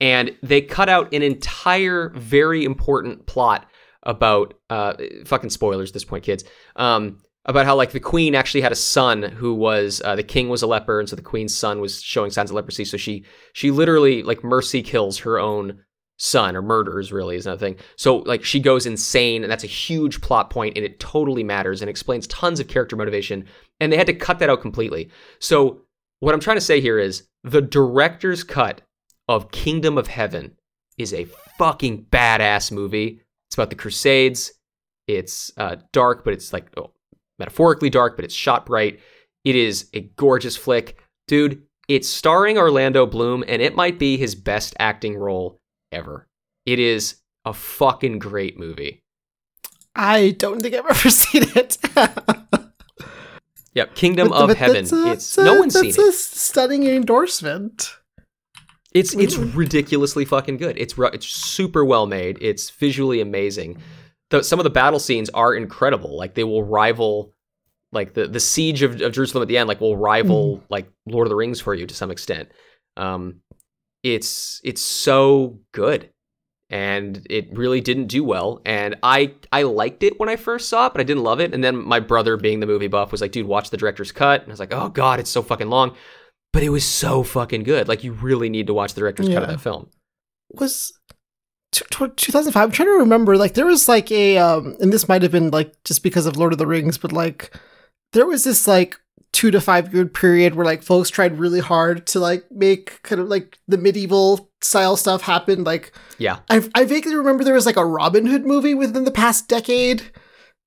And 0.00 0.36
they 0.42 0.60
cut 0.60 0.88
out 0.88 1.12
an 1.12 1.22
entire, 1.22 2.10
very 2.10 2.64
important 2.64 3.26
plot 3.26 3.66
about, 4.02 4.54
uh, 4.70 4.94
fucking 5.24 5.50
spoilers 5.50 5.90
at 5.90 5.94
this 5.94 6.04
point, 6.04 6.24
kids, 6.24 6.44
um, 6.76 7.20
about 7.46 7.66
how, 7.66 7.76
like, 7.76 7.92
the 7.92 8.00
queen 8.00 8.34
actually 8.34 8.62
had 8.62 8.72
a 8.72 8.76
son 8.76 9.22
who 9.22 9.54
was, 9.54 10.00
uh, 10.04 10.16
the 10.16 10.22
king 10.22 10.48
was 10.48 10.62
a 10.62 10.66
leper, 10.66 10.98
and 10.98 11.08
so 11.08 11.16
the 11.16 11.22
queen's 11.22 11.56
son 11.56 11.80
was 11.80 12.02
showing 12.02 12.30
signs 12.30 12.50
of 12.50 12.56
leprosy. 12.56 12.84
So 12.84 12.96
she, 12.96 13.24
she 13.52 13.70
literally, 13.70 14.22
like, 14.22 14.42
mercy 14.42 14.82
kills 14.82 15.18
her 15.18 15.38
own 15.38 15.80
son, 16.16 16.56
or 16.56 16.62
murders, 16.62 17.12
really, 17.12 17.36
is 17.36 17.46
another 17.46 17.58
thing. 17.58 17.76
So, 17.96 18.18
like, 18.18 18.44
she 18.44 18.60
goes 18.60 18.86
insane, 18.86 19.42
and 19.42 19.50
that's 19.50 19.64
a 19.64 19.68
huge 19.68 20.20
plot 20.20 20.48
point, 20.48 20.76
and 20.76 20.84
it 20.84 21.00
totally 21.00 21.42
matters 21.42 21.82
and 21.82 21.90
explains 21.90 22.26
tons 22.28 22.60
of 22.60 22.68
character 22.68 22.96
motivation 22.96 23.44
and 23.80 23.92
they 23.92 23.96
had 23.96 24.06
to 24.06 24.14
cut 24.14 24.38
that 24.38 24.50
out 24.50 24.60
completely. 24.60 25.10
So 25.38 25.82
what 26.20 26.34
I'm 26.34 26.40
trying 26.40 26.56
to 26.56 26.62
say 26.62 26.80
here 26.80 26.98
is 26.98 27.24
the 27.42 27.60
director's 27.60 28.44
cut 28.44 28.82
of 29.28 29.50
Kingdom 29.50 29.98
of 29.98 30.06
Heaven 30.06 30.56
is 30.96 31.12
a 31.12 31.26
fucking 31.58 32.06
badass 32.10 32.70
movie. 32.70 33.20
It's 33.48 33.56
about 33.56 33.70
the 33.70 33.76
Crusades. 33.76 34.52
It's 35.06 35.50
uh, 35.56 35.76
dark, 35.92 36.24
but 36.24 36.32
it's 36.32 36.52
like 36.52 36.70
oh, 36.76 36.92
metaphorically 37.38 37.90
dark, 37.90 38.16
but 38.16 38.24
it's 38.24 38.34
shot 38.34 38.66
bright. 38.66 39.00
It 39.44 39.56
is 39.56 39.88
a 39.94 40.00
gorgeous 40.16 40.56
flick, 40.56 40.98
dude. 41.28 41.62
It's 41.88 42.08
starring 42.08 42.56
Orlando 42.56 43.04
Bloom, 43.06 43.44
and 43.46 43.60
it 43.60 43.74
might 43.76 43.98
be 43.98 44.16
his 44.16 44.34
best 44.34 44.74
acting 44.78 45.16
role 45.16 45.58
ever. 45.92 46.26
It 46.64 46.78
is 46.78 47.16
a 47.44 47.52
fucking 47.52 48.18
great 48.20 48.58
movie. 48.58 49.00
I 49.94 50.30
don't 50.38 50.60
think 50.62 50.74
I've 50.74 50.86
ever 50.90 51.10
seen 51.10 51.44
it. 51.54 51.76
Yep, 53.74 53.94
Kingdom 53.96 54.28
But- 54.28 54.36
of 54.42 54.48
but 54.48 54.56
Heaven. 54.56 54.86
a- 54.92 55.12
it's 55.12 55.36
a- 55.36 55.44
no 55.44 55.58
one's 55.58 55.74
seen 55.74 55.84
that's 55.90 55.98
it. 55.98 56.08
a 56.08 56.12
stunning 56.12 56.86
endorsement. 56.86 57.90
It's 58.94 59.12
it's 59.14 59.36
ridiculously 59.36 60.24
fucking 60.24 60.56
good. 60.58 60.78
It's 60.78 60.94
it's 60.96 61.26
super 61.26 61.84
well 61.84 62.06
made. 62.06 62.38
It's 62.40 62.70
visually 62.70 63.20
amazing. 63.20 63.82
The, 64.38 64.44
some 64.44 64.58
of 64.58 64.64
the 64.64 64.70
battle 64.70 64.98
scenes 64.98 65.30
are 65.30 65.54
incredible. 65.54 66.16
Like 66.16 66.34
they 66.34 66.44
will 66.44 66.62
rival, 66.62 67.32
like 67.92 68.14
the 68.14 68.26
the 68.26 68.40
siege 68.40 68.82
of, 68.82 69.00
of 69.00 69.12
Jerusalem 69.12 69.42
at 69.42 69.48
the 69.48 69.58
end. 69.58 69.68
Like 69.68 69.80
will 69.80 69.96
rival 69.96 70.56
Mm-hmm. 70.56 70.66
like 70.70 70.88
Lord 71.06 71.26
of 71.26 71.30
the 71.30 71.36
Rings 71.36 71.60
for 71.60 71.74
you 71.74 71.86
to 71.86 71.94
some 71.94 72.10
extent. 72.10 72.50
Um, 72.96 73.40
it's 74.02 74.60
it's 74.64 74.80
so 74.82 75.58
good, 75.72 76.10
and 76.70 77.26
it 77.30 77.56
really 77.56 77.80
didn't 77.80 78.06
do 78.08 78.22
well. 78.24 78.60
And 78.64 78.96
I 79.02 79.34
I 79.52 79.62
liked 79.62 80.02
it 80.02 80.18
when 80.20 80.28
I 80.28 80.36
first 80.36 80.68
saw 80.68 80.86
it, 80.86 80.92
but 80.92 81.00
I 81.00 81.04
didn't 81.04 81.22
love 81.22 81.40
it. 81.40 81.54
And 81.54 81.62
then 81.64 81.76
my 81.76 82.00
brother, 82.00 82.36
being 82.36 82.60
the 82.60 82.66
movie 82.66 82.88
buff, 82.88 83.12
was 83.12 83.20
like, 83.20 83.32
"Dude, 83.32 83.46
watch 83.46 83.70
the 83.70 83.76
director's 83.76 84.12
cut." 84.12 84.42
And 84.42 84.50
I 84.50 84.52
was 84.52 84.60
like, 84.60 84.74
"Oh 84.74 84.88
God, 84.88 85.20
it's 85.20 85.30
so 85.30 85.42
fucking 85.42 85.70
long." 85.70 85.96
But 86.52 86.62
it 86.62 86.68
was 86.68 86.84
so 86.84 87.22
fucking 87.22 87.64
good. 87.64 87.88
Like 87.88 88.04
you 88.04 88.12
really 88.12 88.48
need 88.48 88.66
to 88.68 88.74
watch 88.74 88.94
the 88.94 89.00
director's 89.00 89.28
cut 89.28 89.42
of 89.42 89.48
that 89.48 89.60
film. 89.60 89.90
was 90.52 90.92
2005 91.90 92.56
i'm 92.62 92.70
trying 92.70 92.88
to 92.88 92.92
remember 92.92 93.36
like 93.36 93.54
there 93.54 93.66
was 93.66 93.88
like 93.88 94.10
a 94.10 94.38
um 94.38 94.76
and 94.80 94.92
this 94.92 95.08
might 95.08 95.22
have 95.22 95.32
been 95.32 95.50
like 95.50 95.72
just 95.84 96.02
because 96.02 96.26
of 96.26 96.36
lord 96.36 96.52
of 96.52 96.58
the 96.58 96.66
rings 96.66 96.98
but 96.98 97.12
like 97.12 97.54
there 98.12 98.26
was 98.26 98.44
this 98.44 98.66
like 98.68 98.98
two 99.32 99.50
to 99.50 99.60
five 99.60 99.92
year 99.92 100.06
period 100.06 100.54
where 100.54 100.64
like 100.64 100.82
folks 100.82 101.10
tried 101.10 101.38
really 101.38 101.60
hard 101.60 102.06
to 102.06 102.20
like 102.20 102.44
make 102.52 103.02
kind 103.02 103.20
of 103.20 103.28
like 103.28 103.58
the 103.66 103.76
medieval 103.76 104.48
style 104.60 104.96
stuff 104.96 105.22
happen 105.22 105.64
like 105.64 105.92
Yeah. 106.18 106.38
i, 106.48 106.62
I 106.74 106.84
vaguely 106.84 107.16
remember 107.16 107.42
there 107.44 107.54
was 107.54 107.66
like 107.66 107.76
a 107.76 107.84
robin 107.84 108.26
hood 108.26 108.46
movie 108.46 108.74
within 108.74 109.04
the 109.04 109.10
past 109.10 109.48
decade 109.48 110.02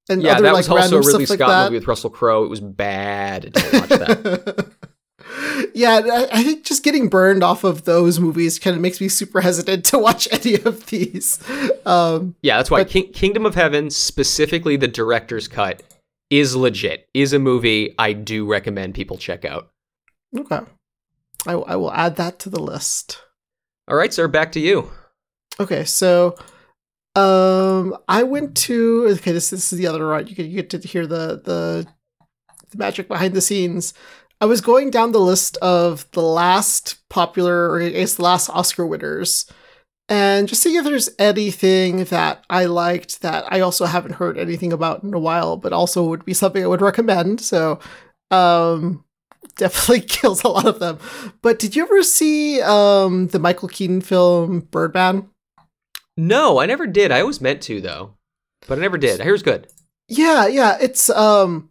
and 0.10 0.22
Yeah, 0.24 0.34
other 0.34 0.44
that 0.44 0.54
like 0.54 0.68
was 0.68 0.70
also 0.70 0.98
a 1.00 1.02
Ridley 1.02 1.26
Scott 1.26 1.40
like 1.50 1.66
movie 1.66 1.80
with 1.80 1.88
Russell 1.88 2.10
Crowe. 2.10 2.46
It 2.46 2.50
was 2.50 2.62
bad. 2.62 3.52
Don't 3.52 3.74
watch 3.74 3.90
that. 3.90 4.68
yeah, 5.74 6.28
I, 6.32 6.44
think 6.44 6.64
just 6.64 6.84
getting 6.84 7.10
burned 7.10 7.44
off 7.44 7.64
of 7.64 7.86
those 7.86 8.20
movies 8.20 8.60
kind 8.60 8.76
of 8.76 8.82
makes 8.82 9.00
me 9.02 9.08
super 9.10 9.42
hesitant 9.42 9.86
to 9.86 10.00
watch 10.00 10.28
any 10.32 10.56
of 10.56 10.88
these. 10.88 11.40
Um, 11.86 12.36
yeah, 12.42 12.58
that's 12.58 12.72
why 12.72 12.82
But- 12.84 12.90
King- 12.90 13.12
Kingdom 13.12 13.46
of 13.46 13.56
Heaven, 13.56 13.90
specifically 13.90 14.76
the 14.78 14.88
director's 14.88 15.48
cut, 15.48 15.84
is 16.30 16.56
legit. 16.56 17.08
Is 17.14 17.34
a 17.34 17.40
movie 17.40 17.94
I 17.98 18.14
do 18.14 18.46
recommend 18.46 18.96
people 18.96 19.18
check 19.18 19.46
out. 19.46 19.70
okay, 20.38 20.60
I, 21.46 21.54
I 21.54 21.76
will 21.76 21.92
add 21.94 22.16
that 22.18 22.40
to 22.40 22.50
the 22.50 22.62
list. 22.62 23.20
All 23.88 23.96
right, 23.96 24.14
sir, 24.14 24.28
back 24.28 24.52
to 24.54 24.60
you. 24.60 24.92
Okay, 25.60 25.86
so 25.86 26.36
um, 27.16 27.96
I 28.08 28.24
went 28.24 28.56
to 28.58 29.08
okay. 29.12 29.32
This 29.32 29.50
this 29.50 29.72
is 29.72 29.80
the 29.80 29.88
other 29.88 30.06
right. 30.06 30.28
You 30.28 30.36
get 30.36 30.48
you 30.48 30.62
get 30.62 30.70
to 30.72 30.88
hear 30.88 31.08
the 31.08 31.42
the 31.44 31.88
the 32.70 32.78
magic 32.78 33.08
behind 33.08 33.34
the 33.34 33.42
scenes. 33.42 33.94
I 34.40 34.46
was 34.46 34.62
going 34.62 34.92
down 34.92 35.12
the 35.12 35.20
list 35.20 35.58
of 35.58 36.10
the 36.12 36.22
last 36.22 36.98
popular, 37.10 37.70
or 37.72 37.82
I 37.82 37.90
guess 37.90 38.16
the 38.16 38.24
last 38.24 38.50
Oscar 38.50 38.86
winners, 38.86 39.52
and 40.10 40.48
just 40.48 40.62
seeing 40.62 40.76
if 40.76 40.86
there's 40.86 41.10
anything 41.20 42.06
that 42.06 42.46
I 42.50 42.66
liked 42.66 43.22
that 43.22 43.52
I 43.52 43.60
also 43.60 43.86
haven't 43.86 44.16
heard 44.16 44.38
anything 44.38 44.72
about 44.72 45.04
in 45.04 45.14
a 45.14 45.20
while, 45.20 45.58
but 45.58 45.74
also 45.74 46.06
would 46.06 46.24
be 46.24 46.34
something 46.34 46.64
I 46.64 46.68
would 46.68 46.82
recommend. 46.82 47.42
So, 47.42 47.80
um, 48.32 49.04
definitely 49.58 50.02
kills 50.08 50.44
a 50.44 50.50
lot 50.50 50.66
of 50.66 50.80
them. 50.80 51.00
But 51.42 51.60
did 51.60 51.76
you 51.76 51.84
ever 51.84 52.04
see 52.04 52.62
um 52.62 53.28
the 53.28 53.40
Michael 53.40 53.68
Keaton 53.68 54.02
film 54.02 54.62
Birdman? 54.72 55.30
No, 56.16 56.60
I 56.60 56.66
never 56.66 56.88
did. 56.88 57.12
I 57.12 57.22
always 57.22 57.42
meant 57.42 57.62
to 57.64 57.82
though, 57.82 58.14
but 58.68 58.78
I 58.78 58.82
never 58.82 58.98
did. 58.98 59.20
I 59.20 59.24
hear 59.24 59.34
it's 59.34 59.44
good. 59.44 59.68
Yeah, 60.08 60.48
yeah. 60.48 60.78
It's 60.80 61.10
um 61.10 61.70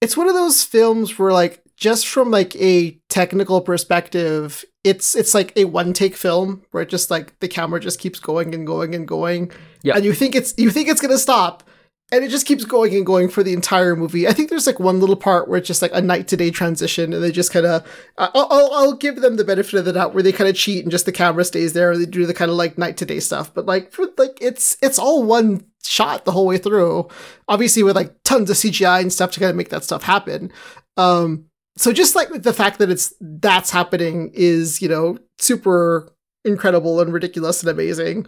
it's 0.00 0.16
one 0.16 0.28
of 0.28 0.34
those 0.34 0.62
films 0.62 1.18
where 1.18 1.32
like 1.32 1.62
just 1.82 2.06
from 2.06 2.30
like 2.30 2.54
a 2.56 2.92
technical 3.08 3.60
perspective, 3.60 4.64
it's 4.84 5.16
it's 5.16 5.34
like 5.34 5.52
a 5.56 5.64
one 5.64 5.92
take 5.92 6.14
film 6.14 6.62
where 6.70 6.84
it 6.84 6.88
just 6.88 7.10
like 7.10 7.36
the 7.40 7.48
camera 7.48 7.80
just 7.80 7.98
keeps 7.98 8.20
going 8.20 8.54
and 8.54 8.64
going 8.64 8.94
and 8.94 9.06
going. 9.06 9.50
Yeah. 9.82 9.96
And 9.96 10.04
you 10.04 10.12
think 10.12 10.36
it's 10.36 10.54
you 10.56 10.70
think 10.70 10.88
it's 10.88 11.00
gonna 11.00 11.18
stop. 11.18 11.64
And 12.12 12.22
it 12.22 12.28
just 12.28 12.46
keeps 12.46 12.66
going 12.66 12.94
and 12.94 13.06
going 13.06 13.30
for 13.30 13.42
the 13.42 13.54
entire 13.54 13.96
movie. 13.96 14.28
I 14.28 14.32
think 14.32 14.48
there's 14.48 14.66
like 14.66 14.78
one 14.78 15.00
little 15.00 15.16
part 15.16 15.48
where 15.48 15.58
it's 15.58 15.66
just 15.66 15.82
like 15.82 15.90
a 15.94 16.00
night 16.02 16.28
to 16.28 16.36
day 16.36 16.50
transition, 16.50 17.12
and 17.14 17.24
they 17.24 17.32
just 17.32 17.50
kind 17.50 17.64
of, 17.64 17.88
I'll, 18.18 18.48
I'll, 18.50 18.74
I'll 18.74 18.96
give 18.96 19.22
them 19.22 19.36
the 19.36 19.44
benefit 19.44 19.78
of 19.78 19.86
the 19.86 19.94
doubt 19.94 20.12
where 20.12 20.22
they 20.22 20.30
kind 20.30 20.50
of 20.50 20.54
cheat 20.54 20.84
and 20.84 20.92
just 20.92 21.06
the 21.06 21.10
camera 21.10 21.42
stays 21.42 21.72
there, 21.72 21.90
and 21.90 22.02
they 22.02 22.04
do 22.04 22.26
the 22.26 22.34
kind 22.34 22.50
of 22.50 22.58
like 22.58 22.76
night 22.76 22.98
to 22.98 23.06
day 23.06 23.18
stuff. 23.18 23.54
But 23.54 23.64
like, 23.64 23.92
for 23.92 24.08
like, 24.18 24.36
it's 24.42 24.76
it's 24.82 24.98
all 24.98 25.24
one 25.24 25.64
shot 25.82 26.26
the 26.26 26.32
whole 26.32 26.46
way 26.46 26.58
through. 26.58 27.08
Obviously, 27.48 27.82
with 27.82 27.96
like 27.96 28.14
tons 28.24 28.50
of 28.50 28.56
CGI 28.56 29.00
and 29.00 29.10
stuff 29.10 29.30
to 29.30 29.40
kind 29.40 29.48
of 29.48 29.56
make 29.56 29.70
that 29.70 29.82
stuff 29.82 30.02
happen. 30.02 30.52
Um, 30.98 31.46
so 31.76 31.92
just 31.92 32.14
like 32.14 32.30
the 32.30 32.52
fact 32.52 32.78
that 32.78 32.90
it's 32.90 33.14
that's 33.20 33.70
happening 33.70 34.30
is 34.34 34.82
you 34.82 34.88
know 34.88 35.18
super 35.38 36.12
incredible 36.44 37.00
and 37.00 37.12
ridiculous 37.12 37.62
and 37.62 37.70
amazing. 37.70 38.26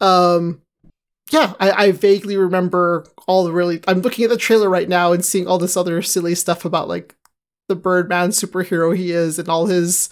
Um, 0.00 0.62
yeah, 1.30 1.54
I, 1.60 1.70
I 1.70 1.92
vaguely 1.92 2.36
remember 2.36 3.06
all 3.26 3.44
the 3.44 3.52
really. 3.52 3.80
I'm 3.86 4.00
looking 4.00 4.24
at 4.24 4.30
the 4.30 4.36
trailer 4.36 4.68
right 4.68 4.88
now 4.88 5.12
and 5.12 5.24
seeing 5.24 5.46
all 5.46 5.58
this 5.58 5.76
other 5.76 6.02
silly 6.02 6.34
stuff 6.34 6.64
about 6.64 6.88
like 6.88 7.16
the 7.68 7.76
Birdman 7.76 8.30
superhero 8.30 8.96
he 8.96 9.12
is 9.12 9.38
and 9.38 9.48
all 9.48 9.66
his 9.66 10.10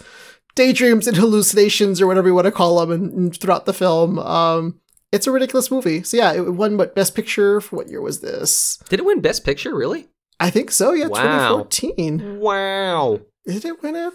daydreams 0.55 1.07
and 1.07 1.17
hallucinations 1.17 2.01
or 2.01 2.07
whatever 2.07 2.27
you 2.27 2.35
want 2.35 2.45
to 2.45 2.51
call 2.51 2.79
them 2.79 2.91
and, 2.91 3.13
and 3.13 3.37
throughout 3.37 3.65
the 3.65 3.73
film. 3.73 4.17
Um, 4.19 4.79
it's 5.11 5.27
a 5.27 5.31
ridiculous 5.31 5.69
movie. 5.69 6.03
So 6.03 6.17
yeah, 6.17 6.33
it 6.33 6.53
won 6.53 6.77
what 6.77 6.95
best 6.95 7.15
picture 7.15 7.61
for 7.61 7.75
what 7.75 7.89
year 7.89 8.01
was 8.01 8.21
this? 8.21 8.77
Did 8.89 8.99
it 8.99 9.05
win 9.05 9.21
Best 9.21 9.43
Picture? 9.43 9.75
Really? 9.75 10.07
I 10.41 10.49
think 10.49 10.71
so. 10.71 10.93
Yeah, 10.93 11.07
Wow. 11.07 11.63
2014. 11.69 12.39
Wow. 12.39 13.21
Did 13.45 13.65
it 13.65 13.81
win 13.83 13.95
it? 13.95 14.13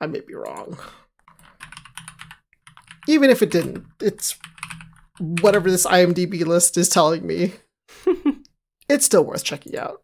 I 0.00 0.06
may 0.06 0.20
be 0.20 0.34
wrong. 0.34 0.78
Even 3.06 3.30
if 3.30 3.42
it 3.42 3.50
didn't, 3.50 3.84
it's 4.00 4.36
whatever 5.18 5.70
this 5.70 5.86
IMDb 5.86 6.44
list 6.46 6.76
is 6.76 6.88
telling 6.88 7.26
me. 7.26 7.54
it's 8.88 9.06
still 9.06 9.24
worth 9.24 9.44
checking 9.44 9.76
out. 9.76 10.02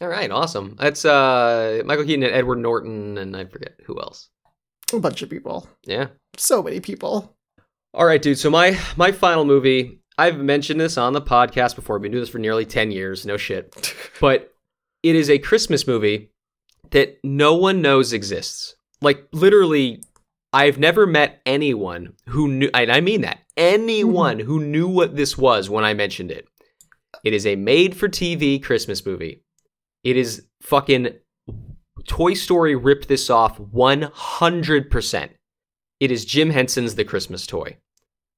All 0.00 0.08
right, 0.08 0.30
awesome. 0.30 0.76
That's 0.78 1.04
uh 1.04 1.82
Michael 1.84 2.04
Keaton 2.04 2.22
and 2.22 2.32
Edward 2.32 2.60
Norton, 2.60 3.18
and 3.18 3.36
I 3.36 3.44
forget 3.44 3.74
who 3.84 4.00
else. 4.00 4.30
A 4.92 5.00
bunch 5.00 5.20
of 5.22 5.28
people. 5.28 5.68
Yeah. 5.84 6.06
So 6.36 6.62
many 6.62 6.80
people. 6.80 7.36
All 7.92 8.06
right, 8.06 8.22
dude. 8.22 8.38
So 8.38 8.48
my 8.50 8.78
my 8.96 9.12
final 9.12 9.44
movie. 9.44 10.00
I've 10.16 10.38
mentioned 10.38 10.80
this 10.80 10.96
on 10.98 11.12
the 11.12 11.22
podcast 11.22 11.76
before. 11.76 11.96
I've 11.96 12.02
been 12.02 12.10
doing 12.12 12.22
this 12.22 12.30
for 12.30 12.38
nearly 12.38 12.64
ten 12.64 12.90
years. 12.90 13.26
No 13.26 13.36
shit. 13.36 13.94
But 14.20 14.52
it 15.02 15.16
is 15.16 15.30
a 15.30 15.38
Christmas 15.38 15.86
movie 15.86 16.30
that 16.90 17.18
no 17.22 17.54
one 17.54 17.82
knows 17.82 18.12
exists. 18.12 18.76
Like 19.00 19.28
literally, 19.32 20.02
I've 20.52 20.78
never 20.78 21.06
met 21.06 21.40
anyone 21.46 22.14
who 22.28 22.48
knew. 22.48 22.70
And 22.74 22.90
I 22.90 23.00
mean 23.00 23.20
that 23.20 23.40
anyone 23.56 24.38
who 24.38 24.60
knew 24.64 24.88
what 24.88 25.16
this 25.16 25.36
was 25.36 25.68
when 25.68 25.84
I 25.84 25.94
mentioned 25.94 26.30
it. 26.30 26.48
It 27.24 27.32
is 27.32 27.46
a 27.46 27.56
made-for-TV 27.56 28.62
Christmas 28.62 29.04
movie. 29.04 29.42
It 30.04 30.16
is 30.16 30.46
fucking 30.62 31.08
Toy 32.06 32.34
Story 32.34 32.76
ripped 32.76 33.08
this 33.08 33.28
off 33.28 33.58
100%. 33.58 35.30
It 36.00 36.10
is 36.10 36.24
Jim 36.24 36.50
Henson's 36.50 36.94
The 36.94 37.04
Christmas 37.04 37.46
Toy. 37.46 37.78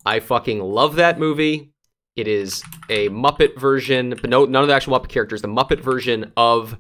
I 0.06 0.20
fucking 0.20 0.60
love 0.60 0.96
that 0.96 1.18
movie. 1.18 1.69
It 2.16 2.26
is 2.28 2.62
a 2.88 3.08
Muppet 3.08 3.58
version, 3.58 4.10
but 4.20 4.28
no, 4.28 4.44
none 4.44 4.62
of 4.62 4.68
the 4.68 4.74
actual 4.74 4.98
Muppet 4.98 5.08
characters. 5.08 5.42
The 5.42 5.48
Muppet 5.48 5.80
version 5.80 6.32
of 6.36 6.76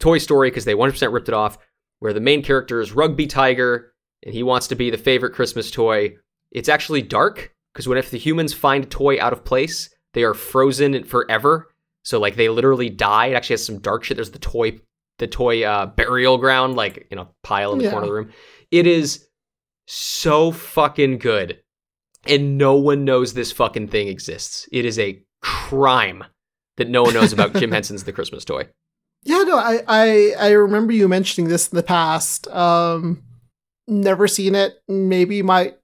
Toy 0.00 0.18
Story 0.18 0.50
because 0.50 0.64
they 0.64 0.74
100% 0.74 1.12
ripped 1.12 1.28
it 1.28 1.34
off, 1.34 1.58
where 1.98 2.12
the 2.12 2.20
main 2.20 2.42
character 2.42 2.80
is 2.80 2.92
Rugby 2.92 3.26
Tiger 3.26 3.92
and 4.24 4.34
he 4.34 4.42
wants 4.42 4.68
to 4.68 4.74
be 4.74 4.90
the 4.90 4.98
favorite 4.98 5.34
Christmas 5.34 5.70
toy. 5.70 6.14
It's 6.52 6.68
actually 6.68 7.02
dark 7.02 7.54
because 7.72 7.88
when 7.88 7.98
if 7.98 8.10
the 8.10 8.18
humans 8.18 8.52
find 8.54 8.84
a 8.84 8.88
toy 8.88 9.20
out 9.20 9.32
of 9.32 9.44
place, 9.44 9.90
they 10.14 10.22
are 10.22 10.34
frozen 10.34 11.04
forever. 11.04 11.68
So 12.04 12.18
like 12.20 12.36
they 12.36 12.48
literally 12.48 12.90
die. 12.90 13.26
It 13.26 13.34
actually 13.34 13.54
has 13.54 13.64
some 13.66 13.78
dark 13.78 14.04
shit. 14.04 14.16
There's 14.16 14.30
the 14.30 14.38
toy, 14.38 14.78
the 15.18 15.26
toy 15.26 15.62
uh, 15.64 15.86
burial 15.86 16.38
ground, 16.38 16.76
like 16.76 17.06
you 17.10 17.16
know, 17.16 17.28
pile 17.42 17.72
in 17.72 17.78
the 17.78 17.84
Yeah. 17.84 17.90
corner 17.90 18.04
of 18.04 18.08
the 18.08 18.14
room. 18.14 18.30
It 18.70 18.86
is 18.86 19.26
so 19.86 20.50
fucking 20.52 21.18
good 21.18 21.61
and 22.26 22.58
no 22.58 22.76
one 22.76 23.04
knows 23.04 23.34
this 23.34 23.52
fucking 23.52 23.88
thing 23.88 24.08
exists. 24.08 24.68
It 24.72 24.84
is 24.84 24.98
a 24.98 25.22
crime 25.40 26.24
that 26.76 26.88
no 26.88 27.02
one 27.02 27.14
knows 27.14 27.32
about 27.32 27.54
Jim 27.54 27.70
Henson's 27.72 28.04
The 28.04 28.12
Christmas 28.12 28.44
Toy. 28.44 28.68
Yeah, 29.24 29.42
no, 29.42 29.56
I, 29.56 29.82
I 29.86 30.34
I 30.38 30.50
remember 30.50 30.92
you 30.92 31.06
mentioning 31.08 31.48
this 31.48 31.68
in 31.68 31.76
the 31.76 31.82
past. 31.82 32.48
Um 32.48 33.22
never 33.86 34.26
seen 34.26 34.54
it. 34.54 34.82
Maybe 34.88 35.42
might 35.42 35.78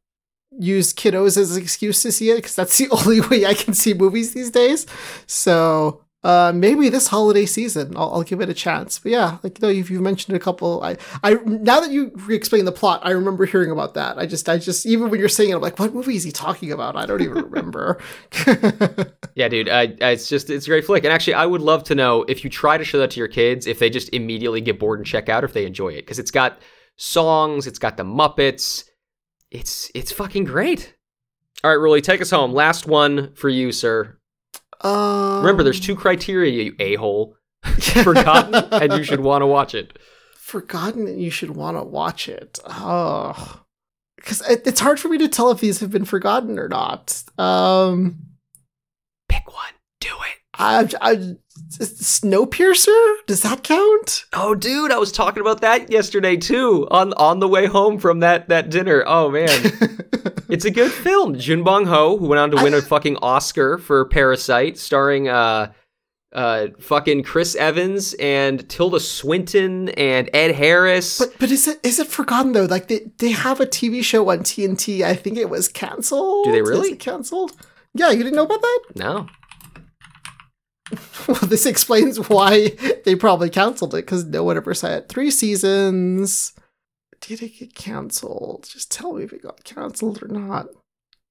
use 0.58 0.92
kiddos 0.92 1.36
as 1.36 1.56
an 1.56 1.62
excuse 1.62 2.02
to 2.02 2.12
see 2.12 2.30
it 2.30 2.36
because 2.36 2.56
that's 2.56 2.78
the 2.78 2.88
only 2.92 3.20
way 3.20 3.46
I 3.46 3.54
can 3.54 3.74
see 3.74 3.94
movies 3.94 4.34
these 4.34 4.50
days. 4.50 4.86
So 5.26 6.04
uh, 6.24 6.52
maybe 6.54 6.88
this 6.88 7.08
holiday 7.08 7.46
season 7.46 7.96
I'll, 7.96 8.12
I'll 8.14 8.22
give 8.22 8.40
it 8.40 8.48
a 8.48 8.54
chance. 8.54 8.98
But 8.98 9.12
yeah, 9.12 9.38
like 9.42 9.58
you 9.58 9.62
know, 9.62 9.68
you've, 9.68 9.90
you 9.90 10.00
mentioned 10.00 10.36
a 10.36 10.40
couple. 10.40 10.82
I, 10.82 10.96
I 11.22 11.34
now 11.44 11.80
that 11.80 11.90
you 11.90 12.10
re-explain 12.14 12.64
the 12.64 12.72
plot, 12.72 13.00
I 13.04 13.10
remember 13.10 13.46
hearing 13.46 13.70
about 13.70 13.94
that. 13.94 14.18
I 14.18 14.26
just, 14.26 14.48
I 14.48 14.58
just 14.58 14.84
even 14.86 15.10
when 15.10 15.20
you're 15.20 15.28
saying 15.28 15.50
it, 15.50 15.54
I'm 15.54 15.62
like, 15.62 15.78
what 15.78 15.94
movie 15.94 16.16
is 16.16 16.24
he 16.24 16.32
talking 16.32 16.72
about? 16.72 16.96
I 16.96 17.06
don't 17.06 17.22
even 17.22 17.44
remember. 17.44 18.00
Yeah, 19.38 19.46
dude, 19.46 19.68
uh, 19.68 19.86
it's 20.00 20.28
just 20.28 20.50
it's 20.50 20.66
a 20.66 20.68
great 20.68 20.84
flick. 20.84 21.04
And 21.04 21.12
actually, 21.12 21.34
I 21.34 21.46
would 21.46 21.60
love 21.60 21.84
to 21.84 21.94
know 21.94 22.24
if 22.24 22.42
you 22.42 22.50
try 22.50 22.76
to 22.76 22.84
show 22.84 22.98
that 22.98 23.12
to 23.12 23.20
your 23.20 23.28
kids, 23.28 23.68
if 23.68 23.78
they 23.78 23.88
just 23.88 24.12
immediately 24.12 24.60
get 24.60 24.80
bored 24.80 24.98
and 24.98 25.06
check 25.06 25.28
out, 25.28 25.44
or 25.44 25.46
if 25.46 25.52
they 25.52 25.64
enjoy 25.64 25.90
it, 25.90 26.02
because 26.02 26.18
it's 26.18 26.32
got 26.32 26.58
songs, 26.96 27.68
it's 27.68 27.78
got 27.78 27.96
the 27.96 28.02
Muppets, 28.02 28.82
it's 29.52 29.92
it's 29.94 30.10
fucking 30.10 30.42
great. 30.42 30.96
All 31.62 31.70
right, 31.70 31.80
Ruly, 31.80 32.00
take 32.00 32.20
us 32.20 32.30
home. 32.30 32.52
Last 32.52 32.88
one 32.88 33.32
for 33.34 33.48
you, 33.48 33.70
sir. 33.70 34.18
Um, 34.82 35.40
Remember, 35.40 35.62
there's 35.62 35.80
two 35.80 35.96
criteria, 35.96 36.64
you 36.64 36.76
a 36.78 36.94
hole. 36.96 37.36
Forgotten, 37.62 38.54
and 38.54 38.92
you 38.92 39.02
should 39.04 39.20
want 39.20 39.42
to 39.42 39.46
watch 39.46 39.74
it. 39.74 39.98
forgotten 40.36 41.04
that 41.06 41.16
you 41.16 41.30
should 41.30 41.50
want 41.50 41.76
to 41.76 41.82
watch 41.82 42.28
it. 42.28 42.58
Oh, 42.66 43.62
because 44.16 44.48
it, 44.48 44.66
it's 44.66 44.80
hard 44.80 45.00
for 45.00 45.08
me 45.08 45.18
to 45.18 45.28
tell 45.28 45.50
if 45.50 45.60
these 45.60 45.80
have 45.80 45.90
been 45.90 46.04
forgotten 46.04 46.58
or 46.58 46.68
not. 46.68 47.22
Um, 47.36 48.18
Pick 49.28 49.46
one. 49.52 49.72
Do 50.00 50.08
it. 50.08 50.38
I, 50.54 50.88
I, 51.00 51.36
Snowpiercer 51.68 53.16
does 53.26 53.42
that 53.42 53.62
count? 53.62 54.24
Oh, 54.32 54.54
dude, 54.54 54.90
I 54.90 54.98
was 54.98 55.12
talking 55.12 55.40
about 55.40 55.60
that 55.60 55.90
yesterday 55.90 56.36
too 56.36 56.88
on 56.90 57.12
on 57.14 57.40
the 57.40 57.48
way 57.48 57.66
home 57.66 57.98
from 57.98 58.20
that 58.20 58.48
that 58.48 58.70
dinner. 58.70 59.04
Oh 59.06 59.30
man, 59.30 59.48
it's 60.48 60.64
a 60.64 60.70
good 60.70 60.92
film. 60.92 61.38
Jun 61.38 61.62
Bong 61.62 61.86
Ho, 61.86 62.16
who 62.16 62.26
went 62.26 62.40
on 62.40 62.50
to 62.52 62.62
win 62.62 62.74
a 62.74 62.82
fucking 62.82 63.16
Oscar 63.18 63.78
for 63.78 64.04
Parasite, 64.06 64.78
starring 64.78 65.28
uh 65.28 65.72
uh 66.32 66.68
fucking 66.80 67.22
Chris 67.22 67.54
Evans 67.54 68.14
and 68.14 68.68
Tilda 68.68 69.00
Swinton 69.00 69.90
and 69.90 70.28
Ed 70.32 70.54
Harris. 70.54 71.18
But 71.18 71.34
but 71.38 71.50
is 71.50 71.68
it 71.68 71.80
is 71.82 71.98
it 71.98 72.06
forgotten 72.08 72.52
though? 72.52 72.64
Like 72.64 72.88
they 72.88 73.10
they 73.18 73.30
have 73.30 73.60
a 73.60 73.66
TV 73.66 74.02
show 74.02 74.30
on 74.30 74.38
TNT. 74.40 75.02
I 75.02 75.14
think 75.14 75.36
it 75.36 75.50
was 75.50 75.68
canceled. 75.68 76.46
Do 76.46 76.52
they 76.52 76.62
really? 76.62 76.88
Is 76.88 76.94
it 76.94 77.00
canceled? 77.00 77.52
Yeah, 77.94 78.10
you 78.10 78.22
didn't 78.22 78.36
know 78.36 78.44
about 78.44 78.60
that? 78.60 78.80
no. 78.96 79.26
Well, 81.28 81.36
this 81.43 81.66
explains 81.66 82.16
why 82.30 82.70
they 83.05 83.14
probably 83.14 83.51
canceled 83.51 83.95
it 83.95 84.07
because 84.07 84.24
no 84.24 84.43
one 84.43 84.57
ever 84.57 84.72
saw 84.72 84.89
it. 84.89 85.11
Three 85.11 85.30
seasons. 85.30 86.55
Did 87.20 87.43
it 87.43 87.59
get 87.59 87.74
canceled? 87.74 88.66
Just 88.70 88.91
tell 88.91 89.12
me 89.12 89.24
if 89.24 89.34
it 89.34 89.43
got 89.43 89.62
canceled 89.62 90.22
or 90.22 90.28
not. 90.28 90.68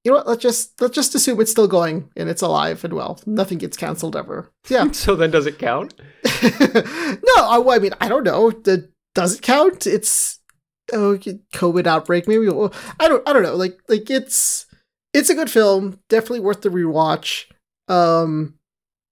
You 0.04 0.12
know 0.12 0.18
what? 0.18 0.28
Let's 0.28 0.44
just 0.44 0.80
let's 0.80 0.94
just 0.94 1.16
assume 1.16 1.42
it's 1.42 1.52
still 1.52 1.68
going 1.68 2.12
and 2.16 2.30
it's 2.30 2.42
alive 2.42 2.84
and 2.84 2.94
well. 2.94 3.20
Nothing 3.26 3.58
gets 3.58 3.76
canceled 3.76 4.16
ever. 4.16 4.52
Yeah. 4.70 4.90
So 4.94 5.16
then 5.16 5.32
does 5.32 5.48
it 5.48 5.58
count? 5.58 5.96
no, 6.44 7.34
I, 7.36 7.62
I 7.76 7.80
mean 7.80 7.94
I 8.00 8.08
don't 8.08 8.24
know. 8.24 8.52
Does 8.52 9.36
it 9.36 9.42
count? 9.42 9.88
It's 9.88 10.40
oh 10.94 11.18
COVID 11.18 11.88
outbreak. 11.88 12.28
Maybe 12.28 12.48
well, 12.50 12.74
I 13.00 13.08
don't. 13.08 13.28
I 13.28 13.34
don't 13.34 13.44
know. 13.44 13.56
Like 13.56 13.80
like 13.90 14.10
it's 14.10 14.66
it's 15.14 15.30
a 15.30 15.36
good 15.36 15.50
film. 15.50 16.00
Definitely 16.08 16.42
worth 16.42 16.62
the 16.62 16.70
rewatch. 16.70 17.46
Um, 17.88 18.57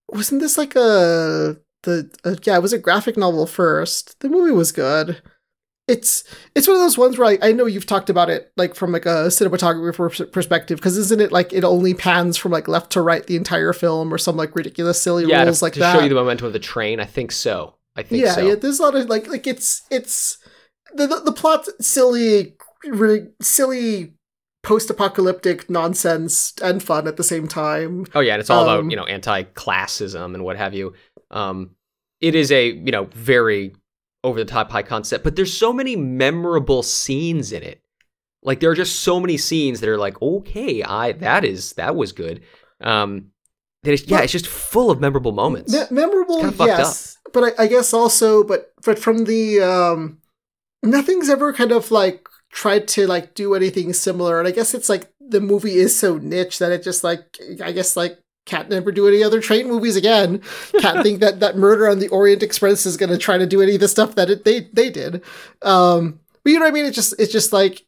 wasn't 0.10 0.42
this 0.42 0.58
like 0.58 0.76
a 0.76 1.58
the 1.84 2.12
uh, 2.24 2.36
yeah? 2.44 2.58
It 2.58 2.62
was 2.62 2.74
a 2.74 2.80
graphic 2.80 3.18
novel 3.18 3.48
first. 3.48 4.20
The 4.20 4.30
movie 4.30 4.52
was 4.52 4.72
good. 4.72 5.22
It's 5.88 6.24
it's 6.56 6.68
one 6.68 6.78
of 6.78 6.82
those 6.82 6.98
ones 6.98 7.18
where 7.18 7.30
I, 7.30 7.50
I 7.50 7.52
know 7.52 7.68
you've 7.68 7.86
talked 7.86 8.10
about 8.10 8.30
it 8.30 8.52
like 8.58 8.74
from 8.74 8.92
like 8.92 9.06
a 9.06 9.28
cinematographer 9.28 10.32
perspective 10.32 10.80
because 10.80 10.98
isn't 10.98 11.22
it 11.22 11.32
like 11.32 11.54
it 11.54 11.64
only 11.64 11.94
pans 11.94 12.38
from 12.38 12.52
like 12.52 12.68
left 12.68 12.92
to 12.94 13.02
right 13.02 13.26
the 13.26 13.36
entire 13.36 13.72
film 13.72 14.12
or 14.12 14.18
some 14.18 14.36
like 14.36 14.56
ridiculous 14.56 15.00
silly 15.00 15.26
Yeah, 15.26 15.42
to, 15.42 15.46
rules 15.46 15.62
like 15.62 15.74
to 15.74 15.80
that 15.80 15.96
show 15.96 16.02
you 16.02 16.10
the 16.10 16.16
momentum 16.16 16.48
of 16.48 16.54
the 16.54 16.60
train. 16.60 17.00
I 17.00 17.06
think 17.06 17.32
so. 17.32 17.76
I 17.96 18.02
think 18.02 18.24
yeah, 18.24 18.32
so. 18.32 18.48
yeah. 18.48 18.56
There's 18.56 18.80
a 18.80 18.84
lot 18.84 18.96
of 18.96 19.08
like, 19.08 19.28
like 19.28 19.46
it's 19.46 19.84
it's 19.92 20.40
the 20.96 21.06
the, 21.06 21.22
the 21.22 21.32
plot's 21.32 21.70
silly, 21.80 22.56
really 22.84 23.28
silly, 23.42 24.15
post-apocalyptic 24.66 25.70
nonsense 25.70 26.54
and 26.62 26.82
fun 26.84 27.08
at 27.08 27.18
the 27.18 27.24
same 27.24 27.48
time. 27.48 28.06
Oh 28.16 28.20
yeah, 28.20 28.34
and 28.34 28.40
it's 28.42 28.50
all 28.50 28.68
Um, 28.68 28.80
about 28.80 28.92
you 28.92 28.98
know 28.98 29.06
anti-classism 29.06 30.34
and 30.34 30.44
what 30.44 30.58
have 30.58 30.74
you. 30.74 30.94
Um, 31.32 31.72
it 32.20 32.36
is 32.36 32.52
a 32.52 32.68
you 32.72 32.92
know 32.92 33.06
very 33.14 33.74
over 34.24 34.40
the 34.40 34.46
top 34.46 34.72
high 34.72 34.84
concept, 34.84 35.24
but 35.24 35.36
there's 35.36 35.56
so 35.56 35.72
many 35.72 35.96
memorable 35.96 36.82
scenes 36.84 37.52
in 37.52 37.62
it. 37.64 37.82
Like 38.42 38.60
there 38.60 38.70
are 38.72 38.76
just 38.76 39.00
so 39.02 39.20
many 39.20 39.38
scenes 39.38 39.80
that 39.80 39.90
are 39.90 39.98
like, 39.98 40.22
okay, 40.22 40.84
I 40.84 41.14
that 41.14 41.46
is 41.46 41.74
that 41.74 41.96
was 41.96 42.12
good. 42.12 42.42
Um, 42.82 43.32
that 43.84 43.94
it's, 43.94 44.04
yeah, 44.08 44.16
Well- 44.18 44.24
it's 44.24 44.34
just 44.34 44.48
full 44.48 44.90
of 44.92 45.00
memorable 45.00 45.32
moments. 45.32 45.72
Me- 45.74 45.86
memorable, 45.92 46.42
yes, 46.66 47.18
but 47.34 47.44
I, 47.60 47.64
I 47.64 47.68
guess 47.68 47.94
also, 47.94 48.44
but 48.44 48.74
but 48.84 48.98
from 49.00 49.26
the 49.26 49.62
um, 49.62 50.18
nothing's 50.84 51.30
ever 51.30 51.54
kind 51.54 51.72
of 51.72 51.92
like 51.92 52.28
tried 52.56 52.88
to 52.88 53.06
like 53.06 53.36
do 53.36 53.54
anything 53.54 53.92
similar, 53.94 54.40
and 54.40 54.48
I 54.48 54.52
guess 54.52 54.74
it's 54.74 54.90
like 54.90 55.12
the 55.20 55.42
movie 55.42 55.76
is 55.76 55.98
so 55.98 56.18
niche 56.18 56.58
that 56.60 56.72
it 56.72 56.84
just 56.84 57.04
like 57.04 57.38
I 57.62 57.72
guess 57.74 57.98
like 57.98 58.18
can't 58.46 58.70
never 58.70 58.92
do 58.92 59.08
any 59.08 59.24
other 59.24 59.42
train 59.42 59.68
movies 59.68 59.96
again. 59.96 60.42
Can't 60.80 61.04
think 61.04 61.20
that 61.20 61.42
that 61.42 61.58
Murder 61.58 61.90
on 61.90 62.00
the 62.00 62.08
Orient 62.08 62.44
Express 62.44 62.86
is 62.86 62.96
going 62.98 63.10
to 63.10 63.18
try 63.18 63.38
to 63.38 63.46
do 63.46 63.62
any 63.62 63.76
of 63.76 63.82
the 63.82 63.88
stuff 63.88 64.16
that 64.16 64.30
it, 64.30 64.46
they 64.46 64.70
they 64.72 64.90
did. 64.90 65.22
Um, 65.62 66.22
but 66.44 66.52
you 66.52 66.60
know 66.60 66.66
what 66.66 66.72
I 66.72 66.74
mean? 66.74 66.86
It's 66.86 66.96
just 66.96 67.20
it's 67.20 67.32
just 67.32 67.52
like 67.52 67.86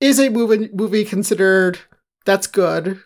is 0.00 0.20
a 0.20 0.28
movie 0.28 0.68
movie 0.72 1.04
considered 1.04 1.78
that's 2.26 2.46
good? 2.46 3.00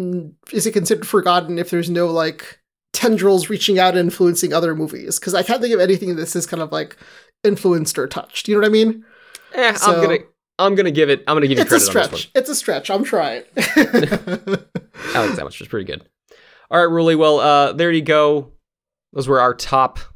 Mm, 0.00 0.32
Is 0.52 0.66
it 0.66 0.72
considered 0.72 1.06
forgotten 1.06 1.58
if 1.58 1.70
there's 1.70 1.90
no 1.90 2.08
like 2.08 2.60
tendrils 2.92 3.48
reaching 3.48 3.78
out 3.78 3.96
and 3.96 4.06
influencing 4.06 4.52
other 4.52 4.74
movies? 4.74 5.20
Because 5.20 5.34
I 5.34 5.44
can't 5.44 5.60
think 5.60 5.74
of 5.74 5.80
anything 5.80 6.16
this 6.16 6.34
is 6.34 6.46
kind 6.46 6.62
of 6.62 6.72
like 6.72 6.96
influenced 7.44 7.98
or 7.98 8.08
touched. 8.08 8.48
You 8.48 8.54
know 8.54 8.62
what 8.62 8.66
I 8.66 8.72
mean? 8.72 9.04
Eh, 9.54 9.74
so- 9.74 9.92
I'm 9.94 10.02
gonna 10.02 10.18
I'm 10.58 10.74
gonna 10.76 10.90
give 10.92 11.10
it. 11.10 11.24
I'm 11.26 11.34
gonna 11.36 11.46
give 11.48 11.58
you 11.58 11.62
It's 11.64 11.72
a 11.72 11.74
credit 11.74 11.88
on 11.88 11.94
this 11.94 12.10
one. 12.12 12.18
stretch. 12.18 12.30
It's 12.34 12.48
a 12.48 12.54
stretch. 12.54 12.90
I'm 12.90 13.02
trying. 13.04 13.42
I 13.56 15.26
like 15.26 15.36
that 15.36 15.40
much. 15.44 15.60
It's 15.60 15.68
pretty 15.68 15.84
good. 15.84 16.04
All 16.70 16.78
right, 16.78 16.90
Ruly. 16.92 17.14
Well, 17.16 17.40
uh, 17.40 17.72
there 17.72 17.90
you 17.90 18.02
go. 18.02 18.52
Those 19.12 19.26
were 19.28 19.40
our 19.40 19.54
top. 19.54 19.98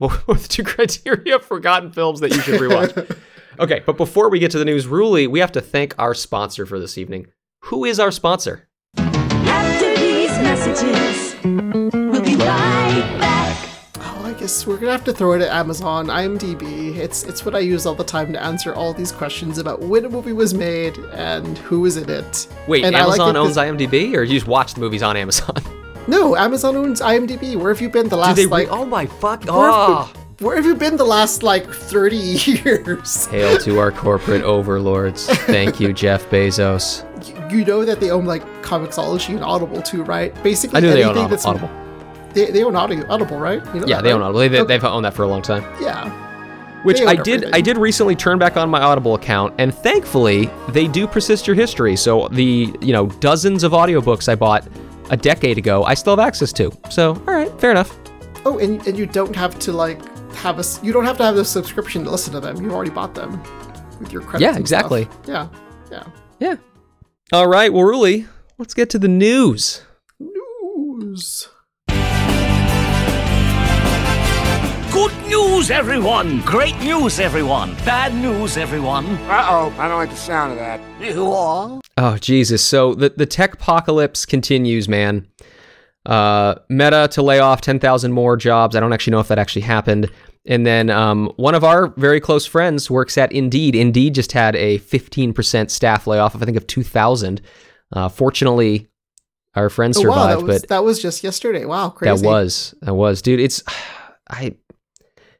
What 0.00 0.28
were 0.28 0.34
the 0.34 0.46
two 0.46 0.62
criteria 0.62 1.40
forgotten 1.40 1.90
films 1.90 2.20
that 2.20 2.32
you 2.32 2.40
should 2.40 2.60
rewatch? 2.60 3.16
okay, 3.58 3.82
but 3.84 3.96
before 3.96 4.30
we 4.30 4.38
get 4.38 4.52
to 4.52 4.58
the 4.60 4.64
news, 4.64 4.86
Ruly, 4.86 5.26
we 5.26 5.40
have 5.40 5.50
to 5.52 5.60
thank 5.60 5.92
our 5.98 6.14
sponsor 6.14 6.66
for 6.66 6.78
this 6.78 6.96
evening. 6.96 7.26
Who 7.64 7.84
is 7.84 7.98
our 7.98 8.12
sponsor? 8.12 8.68
After 8.96 9.96
these 9.96 10.30
messages, 10.38 11.34
we'll 11.42 12.22
be 12.22 12.36
right 12.36 13.04
back. 13.18 13.27
Guess 14.38 14.68
we're 14.68 14.76
gonna 14.76 14.92
have 14.92 15.02
to 15.04 15.12
throw 15.12 15.32
it 15.32 15.42
at 15.42 15.48
Amazon, 15.50 16.06
IMDb. 16.06 16.94
It's 16.96 17.24
it's 17.24 17.44
what 17.44 17.56
I 17.56 17.58
use 17.58 17.86
all 17.86 17.94
the 17.96 18.04
time 18.04 18.32
to 18.32 18.40
answer 18.42 18.72
all 18.72 18.94
these 18.94 19.10
questions 19.10 19.58
about 19.58 19.80
when 19.80 20.04
a 20.04 20.08
movie 20.08 20.32
was 20.32 20.54
made 20.54 20.96
and 21.12 21.58
who 21.58 21.80
was 21.80 21.96
in 21.96 22.08
it. 22.08 22.46
Wait, 22.68 22.84
And 22.84 22.94
like 22.94 23.02
Amazon 23.02 23.34
it 23.34 23.38
owns 23.40 23.56
IMDb, 23.56 24.14
or 24.14 24.22
you 24.22 24.34
just 24.38 24.46
watch 24.46 24.74
the 24.74 24.80
movies 24.80 25.02
on 25.02 25.16
Amazon? 25.16 25.56
No, 26.06 26.34
Amazon 26.36 26.74
owns 26.74 27.02
IMDb. 27.02 27.54
Where 27.54 27.70
have 27.70 27.82
you 27.82 27.90
been 27.90 28.04
the 28.08 28.16
Do 28.16 28.22
last 28.22 28.36
they? 28.36 28.46
Re- 28.46 28.50
like? 28.50 28.68
oh 28.70 28.86
my 28.86 29.04
fuck! 29.04 29.44
where, 29.44 29.52
Oh. 29.52 29.86
have, 29.86 29.90
ah. 29.90 30.12
where 30.38 30.56
have 30.56 30.64
you 30.64 30.74
been 30.74 30.96
the 30.96 31.04
last 31.04 31.42
like 31.42 31.68
thirty 31.70 32.16
years? 32.16 33.26
Hail 33.26 33.58
to 33.58 33.78
our 33.78 33.92
corporate 33.92 34.42
overlords. 34.42 35.26
Thank 35.40 35.78
you, 35.80 35.92
Jeff 36.04 36.24
Bezos. 36.30 37.04
You, 37.50 37.58
you 37.58 37.64
know 37.66 37.84
that 37.84 38.00
they 38.00 38.10
own 38.10 38.24
like 38.24 38.42
Comixology 38.62 39.34
and 39.34 39.44
Audible 39.44 39.82
too, 39.82 40.02
right? 40.04 40.32
Basically, 40.42 40.78
I 40.78 40.80
knew 40.80 40.92
they 40.92 41.04
own 41.04 41.10
anything 41.10 41.28
that's 41.28 41.44
Audible. 41.44 41.68
They, 42.34 42.50
they 42.50 42.62
own 42.64 42.76
Audi- 42.76 43.04
Audible, 43.04 43.38
right? 43.38 43.64
You 43.74 43.80
know 43.80 43.86
Yeah, 43.86 43.96
that, 43.96 44.02
they 44.04 44.12
own? 44.12 44.22
Audible. 44.22 44.40
They, 44.40 44.46
Okay. 44.60 44.64
They've 44.66 44.84
owned 44.84 45.04
that 45.04 45.14
for 45.14 45.22
a 45.22 45.28
long 45.28 45.42
time. 45.42 45.62
Yeah. 45.80 46.08
Which 46.84 47.00
I 47.00 47.16
did. 47.16 47.28
everything. 47.44 47.54
I 47.54 47.60
did 47.60 47.76
recently 47.76 48.14
turn 48.14 48.38
back 48.38 48.56
on 48.56 48.70
my 48.70 48.80
Audible 48.80 49.14
account, 49.14 49.52
and 49.58 49.74
thankfully 49.74 50.48
they 50.68 50.86
do 50.86 51.06
persist 51.08 51.46
your 51.46 51.56
history. 51.56 51.96
So 51.96 52.28
the 52.28 52.72
you 52.80 52.92
know 52.92 53.06
dozens 53.06 53.64
of 53.64 53.72
audiobooks 53.72 54.28
I 54.28 54.36
bought 54.36 54.66
a 55.10 55.16
decade 55.16 55.58
ago, 55.58 55.82
I 55.84 55.94
still 55.94 56.12
have 56.16 56.24
access 56.24 56.52
to. 56.54 56.70
So 56.90 57.14
all 57.26 57.34
right, 57.34 57.50
fair 57.60 57.72
enough. 57.72 57.98
Oh, 58.44 58.58
and 58.58 58.86
and 58.86 58.96
you 58.96 59.06
don't 59.06 59.34
have 59.34 59.58
to 59.60 59.72
like 59.72 60.00
have 60.36 60.60
a 60.60 60.64
you 60.86 60.92
don't 60.92 61.04
have 61.04 61.16
to 61.18 61.24
have 61.24 61.34
the 61.34 61.44
subscription 61.44 62.04
to 62.04 62.10
listen 62.10 62.32
to 62.34 62.40
them. 62.40 62.62
You've 62.62 62.72
already 62.72 62.90
bought 62.92 63.12
them 63.14 63.42
with 63.98 64.12
your 64.12 64.22
credit. 64.22 64.44
Yeah, 64.44 64.56
exactly. 64.56 65.04
stuff. 65.24 65.26
Yeah, 65.26 65.48
yeah. 65.90 66.04
Yeah. 66.38 66.56
All 67.32 67.48
right. 67.48 67.72
Well, 67.72 67.82
Ruly, 67.84 68.26
let's 68.56 68.72
get 68.72 68.88
to 68.90 69.00
the 69.00 69.08
news. 69.08 69.82
News. 70.20 71.48
Good 74.98 75.28
news, 75.28 75.70
everyone! 75.70 76.40
Great 76.40 76.76
news, 76.80 77.20
everyone! 77.20 77.74
Bad 77.84 78.12
news, 78.16 78.56
everyone! 78.56 79.06
Uh 79.06 79.46
oh, 79.48 79.74
I 79.78 79.86
don't 79.86 79.96
like 79.98 80.10
the 80.10 80.16
sound 80.16 80.50
of 80.50 80.58
that. 80.58 80.80
You 81.00 81.24
all? 81.24 81.80
Oh 81.96 82.16
Jesus! 82.18 82.64
So 82.64 82.96
the 82.96 83.10
the 83.10 83.24
tech 83.24 83.54
apocalypse 83.54 84.26
continues, 84.26 84.88
man. 84.88 85.28
Uh, 86.04 86.56
Meta 86.68 87.06
to 87.12 87.22
lay 87.22 87.38
off 87.38 87.60
ten 87.60 87.78
thousand 87.78 88.10
more 88.12 88.36
jobs. 88.36 88.74
I 88.74 88.80
don't 88.80 88.92
actually 88.92 89.12
know 89.12 89.20
if 89.20 89.28
that 89.28 89.38
actually 89.38 89.62
happened. 89.62 90.10
And 90.46 90.66
then 90.66 90.90
um, 90.90 91.32
one 91.36 91.54
of 91.54 91.62
our 91.62 91.86
very 91.96 92.18
close 92.18 92.44
friends 92.44 92.90
works 92.90 93.16
at 93.16 93.30
Indeed. 93.30 93.76
Indeed 93.76 94.16
just 94.16 94.32
had 94.32 94.56
a 94.56 94.78
fifteen 94.78 95.32
percent 95.32 95.70
staff 95.70 96.08
layoff. 96.08 96.34
Of, 96.34 96.42
I 96.42 96.44
think 96.44 96.56
of 96.56 96.66
two 96.66 96.82
thousand. 96.82 97.40
Uh, 97.92 98.08
fortunately, 98.08 98.88
Our 99.54 99.70
friend 99.70 99.94
Oh, 99.96 100.00
wow, 100.00 100.04
survived, 100.14 100.40
that 100.40 100.44
was, 100.44 100.60
but 100.62 100.68
that 100.70 100.84
was 100.84 101.00
just 101.00 101.22
yesterday. 101.22 101.66
Wow, 101.66 101.90
crazy. 101.90 102.20
that 102.20 102.28
was 102.28 102.74
that 102.82 102.94
was, 102.94 103.22
dude. 103.22 103.38
It's 103.38 103.62
I, 104.28 104.56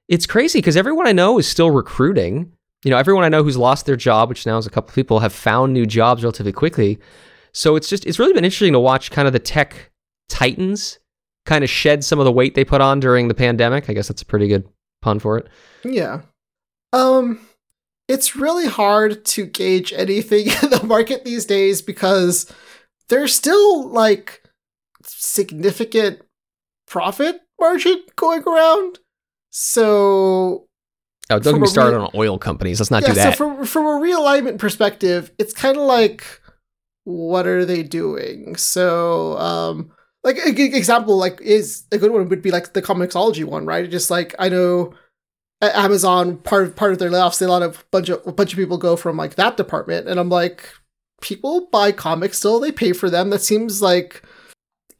it's 0.08 0.26
crazy 0.26 0.58
because 0.58 0.76
everyone 0.76 1.06
I 1.06 1.12
know 1.12 1.38
is 1.38 1.46
still 1.46 1.70
recruiting. 1.70 2.52
You 2.84 2.90
know, 2.90 2.96
everyone 2.96 3.24
I 3.24 3.28
know 3.28 3.42
who's 3.42 3.56
lost 3.56 3.86
their 3.86 3.96
job, 3.96 4.28
which 4.28 4.46
now 4.46 4.56
is 4.56 4.66
a 4.66 4.70
couple 4.70 4.90
of 4.90 4.94
people, 4.94 5.20
have 5.20 5.32
found 5.32 5.72
new 5.72 5.84
jobs 5.86 6.22
relatively 6.22 6.52
quickly. 6.52 6.98
So 7.52 7.76
it's 7.76 7.88
just 7.88 8.06
it's 8.06 8.18
really 8.18 8.32
been 8.32 8.44
interesting 8.44 8.72
to 8.72 8.80
watch 8.80 9.10
kind 9.10 9.26
of 9.26 9.32
the 9.32 9.38
tech 9.38 9.90
titans 10.28 10.98
kind 11.44 11.64
of 11.64 11.70
shed 11.70 12.04
some 12.04 12.18
of 12.18 12.24
the 12.24 12.32
weight 12.32 12.54
they 12.54 12.64
put 12.64 12.80
on 12.80 13.00
during 13.00 13.28
the 13.28 13.34
pandemic. 13.34 13.88
I 13.88 13.94
guess 13.94 14.08
that's 14.08 14.22
a 14.22 14.26
pretty 14.26 14.48
good 14.48 14.68
pun 15.02 15.18
for 15.18 15.38
it. 15.38 15.48
Yeah. 15.84 16.22
Um 16.92 17.40
it's 18.06 18.36
really 18.36 18.66
hard 18.66 19.24
to 19.26 19.44
gauge 19.44 19.92
anything 19.92 20.46
in 20.62 20.70
the 20.70 20.82
market 20.84 21.24
these 21.24 21.44
days 21.44 21.82
because 21.82 22.52
there's 23.08 23.34
still 23.34 23.88
like 23.88 24.42
significant 25.02 26.22
profit 26.86 27.40
margin 27.60 28.02
going 28.16 28.42
around. 28.44 28.98
So 29.60 30.68
Oh, 31.30 31.40
don't 31.40 31.54
get 31.54 31.60
me 31.60 31.66
started 31.66 31.96
re- 31.96 32.04
on 32.04 32.10
oil 32.14 32.38
companies. 32.38 32.78
Let's 32.78 32.92
not 32.92 33.02
yeah, 33.02 33.08
do 33.08 33.14
that. 33.14 33.36
so 33.36 33.36
from 33.36 33.66
from 33.66 33.86
a 33.86 34.00
realignment 34.00 34.58
perspective, 34.58 35.32
it's 35.36 35.52
kind 35.52 35.76
of 35.76 35.82
like 35.82 36.40
what 37.02 37.46
are 37.48 37.64
they 37.64 37.82
doing? 37.82 38.54
So 38.54 39.36
um 39.38 39.90
like 40.22 40.36
a 40.38 40.52
good 40.52 40.74
example 40.74 41.16
like 41.16 41.40
is 41.40 41.84
a 41.90 41.98
good 41.98 42.12
one 42.12 42.28
would 42.28 42.40
be 42.40 42.52
like 42.52 42.72
the 42.72 42.82
Comixology 42.82 43.44
one, 43.44 43.66
right? 43.66 43.90
Just 43.90 44.12
like 44.12 44.32
I 44.38 44.48
know 44.48 44.94
at 45.60 45.74
Amazon 45.74 46.36
part 46.38 46.68
of 46.68 46.76
part 46.76 46.92
of 46.92 47.00
their 47.00 47.10
layoffs, 47.10 47.40
they 47.40 47.46
let 47.46 47.62
a 47.62 47.74
bunch 47.90 48.10
of 48.10 48.24
a 48.26 48.32
bunch 48.32 48.52
of 48.52 48.58
people 48.58 48.78
go 48.78 48.94
from 48.94 49.16
like 49.16 49.34
that 49.34 49.56
department, 49.56 50.08
and 50.08 50.20
I'm 50.20 50.28
like, 50.28 50.72
people 51.20 51.68
buy 51.72 51.90
comics 51.90 52.38
still, 52.38 52.60
they 52.60 52.70
pay 52.70 52.92
for 52.92 53.10
them. 53.10 53.30
That 53.30 53.42
seems 53.42 53.82
like 53.82 54.22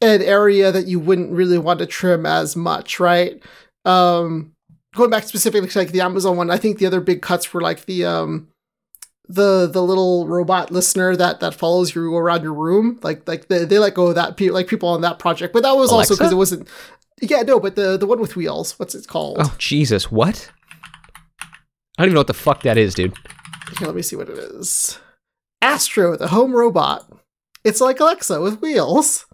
an 0.01 0.21
area 0.21 0.71
that 0.71 0.87
you 0.87 0.99
wouldn't 0.99 1.31
really 1.31 1.57
want 1.57 1.79
to 1.79 1.85
trim 1.85 2.25
as 2.25 2.57
much, 2.57 2.99
right? 2.99 3.41
Um, 3.85 4.53
going 4.95 5.09
back 5.09 5.23
specifically 5.23 5.69
to 5.69 5.79
like 5.79 5.91
the 5.91 6.01
Amazon 6.01 6.37
one, 6.37 6.49
I 6.51 6.57
think 6.57 6.77
the 6.79 6.85
other 6.85 7.01
big 7.01 7.21
cuts 7.21 7.53
were 7.53 7.61
like 7.61 7.85
the 7.85 8.05
um 8.05 8.49
the 9.27 9.67
the 9.67 9.83
little 9.83 10.27
robot 10.27 10.71
listener 10.71 11.15
that 11.15 11.39
that 11.39 11.53
follows 11.53 11.93
you 11.93 12.15
around 12.15 12.41
your 12.41 12.53
room 12.53 12.99
like 13.03 13.27
like 13.27 13.47
they, 13.47 13.63
they 13.63 13.77
let 13.77 13.93
go 13.93 14.07
of 14.07 14.15
that 14.15 14.41
like 14.51 14.67
people 14.67 14.89
on 14.89 15.01
that 15.01 15.19
project 15.19 15.53
but 15.53 15.61
that 15.61 15.73
was 15.73 15.91
also 15.91 16.15
because 16.15 16.31
it 16.31 16.35
wasn't 16.35 16.67
yeah 17.21 17.43
no 17.43 17.59
but 17.59 17.75
the 17.75 17.95
the 17.95 18.07
one 18.07 18.19
with 18.19 18.35
wheels 18.35 18.79
what's 18.79 18.95
it 18.95 19.07
called 19.07 19.37
oh 19.39 19.55
Jesus, 19.59 20.11
what? 20.11 20.49
I 21.99 22.03
don't 22.03 22.07
even 22.07 22.13
know 22.15 22.21
what 22.21 22.27
the 22.27 22.33
fuck 22.33 22.63
that 22.63 22.77
is, 22.77 22.93
dude. 22.95 23.13
Here, 23.77 23.85
let 23.87 23.95
me 23.95 24.01
see 24.01 24.15
what 24.15 24.29
it 24.29 24.37
is. 24.37 24.99
Astro, 25.61 26.15
the 26.15 26.29
home 26.29 26.53
robot. 26.53 27.11
It's 27.65 27.81
like 27.81 27.99
Alexa 27.99 28.39
with 28.41 28.61
wheels. 28.61 29.25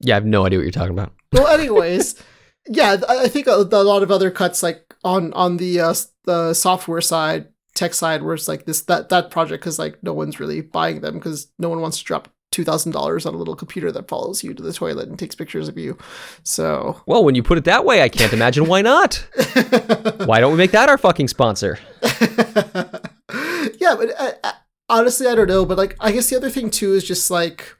Yeah, 0.00 0.14
I 0.14 0.16
have 0.16 0.24
no 0.24 0.46
idea 0.46 0.58
what 0.58 0.62
you're 0.62 0.72
talking 0.72 0.98
about. 0.98 1.12
Well, 1.32 1.46
anyways, 1.48 2.14
yeah, 2.68 2.96
I 3.08 3.28
think 3.28 3.46
a, 3.46 3.52
a 3.52 3.82
lot 3.82 4.02
of 4.02 4.10
other 4.10 4.30
cuts 4.30 4.62
like 4.62 4.94
on 5.04 5.32
on 5.34 5.56
the 5.56 5.80
uh, 5.80 5.94
the 6.24 6.54
software 6.54 7.00
side, 7.00 7.48
tech 7.74 7.94
side, 7.94 8.22
where 8.22 8.34
it's 8.34 8.48
like 8.48 8.66
this 8.66 8.82
that 8.82 9.08
that 9.08 9.30
project 9.30 9.62
because 9.62 9.78
like 9.78 10.02
no 10.02 10.12
one's 10.12 10.40
really 10.40 10.60
buying 10.60 11.00
them 11.00 11.14
because 11.14 11.48
no 11.58 11.68
one 11.68 11.80
wants 11.80 11.98
to 11.98 12.04
drop 12.04 12.28
two 12.50 12.64
thousand 12.64 12.92
dollars 12.92 13.26
on 13.26 13.34
a 13.34 13.36
little 13.38 13.56
computer 13.56 13.92
that 13.92 14.08
follows 14.08 14.42
you 14.42 14.54
to 14.54 14.62
the 14.62 14.72
toilet 14.72 15.08
and 15.08 15.18
takes 15.18 15.34
pictures 15.34 15.68
of 15.68 15.78
you. 15.78 15.96
So 16.42 17.02
Well, 17.06 17.24
when 17.24 17.34
you 17.34 17.42
put 17.42 17.58
it 17.58 17.64
that 17.64 17.84
way, 17.84 18.02
I 18.02 18.08
can't 18.08 18.32
imagine 18.32 18.66
why 18.66 18.82
not. 18.82 19.26
Why 20.26 20.40
don't 20.40 20.52
we 20.52 20.58
make 20.58 20.72
that 20.72 20.88
our 20.88 20.98
fucking 20.98 21.28
sponsor? 21.28 21.78
yeah, 22.02 23.94
but 23.96 24.10
uh, 24.18 24.32
uh, 24.44 24.52
honestly, 24.88 25.26
I 25.26 25.34
don't 25.34 25.48
know. 25.48 25.64
But 25.64 25.78
like, 25.78 25.96
I 26.00 26.12
guess 26.12 26.28
the 26.28 26.36
other 26.36 26.50
thing 26.50 26.70
too 26.70 26.92
is 26.92 27.04
just 27.04 27.30
like 27.30 27.76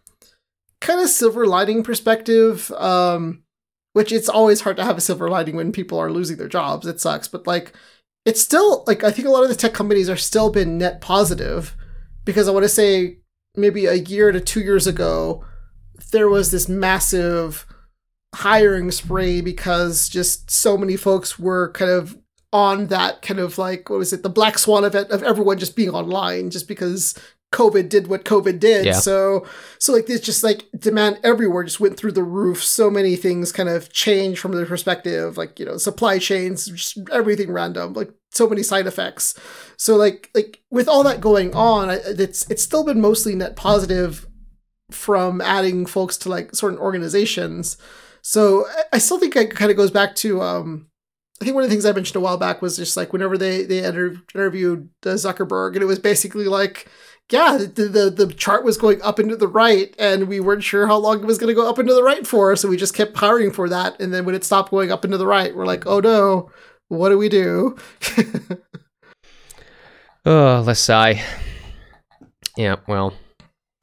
kind 0.81 1.01
of 1.01 1.09
silver 1.09 1.47
lining 1.47 1.83
perspective. 1.83 2.71
Um, 2.73 3.43
which 3.99 4.13
it's 4.13 4.29
always 4.29 4.61
hard 4.61 4.77
to 4.77 4.85
have 4.85 4.97
a 4.97 5.01
silver 5.01 5.29
lining 5.29 5.57
when 5.57 5.73
people 5.73 5.99
are 5.99 6.13
losing 6.13 6.37
their 6.37 6.47
jobs. 6.47 6.87
It 6.87 7.01
sucks, 7.01 7.27
but 7.27 7.49
like, 7.49 7.73
it's 8.25 8.41
still 8.41 8.85
like 8.87 9.03
I 9.03 9.11
think 9.11 9.27
a 9.27 9.31
lot 9.33 9.43
of 9.43 9.49
the 9.49 9.57
tech 9.57 9.75
companies 9.75 10.09
are 10.09 10.17
still 10.17 10.51
been 10.51 10.79
net 10.79 11.01
positive 11.01 11.77
because 12.25 12.47
I 12.47 12.53
want 12.53 12.63
to 12.63 12.69
say 12.69 13.19
maybe 13.57 13.87
a 13.87 13.95
year 13.95 14.31
to 14.31 14.41
two 14.41 14.61
years 14.61 14.87
ago 14.87 15.45
there 16.13 16.29
was 16.29 16.53
this 16.53 16.69
massive 16.69 17.67
hiring 18.37 18.93
spree 18.93 19.41
because 19.41 20.09
just 20.09 20.49
so 20.49 20.79
many 20.79 20.97
folks 20.97 21.37
were 21.37 21.73
kind 21.73 21.91
of 21.91 22.17
on 22.53 22.87
that 22.87 23.21
kind 23.21 23.41
of 23.41 23.59
like 23.59 23.91
what 23.91 23.99
was 23.99 24.13
it 24.13 24.23
the 24.23 24.31
black 24.31 24.59
swan 24.59 24.85
event 24.85 25.11
of 25.11 25.25
everyone 25.25 25.59
just 25.59 25.75
being 25.75 25.91
online 25.91 26.51
just 26.51 26.69
because 26.69 27.19
covid 27.53 27.89
did 27.89 28.07
what 28.09 28.25
covid 28.25 28.61
did. 28.61 28.85
Yeah. 28.85 28.93
so 28.93 29.47
so 29.79 29.93
like 29.93 30.07
this 30.07 30.21
just 30.21 30.45
like 30.45 30.65
demand 30.79 31.19
everywhere 31.25 31.65
just 31.65 31.81
went 31.81 31.97
through 31.97 32.13
the 32.13 32.23
roof. 32.23 32.63
So 32.63 32.91
many 32.91 33.17
things 33.17 33.53
kind 33.53 33.69
of 33.69 33.93
changed 33.93 34.41
from 34.41 34.53
their 34.53 34.67
perspective 34.67 35.37
like 35.39 35.59
you 35.59 35.65
know 35.67 35.77
supply 35.79 36.19
chains 36.19 36.67
just 36.67 36.99
everything 37.11 37.51
random 37.51 37.95
like 37.95 38.11
so 38.33 38.47
many 38.49 38.63
side 38.63 38.87
effects. 38.87 39.35
So 39.79 39.97
like 39.97 40.31
like 40.35 40.61
with 40.71 40.89
all 40.89 41.03
that 41.05 41.21
going 41.21 41.55
on 41.55 41.89
it's 41.91 42.49
it's 42.51 42.63
still 42.63 42.85
been 42.85 43.01
mostly 43.01 43.35
net 43.35 43.57
positive 43.57 44.27
from 44.91 45.41
adding 45.41 45.87
folks 45.87 46.17
to 46.19 46.29
like 46.29 46.55
certain 46.55 46.79
organizations. 46.79 47.77
So 48.23 48.67
I- 48.93 48.99
still 48.99 49.19
think 49.19 49.37
it 49.37 49.55
kind 49.55 49.71
of 49.71 49.77
goes 49.77 49.91
back 49.91 50.15
to 50.17 50.43
um 50.43 50.87
I 51.41 51.45
think 51.45 51.55
one 51.55 51.63
of 51.63 51.71
the 51.71 51.75
things 51.75 51.87
I 51.87 51.93
mentioned 51.93 52.17
a 52.17 52.21
while 52.21 52.37
back 52.37 52.61
was 52.61 52.77
just 52.77 52.97
like 52.97 53.13
whenever 53.13 53.39
they 53.39 53.63
they 53.63 53.85
inter- 53.85 54.17
interviewed 54.35 54.89
uh, 55.07 55.11
Zuckerberg 55.11 55.75
and 55.75 55.83
it 55.83 55.87
was 55.87 56.01
basically 56.01 56.47
like 56.47 56.89
yeah 57.31 57.59
the, 57.59 57.85
the 57.89 58.11
the 58.11 58.33
chart 58.35 58.65
was 58.65 58.79
going 58.79 59.01
up 59.03 59.21
into 59.21 59.37
the 59.37 59.49
right 59.49 59.95
and 59.99 60.29
we 60.29 60.41
weren't 60.41 60.65
sure 60.65 60.87
how 60.87 60.97
long 60.97 61.21
it 61.21 61.27
was 61.27 61.39
going 61.39 61.49
to 61.49 61.55
go 61.55 61.69
up 61.69 61.79
into 61.79 61.95
the 61.95 62.03
right 62.03 62.27
for 62.27 62.55
so 62.57 62.69
we 62.69 62.77
just 62.77 62.95
kept 62.95 63.17
hiring 63.17 63.51
for 63.51 63.69
that 63.69 64.01
and 64.01 64.15
then 64.15 64.25
when 64.25 64.35
it 64.35 64.45
stopped 64.45 64.71
going 64.71 64.91
up 64.91 65.05
into 65.05 65.19
the 65.19 65.27
right 65.27 65.55
we're 65.55 65.67
like 65.67 65.87
oh 65.87 66.01
no 66.01 66.51
what 66.89 67.11
do 67.11 67.19
we 67.19 67.29
do 67.29 67.77
Oh, 70.31 70.63
let's 70.67 70.81
sigh. 70.81 71.23
Yeah, 72.55 72.77
well, 72.87 73.15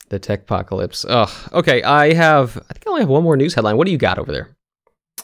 the 0.09 0.19
tech 0.19 0.41
apocalypse. 0.41 1.03
Ugh. 1.09 1.29
Okay, 1.53 1.81
I 1.81 2.13
have. 2.13 2.55
I 2.69 2.73
think 2.73 2.85
I 2.85 2.89
only 2.91 3.01
have 3.01 3.09
one 3.09 3.23
more 3.23 3.35
news 3.35 3.55
headline. 3.55 3.77
What 3.77 3.85
do 3.85 3.91
you 3.91 3.97
got 3.97 4.19
over 4.19 4.31
there? 4.31 4.49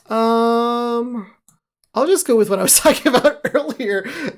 Um, 0.10 1.32
I'll 1.94 2.08
just 2.08 2.26
go 2.26 2.36
with 2.36 2.50
what 2.50 2.58
I 2.58 2.64
was 2.64 2.74
talking 2.80 3.14
about 3.14 3.40
earlier. 3.54 3.61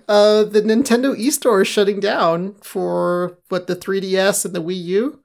Uh, 0.08 0.44
the 0.44 0.62
Nintendo 0.62 1.16
eStore 1.18 1.62
is 1.62 1.68
shutting 1.68 2.00
down 2.00 2.56
for 2.62 3.38
what 3.50 3.68
the 3.68 3.76
3DS 3.76 4.46
and 4.46 4.54
the 4.54 4.62
Wii 4.62 4.82
U. 4.84 5.20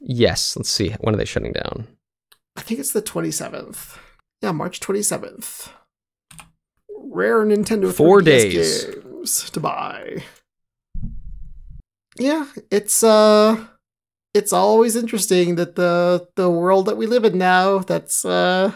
Yes. 0.00 0.56
Let's 0.56 0.70
see. 0.70 0.90
When 1.00 1.14
are 1.14 1.18
they 1.18 1.24
shutting 1.24 1.52
down? 1.52 1.86
I 2.56 2.62
think 2.62 2.80
it's 2.80 2.92
the 2.92 3.02
27th. 3.02 3.96
Yeah, 4.42 4.52
March 4.52 4.80
27th. 4.80 5.68
Rare 6.98 7.44
Nintendo 7.44 7.92
Four 7.92 8.20
3DS 8.20 8.24
days. 8.24 8.84
games 8.84 9.50
to 9.50 9.60
buy. 9.60 10.22
Yeah, 12.18 12.46
it's 12.70 13.02
uh 13.02 13.64
it's 14.34 14.52
always 14.52 14.94
interesting 14.96 15.56
that 15.56 15.74
the 15.76 16.28
the 16.36 16.50
world 16.50 16.86
that 16.86 16.96
we 16.96 17.06
live 17.06 17.24
in 17.24 17.38
now 17.38 17.78
that's 17.78 18.24
uh 18.24 18.72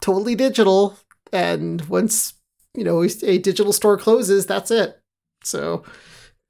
totally 0.00 0.34
digital 0.34 0.98
and 1.32 1.82
once 1.88 2.34
you 2.74 2.84
know 2.84 3.02
a 3.02 3.38
digital 3.38 3.72
store 3.72 3.96
closes 3.98 4.46
that's 4.46 4.70
it. 4.70 4.98
So 5.42 5.84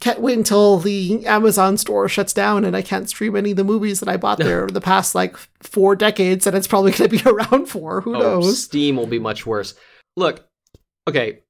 can't 0.00 0.20
wait 0.20 0.36
until 0.36 0.78
the 0.78 1.24
Amazon 1.26 1.76
store 1.76 2.08
shuts 2.08 2.32
down 2.32 2.64
and 2.64 2.76
I 2.76 2.82
can't 2.82 3.08
stream 3.08 3.36
any 3.36 3.52
of 3.52 3.56
the 3.56 3.64
movies 3.64 4.00
that 4.00 4.08
I 4.08 4.16
bought 4.16 4.38
there 4.38 4.62
over 4.64 4.70
the 4.72 4.80
past 4.80 5.14
like 5.14 5.36
four 5.62 5.94
decades 5.96 6.46
and 6.46 6.56
it's 6.56 6.66
probably 6.66 6.92
going 6.92 7.08
to 7.10 7.16
be 7.16 7.22
around 7.30 7.66
for. 7.66 8.00
Who 8.00 8.16
Oh, 8.16 8.18
knows? 8.20 8.62
Steam 8.62 8.96
will 8.96 9.06
be 9.06 9.18
much 9.20 9.46
worse. 9.46 9.74
Look, 10.16 10.46
okay, 11.08 11.40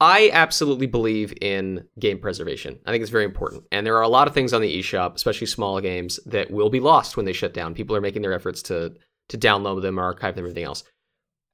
I 0.00 0.30
absolutely 0.32 0.86
believe 0.86 1.32
in 1.40 1.86
game 1.98 2.18
preservation. 2.18 2.78
I 2.84 2.90
think 2.90 3.02
it's 3.02 3.10
very 3.12 3.24
important. 3.24 3.64
And 3.72 3.86
there 3.86 3.96
are 3.96 4.02
a 4.02 4.08
lot 4.08 4.26
of 4.28 4.34
things 4.34 4.52
on 4.52 4.60
the 4.60 4.80
eShop, 4.80 5.14
especially 5.14 5.46
small 5.46 5.80
games, 5.80 6.18
that 6.26 6.50
will 6.50 6.68
be 6.70 6.80
lost 6.80 7.16
when 7.16 7.24
they 7.26 7.32
shut 7.32 7.54
down. 7.54 7.74
People 7.74 7.94
are 7.96 8.00
making 8.00 8.22
their 8.22 8.32
efforts 8.32 8.62
to 8.64 8.94
to 9.30 9.38
download 9.38 9.80
them, 9.82 9.98
or 9.98 10.02
archive 10.02 10.34
them, 10.34 10.44
everything 10.44 10.64
else. 10.64 10.84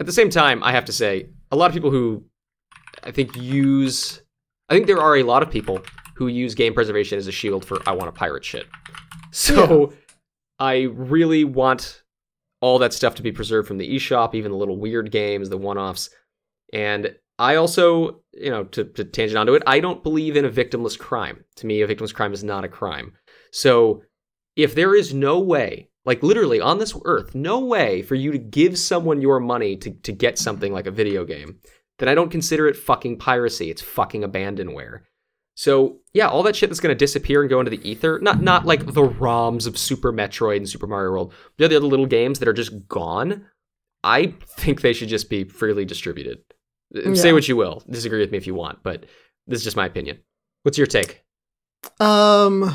At 0.01 0.07
the 0.07 0.13
same 0.13 0.31
time, 0.31 0.65
I 0.65 0.73
have 0.73 0.87
to 0.87 0.93
say, 0.93 1.29
a 1.53 1.57
lot 1.57 1.67
of 1.69 1.75
people 1.75 1.91
who 1.91 2.25
I 3.03 3.11
think 3.11 3.37
use 3.37 4.23
I 4.69 4.75
think 4.75 4.87
there 4.87 5.01
are 5.01 5.17
a 5.17 5.25
lot 5.25 5.43
of 5.43 5.51
people 5.51 5.83
who 6.15 6.29
use 6.29 6.55
game 6.55 6.75
preservation 6.75 7.19
as 7.19 7.27
a 7.27 7.33
shield 7.33 7.65
for 7.65 7.79
I 7.89 7.93
want 7.93 8.07
to 8.07 8.19
pirate 8.19 8.45
shit. 8.45 8.67
So 9.33 9.93
I 10.59 10.83
really 10.83 11.45
want 11.45 12.03
all 12.61 12.79
that 12.79 12.93
stuff 12.93 13.15
to 13.17 13.23
be 13.23 13.33
preserved 13.33 13.67
from 13.67 13.79
the 13.79 13.97
eShop, 13.97 14.35
even 14.35 14.53
the 14.53 14.59
little 14.59 14.77
weird 14.77 15.11
games, 15.11 15.49
the 15.49 15.57
one-offs. 15.57 16.11
And 16.73 17.17
I 17.39 17.57
also, 17.57 18.21
you 18.35 18.51
know, 18.51 18.65
to, 18.65 18.85
to 18.85 19.05
tangent 19.05 19.39
onto 19.39 19.55
it, 19.55 19.63
I 19.67 19.81
don't 19.81 20.03
believe 20.03 20.37
in 20.37 20.45
a 20.45 20.51
victimless 20.51 20.99
crime. 20.99 21.43
To 21.57 21.67
me, 21.67 21.81
a 21.81 21.89
victimless 21.89 22.15
crime 22.15 22.35
is 22.35 22.45
not 22.45 22.65
a 22.65 22.69
crime. 22.69 23.15
So 23.51 24.03
if 24.57 24.75
there 24.75 24.95
is 24.95 25.15
no 25.15 25.41
way, 25.41 25.89
like 26.05 26.23
literally 26.23 26.61
on 26.61 26.79
this 26.79 26.95
earth, 27.07 27.35
no 27.35 27.61
way 27.61 28.03
for 28.03 28.15
you 28.15 28.31
to 28.31 28.39
give 28.39 28.79
someone 28.79 29.23
your 29.23 29.41
money 29.41 29.77
to, 29.79 29.91
to 29.91 30.13
get 30.13 30.39
something 30.39 30.73
like 30.73 30.87
a 30.87 30.93
video 30.93 31.25
game, 31.25 31.61
then 32.01 32.09
I 32.09 32.15
don't 32.15 32.31
consider 32.31 32.67
it 32.67 32.77
fucking 32.77 33.19
piracy. 33.19 33.71
It's 33.71 33.83
fucking 33.83 34.23
abandonware. 34.23 35.03
So 35.55 35.99
yeah, 36.15 36.29
all 36.29 36.43
that 36.45 36.57
shit 36.57 36.71
that's 36.71 36.81
going 36.81 36.95
to 36.95 36.99
disappear 36.99 37.43
and 37.43 37.51
go 37.51 37.61
into 37.61 37.71
the 37.71 37.89
ether. 37.89 38.19
Not 38.21 38.43
not 38.43 38.65
like 38.67 38.87
the 38.87 39.09
ROMs 39.09 39.67
of 39.67 39.77
Super 39.79 40.13
Metroid 40.13 40.57
and 40.57 40.69
Super 40.69 40.87
Mario 40.87 41.11
World. 41.11 41.35
The 41.59 41.67
other 41.67 41.81
little 41.81 42.07
games 42.07 42.39
that 42.39 42.49
are 42.49 42.55
just 42.55 42.89
gone. 42.89 43.47
I 44.03 44.35
think 44.57 44.81
they 44.81 44.95
should 44.95 45.11
just 45.11 45.29
be 45.29 45.45
freely 45.45 45.85
distributed. 45.85 46.39
Uh, 46.97 47.15
Say 47.15 47.35
what 47.35 47.47
you 47.47 47.57
will. 47.57 47.83
Disagree 47.91 48.21
with 48.21 48.31
me 48.31 48.39
if 48.39 48.47
you 48.47 48.55
want, 48.55 48.83
but 48.83 49.05
this 49.47 49.59
is 49.59 49.65
just 49.65 49.77
my 49.77 49.85
opinion. 49.85 50.21
What's 50.63 50.79
your 50.79 50.87
take? 50.87 51.23
Um, 51.99 52.75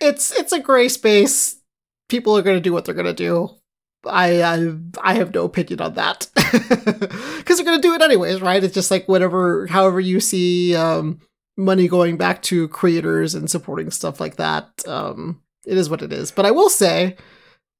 it's 0.00 0.32
it's 0.32 0.52
a 0.52 0.60
gray 0.60 0.88
space. 0.88 1.60
People 2.08 2.36
are 2.36 2.42
gonna 2.42 2.60
do 2.60 2.72
what 2.72 2.84
they're 2.84 2.94
gonna 2.94 3.12
do. 3.12 3.57
I 4.06 4.42
I 4.42 4.74
I 5.02 5.14
have 5.14 5.34
no 5.34 5.44
opinion 5.44 5.80
on 5.80 5.94
that 5.94 6.28
because 6.34 7.56
they're 7.56 7.64
gonna 7.64 7.82
do 7.82 7.94
it 7.94 8.02
anyways, 8.02 8.40
right? 8.40 8.62
It's 8.62 8.74
just 8.74 8.90
like 8.90 9.08
whatever, 9.08 9.66
however 9.66 10.00
you 10.00 10.20
see 10.20 10.74
um 10.74 11.20
money 11.56 11.88
going 11.88 12.16
back 12.16 12.40
to 12.42 12.68
creators 12.68 13.34
and 13.34 13.50
supporting 13.50 13.90
stuff 13.90 14.20
like 14.20 14.36
that. 14.36 14.68
Um, 14.86 15.42
it 15.66 15.76
is 15.76 15.90
what 15.90 16.02
it 16.02 16.12
is. 16.12 16.30
But 16.30 16.46
I 16.46 16.52
will 16.52 16.70
say, 16.70 17.16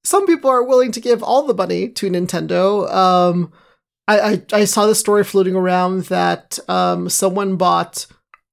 some 0.04 0.26
people 0.26 0.50
are 0.50 0.64
willing 0.64 0.90
to 0.92 1.00
give 1.00 1.22
all 1.22 1.46
the 1.46 1.54
money 1.54 1.88
to 1.90 2.10
Nintendo. 2.10 2.92
Um, 2.92 3.52
I 4.08 4.20
I, 4.20 4.42
I 4.52 4.64
saw 4.64 4.86
the 4.86 4.94
story 4.94 5.24
floating 5.24 5.54
around 5.54 6.04
that 6.06 6.58
um 6.68 7.08
someone 7.08 7.56
bought 7.56 8.06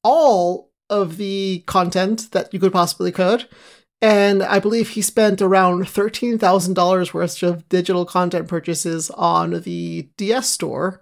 all 0.04 0.70
of 0.90 1.18
the 1.18 1.64
content 1.66 2.32
that 2.32 2.54
you 2.54 2.60
could 2.60 2.72
possibly 2.72 3.12
could. 3.12 3.48
And 4.02 4.44
I 4.44 4.60
believe 4.60 4.90
he 4.90 5.02
spent 5.02 5.42
around 5.42 5.84
$13,000 5.86 7.14
worth 7.14 7.44
of 7.44 7.68
digital 7.70 8.06
content 8.06 8.48
purchases 8.48 9.10
on 9.12 9.62
the 9.62 10.10
DS 10.18 10.50
store 10.50 11.02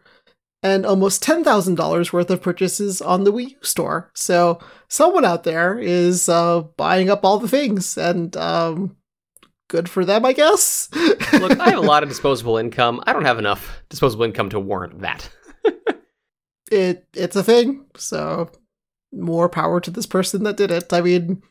and 0.62 0.86
almost 0.86 1.22
$10,000 1.24 2.14
worth 2.14 2.30
of 2.30 2.42
purchases 2.42 3.02
on 3.02 3.26
the 3.26 3.34
Wii 3.34 3.52
U 3.52 3.58
store. 3.62 4.10
So 4.16 4.60
someone 4.88 5.26
out 5.26 5.44
there 5.44 5.78
is 5.78 6.30
uh, 6.30 6.62
buying 6.78 7.10
up 7.10 7.26
all 7.26 7.38
the 7.38 7.50
things 7.50 7.98
and 7.98 8.36
um, 8.38 8.96
good 9.68 9.90
for 9.90 10.06
them, 10.06 10.26
I 10.26 10.32
guess. 10.32 10.88
Look, 11.34 11.60
I 11.60 11.70
have 11.70 11.80
a 11.80 11.82
lot 11.82 12.04
of 12.04 12.10
disposable 12.14 12.58
income. 12.58 13.04
I 13.06 13.12
don't 13.12 13.26
have 13.26 13.40
enough 13.40 13.84
disposable 13.90 14.24
income 14.24 14.50
to 14.50 14.60
warrant 14.60 15.02
that. 15.02 15.30
it 16.72 17.08
it's 17.14 17.36
a 17.36 17.44
thing. 17.44 17.86
So 17.98 18.50
more 19.12 19.50
power 19.50 19.80
to 19.82 19.92
this 19.92 20.06
person 20.06 20.44
that 20.44 20.58
did 20.58 20.72
it. 20.72 20.94
I 20.94 21.02
mean, 21.02 21.44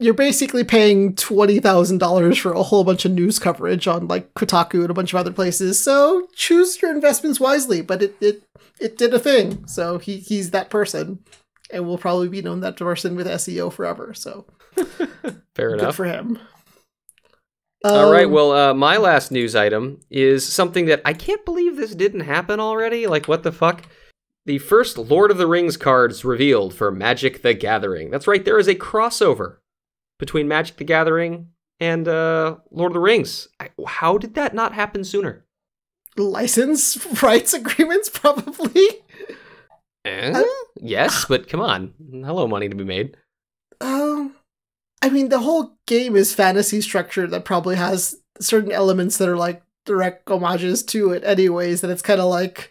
you're 0.00 0.14
basically 0.14 0.64
paying 0.64 1.14
twenty 1.14 1.60
thousand 1.60 1.98
dollars 1.98 2.38
for 2.38 2.52
a 2.52 2.62
whole 2.62 2.84
bunch 2.84 3.04
of 3.04 3.12
news 3.12 3.38
coverage 3.38 3.86
on 3.86 4.08
like 4.08 4.32
Kotaku 4.34 4.82
and 4.82 4.90
a 4.90 4.94
bunch 4.94 5.12
of 5.12 5.18
other 5.18 5.32
places. 5.32 5.78
So 5.82 6.28
choose 6.34 6.80
your 6.82 6.90
investments 6.90 7.38
wisely. 7.38 7.80
But 7.80 8.02
it 8.02 8.16
it 8.20 8.42
it 8.80 8.98
did 8.98 9.14
a 9.14 9.18
thing. 9.18 9.66
So 9.66 9.98
he 9.98 10.16
he's 10.18 10.50
that 10.50 10.70
person, 10.70 11.20
and 11.70 11.86
will 11.86 11.98
probably 11.98 12.28
be 12.28 12.42
known 12.42 12.60
that 12.60 12.76
person 12.76 13.14
with 13.14 13.26
SEO 13.26 13.72
forever. 13.72 14.14
So 14.14 14.46
Fair 15.54 15.70
good 15.70 15.80
enough. 15.80 15.96
for 15.96 16.04
him. 16.04 16.38
All 17.84 18.10
right. 18.10 18.24
Um, 18.26 18.32
Well, 18.32 18.52
uh, 18.52 18.74
my 18.74 18.96
last 18.96 19.30
news 19.30 19.54
item 19.54 20.00
is 20.10 20.44
something 20.46 20.86
that 20.86 21.02
I 21.04 21.12
can't 21.12 21.44
believe 21.44 21.76
this 21.76 21.94
didn't 21.94 22.20
happen 22.20 22.58
already. 22.58 23.06
Like, 23.06 23.28
what 23.28 23.42
the 23.42 23.52
fuck? 23.52 23.82
The 24.46 24.58
first 24.58 24.98
Lord 24.98 25.30
of 25.30 25.38
the 25.38 25.46
Rings 25.46 25.76
cards 25.76 26.24
revealed 26.24 26.74
for 26.74 26.90
Magic 26.90 27.42
the 27.42 27.54
Gathering. 27.54 28.10
That's 28.10 28.26
right, 28.26 28.44
there 28.44 28.58
is 28.58 28.68
a 28.68 28.74
crossover 28.74 29.58
between 30.18 30.48
Magic 30.48 30.76
the 30.76 30.84
Gathering 30.84 31.48
and 31.80 32.06
uh, 32.08 32.56
Lord 32.70 32.92
of 32.92 32.94
the 32.94 33.00
Rings. 33.00 33.48
I, 33.60 33.70
how 33.86 34.18
did 34.18 34.34
that 34.34 34.54
not 34.54 34.74
happen 34.74 35.04
sooner? 35.04 35.44
license 36.16 37.04
rights 37.22 37.52
agreements 37.52 38.08
probably. 38.08 38.86
Eh? 40.04 40.42
yes, 40.80 41.24
but 41.24 41.48
come 41.48 41.60
on. 41.60 41.94
Hello, 42.12 42.46
money 42.46 42.68
to 42.68 42.76
be 42.76 42.84
made. 42.84 43.16
Um, 43.80 44.36
I 45.02 45.08
mean, 45.08 45.28
the 45.28 45.40
whole 45.40 45.78
game 45.86 46.14
is 46.14 46.34
fantasy 46.34 46.80
structure 46.80 47.26
that 47.26 47.44
probably 47.44 47.76
has 47.76 48.16
certain 48.40 48.70
elements 48.70 49.16
that 49.16 49.28
are 49.28 49.36
like 49.36 49.62
direct 49.86 50.28
homages 50.28 50.82
to 50.84 51.12
it, 51.12 51.24
anyways. 51.24 51.80
That 51.80 51.90
it's 51.90 52.02
kind 52.02 52.20
of 52.20 52.28
like, 52.28 52.70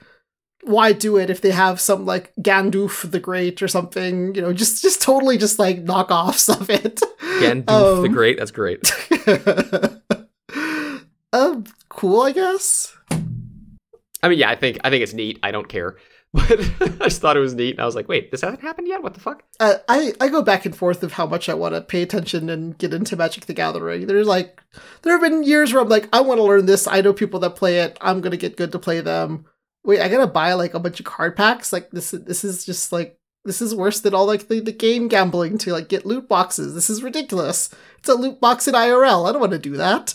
why 0.66 0.94
do 0.94 1.18
it 1.18 1.30
if 1.30 1.42
they 1.42 1.52
have 1.52 1.80
some 1.80 2.06
like 2.06 2.34
Gandalf 2.42 3.10
the 3.10 3.20
Great 3.20 3.62
or 3.62 3.68
something? 3.68 4.34
You 4.36 4.42
know, 4.42 4.54
just 4.54 4.82
just 4.82 5.02
totally 5.02 5.38
just 5.38 5.60
like 5.60 5.84
knockoffs 5.86 6.50
of 6.62 6.70
it. 6.70 7.02
Again, 7.38 7.64
Doof 7.64 8.02
the 8.02 8.08
Um, 8.08 8.14
Great. 8.14 8.38
That's 8.38 8.52
great. 8.52 8.80
um, 11.34 11.64
cool, 11.90 12.22
I 12.22 12.32
guess. 12.32 12.96
I 14.22 14.30
mean, 14.30 14.40
yeah, 14.40 14.50
I 14.50 14.56
think 14.56 14.78
I 14.84 14.90
think 14.90 15.04
it's 15.04 15.14
neat. 15.14 15.40
I 15.44 15.52
don't 15.52 15.68
care, 15.68 15.98
but 16.34 16.52
I 16.82 16.88
just 17.04 17.20
thought 17.22 17.36
it 17.36 17.42
was 17.42 17.54
neat. 17.56 17.72
And 17.72 17.82
I 17.82 17.86
was 17.86 17.96
like, 17.96 18.08
wait, 18.08 18.32
this 18.32 18.42
hasn't 18.42 18.62
happened 18.62 18.88
yet. 18.88 19.04
What 19.04 19.14
the 19.16 19.20
fuck? 19.20 19.44
uh, 19.60 19.76
I 19.90 20.14
I 20.22 20.30
go 20.30 20.42
back 20.42 20.66
and 20.66 20.76
forth 20.76 21.04
of 21.04 21.14
how 21.14 21.26
much 21.26 21.50
I 21.50 21.54
want 21.54 21.76
to 21.76 21.82
pay 21.82 22.02
attention 22.02 22.50
and 22.50 22.78
get 22.78 22.94
into 22.94 23.16
Magic 23.18 23.46
the 23.46 23.54
Gathering. 23.54 24.08
There's 24.08 24.28
like 24.28 24.62
there 25.02 25.14
have 25.14 25.22
been 25.22 25.44
years 25.44 25.74
where 25.74 25.82
I'm 25.82 25.90
like 25.90 26.08
I 26.14 26.22
want 26.22 26.38
to 26.40 26.44
learn 26.44 26.66
this. 26.68 26.88
I 26.88 27.02
know 27.02 27.12
people 27.14 27.40
that 27.42 27.56
play 27.56 27.80
it. 27.80 27.98
I'm 28.02 28.22
gonna 28.22 28.38
get 28.38 28.56
good 28.58 28.72
to 28.72 28.80
play 28.80 29.02
them. 29.02 29.46
Wait, 29.86 30.02
I 30.02 30.08
gotta 30.08 30.28
buy 30.28 30.54
like 30.54 30.74
a 30.74 30.80
bunch 30.80 31.00
of 31.00 31.06
card 31.06 31.36
packs. 31.36 31.74
Like 31.74 31.92
this 31.92 32.12
this 32.12 32.44
is 32.44 32.66
just 32.66 32.92
like 32.92 33.18
this 33.46 33.62
is 33.62 33.76
worse 33.76 34.00
than 34.00 34.14
all 34.14 34.26
like 34.26 34.48
the, 34.48 34.60
the 34.62 34.72
game 34.72 35.08
gambling 35.08 35.58
to 35.60 35.74
like 35.74 35.90
get 35.90 36.06
loot 36.06 36.28
boxes. 36.28 36.74
This 36.74 36.90
is 36.90 37.04
ridiculous. 37.04 37.70
It's 38.00 38.10
a 38.10 38.16
loot 38.16 38.40
box 38.40 38.68
in 38.68 38.74
IRL. 38.74 39.28
I 39.28 39.32
don't 39.32 39.42
want 39.42 39.52
to 39.52 39.60
do 39.60 39.78
that. 39.78 40.14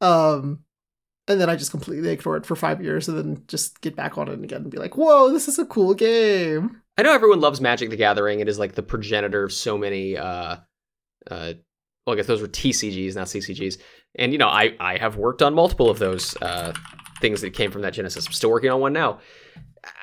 um 0.00 0.60
and 1.28 1.40
then 1.40 1.50
I 1.50 1.56
just 1.56 1.72
completely 1.72 2.10
ignore 2.10 2.36
it 2.36 2.46
for 2.46 2.54
five 2.54 2.82
years 2.82 3.08
and 3.08 3.18
then 3.18 3.44
just 3.48 3.80
get 3.80 3.96
back 3.96 4.16
on 4.16 4.28
it 4.28 4.42
again 4.42 4.62
and 4.62 4.70
be 4.70 4.78
like, 4.78 4.96
whoa, 4.96 5.32
this 5.32 5.48
is 5.48 5.58
a 5.58 5.66
cool 5.66 5.92
game. 5.92 6.82
I 6.96 7.02
know 7.02 7.12
everyone 7.12 7.40
loves 7.40 7.60
Magic 7.60 7.90
the 7.90 7.96
Gathering. 7.96 8.40
It 8.40 8.48
is 8.48 8.58
like 8.58 8.74
the 8.74 8.82
progenitor 8.82 9.42
of 9.42 9.52
so 9.52 9.76
many. 9.76 10.16
Uh, 10.16 10.56
uh, 11.30 11.52
well, 12.06 12.14
I 12.14 12.16
guess 12.16 12.26
those 12.26 12.40
were 12.40 12.48
TCGs, 12.48 13.16
not 13.16 13.26
CCGs. 13.26 13.78
And 14.14 14.32
you 14.32 14.38
know, 14.38 14.48
I 14.48 14.76
I 14.78 14.98
have 14.98 15.16
worked 15.16 15.42
on 15.42 15.52
multiple 15.52 15.90
of 15.90 15.98
those 15.98 16.36
uh, 16.40 16.72
things 17.20 17.40
that 17.40 17.50
came 17.50 17.70
from 17.70 17.82
that 17.82 17.92
Genesis. 17.92 18.26
I'm 18.26 18.32
still 18.32 18.50
working 18.50 18.70
on 18.70 18.80
one 18.80 18.92
now. 18.92 19.20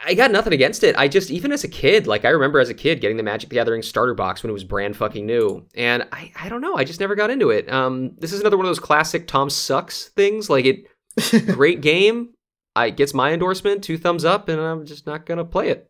I 0.06 0.14
got 0.14 0.32
nothing 0.32 0.54
against 0.54 0.84
it. 0.84 0.96
I 0.98 1.08
just 1.08 1.30
even 1.30 1.52
as 1.52 1.64
a 1.64 1.68
kid, 1.68 2.08
like 2.08 2.26
I 2.26 2.30
remember 2.30 2.60
as 2.60 2.70
a 2.70 2.74
kid 2.74 3.02
getting 3.02 3.18
the 3.18 3.24
Magic 3.24 3.50
the 3.50 3.56
Gathering 3.56 3.82
starter 3.82 4.14
box 4.14 4.42
when 4.42 4.50
it 4.50 4.54
was 4.54 4.64
brand 4.64 4.96
fucking 4.96 5.26
new, 5.26 5.66
and 5.76 6.08
I 6.12 6.32
I 6.40 6.50
don't 6.50 6.62
know. 6.62 6.76
I 6.76 6.84
just 6.84 7.00
never 7.00 7.16
got 7.16 7.30
into 7.30 7.50
it. 7.50 7.72
Um, 7.72 8.16
this 8.18 8.32
is 8.32 8.40
another 8.40 8.58
one 8.58 8.66
of 8.66 8.70
those 8.70 8.80
classic 8.80 9.28
Tom 9.28 9.50
sucks 9.50 10.10
things. 10.10 10.50
Like 10.50 10.66
it, 10.66 10.86
great 11.48 11.82
game. 11.82 12.30
I 12.76 12.90
gets 12.90 13.14
my 13.14 13.34
endorsement, 13.34 13.84
two 13.84 13.98
thumbs 13.98 14.26
up, 14.26 14.48
and 14.50 14.60
I'm 14.60 14.86
just 14.86 15.06
not 15.06 15.26
gonna 15.26 15.46
play 15.46 15.70
it. 15.70 15.90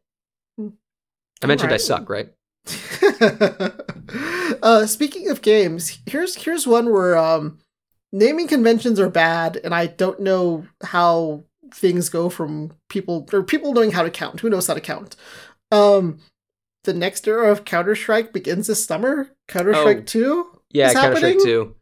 I 1.42 1.46
mentioned 1.46 1.74
I 1.74 1.78
suck, 1.78 2.10
right? 2.10 2.30
uh, 4.64 4.86
speaking 4.86 5.30
of 5.30 5.42
games, 5.42 6.00
here's 6.06 6.36
here's 6.36 6.66
one 6.66 6.92
where 6.92 7.18
um, 7.18 7.60
naming 8.14 8.48
conventions 8.48 9.00
are 9.00 9.10
bad, 9.10 9.60
and 9.62 9.76
I 9.76 9.88
don't 9.88 10.22
know 10.22 10.66
how 10.84 11.44
things 11.74 12.08
go 12.08 12.30
from 12.30 12.72
people 12.88 13.28
or 13.34 13.44
people 13.44 13.74
knowing 13.74 13.92
how 13.92 14.04
to 14.04 14.12
count. 14.12 14.40
Who 14.40 14.50
knows 14.50 14.68
how 14.68 14.76
to 14.76 14.80
count? 14.82 15.18
Um, 15.72 16.20
the 16.84 16.94
next 16.94 17.28
era 17.28 17.52
of 17.52 17.66
Counter 17.66 17.96
Strike 17.96 18.32
begins 18.32 18.68
this 18.68 18.86
summer. 18.86 19.30
Counter 19.48 19.74
Strike 19.74 19.98
Oh. 19.98 20.04
Two. 20.04 20.46
Yeah, 20.72 20.94
Counter 20.94 21.18
Strike 21.18 21.34
happening? 21.34 21.46
2. 21.46 21.76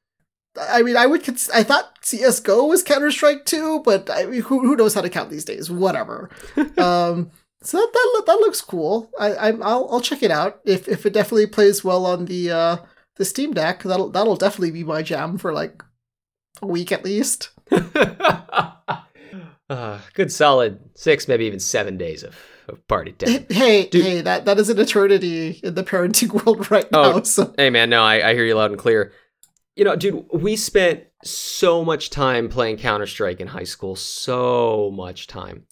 I 0.60 0.82
mean, 0.82 0.98
I 0.98 1.06
would. 1.06 1.24
Cons- 1.24 1.50
I 1.52 1.64
thought 1.64 1.98
CS:GO 2.02 2.66
was 2.66 2.84
Counter 2.84 3.12
Strike 3.12 3.46
Two, 3.46 3.82
but 3.86 4.10
I 4.10 4.26
mean, 4.26 4.42
who 4.42 4.60
who 4.60 4.76
knows 4.76 4.94
how 4.94 5.02
to 5.02 5.10
count 5.10 5.30
these 5.30 5.46
days? 5.46 5.70
Whatever. 5.72 6.30
um, 6.78 7.32
so 7.62 7.78
that, 7.78 7.90
that 7.94 8.24
that 8.28 8.40
looks 8.40 8.60
cool. 8.60 9.10
I 9.20 9.36
I'm, 9.50 9.64
I'll 9.64 9.88
I'll 9.90 10.02
check 10.02 10.24
it 10.24 10.32
out 10.32 10.60
if 10.66 10.90
if 10.90 11.06
it 11.06 11.14
definitely 11.14 11.48
plays 11.48 11.84
well 11.86 12.06
on 12.06 12.26
the 12.26 12.52
uh 12.52 12.78
the 13.16 13.24
Steam 13.24 13.54
Deck. 13.54 13.84
That'll 13.84 14.10
that'll 14.10 14.36
definitely 14.36 14.72
be 14.72 14.84
my 14.84 15.02
jam 15.02 15.38
for 15.38 15.54
like 15.54 15.84
week 16.62 16.92
at 16.92 17.04
least. 17.04 17.50
uh, 17.72 18.72
good 20.14 20.32
solid 20.32 20.80
six, 20.96 21.28
maybe 21.28 21.46
even 21.46 21.60
seven 21.60 21.98
days 21.98 22.24
of, 22.24 22.36
of 22.68 22.86
party 22.88 23.12
time. 23.14 23.46
Hey 23.50 23.88
Dude. 23.88 24.04
hey, 24.06 24.22
that 24.22 24.46
that 24.46 24.60
is 24.60 24.70
an 24.70 24.80
eternity 24.80 25.60
in 25.64 25.76
the 25.76 25.84
parenting 25.84 26.32
world 26.46 26.70
right 26.72 26.88
Oh. 26.94 27.18
now. 27.18 27.22
So 27.24 27.54
hey, 27.58 27.70
man, 27.70 27.90
no, 27.90 28.04
I, 28.04 28.30
I 28.30 28.34
hear 28.34 28.46
you 28.46 28.56
loud 28.56 28.72
and 28.72 28.80
clear. 28.80 29.14
You 29.76 29.86
know, 29.86 29.96
dude, 29.96 30.26
we 30.34 30.58
spent 30.58 31.06
so 31.24 31.84
much 31.86 32.10
time 32.10 32.50
playing 32.50 32.78
Counter 32.78 33.08
Strike 33.08 33.40
in 33.40 33.48
high 33.48 33.64
school, 33.64 33.96
so 33.96 34.92
much 34.94 35.28
time. 35.28 35.66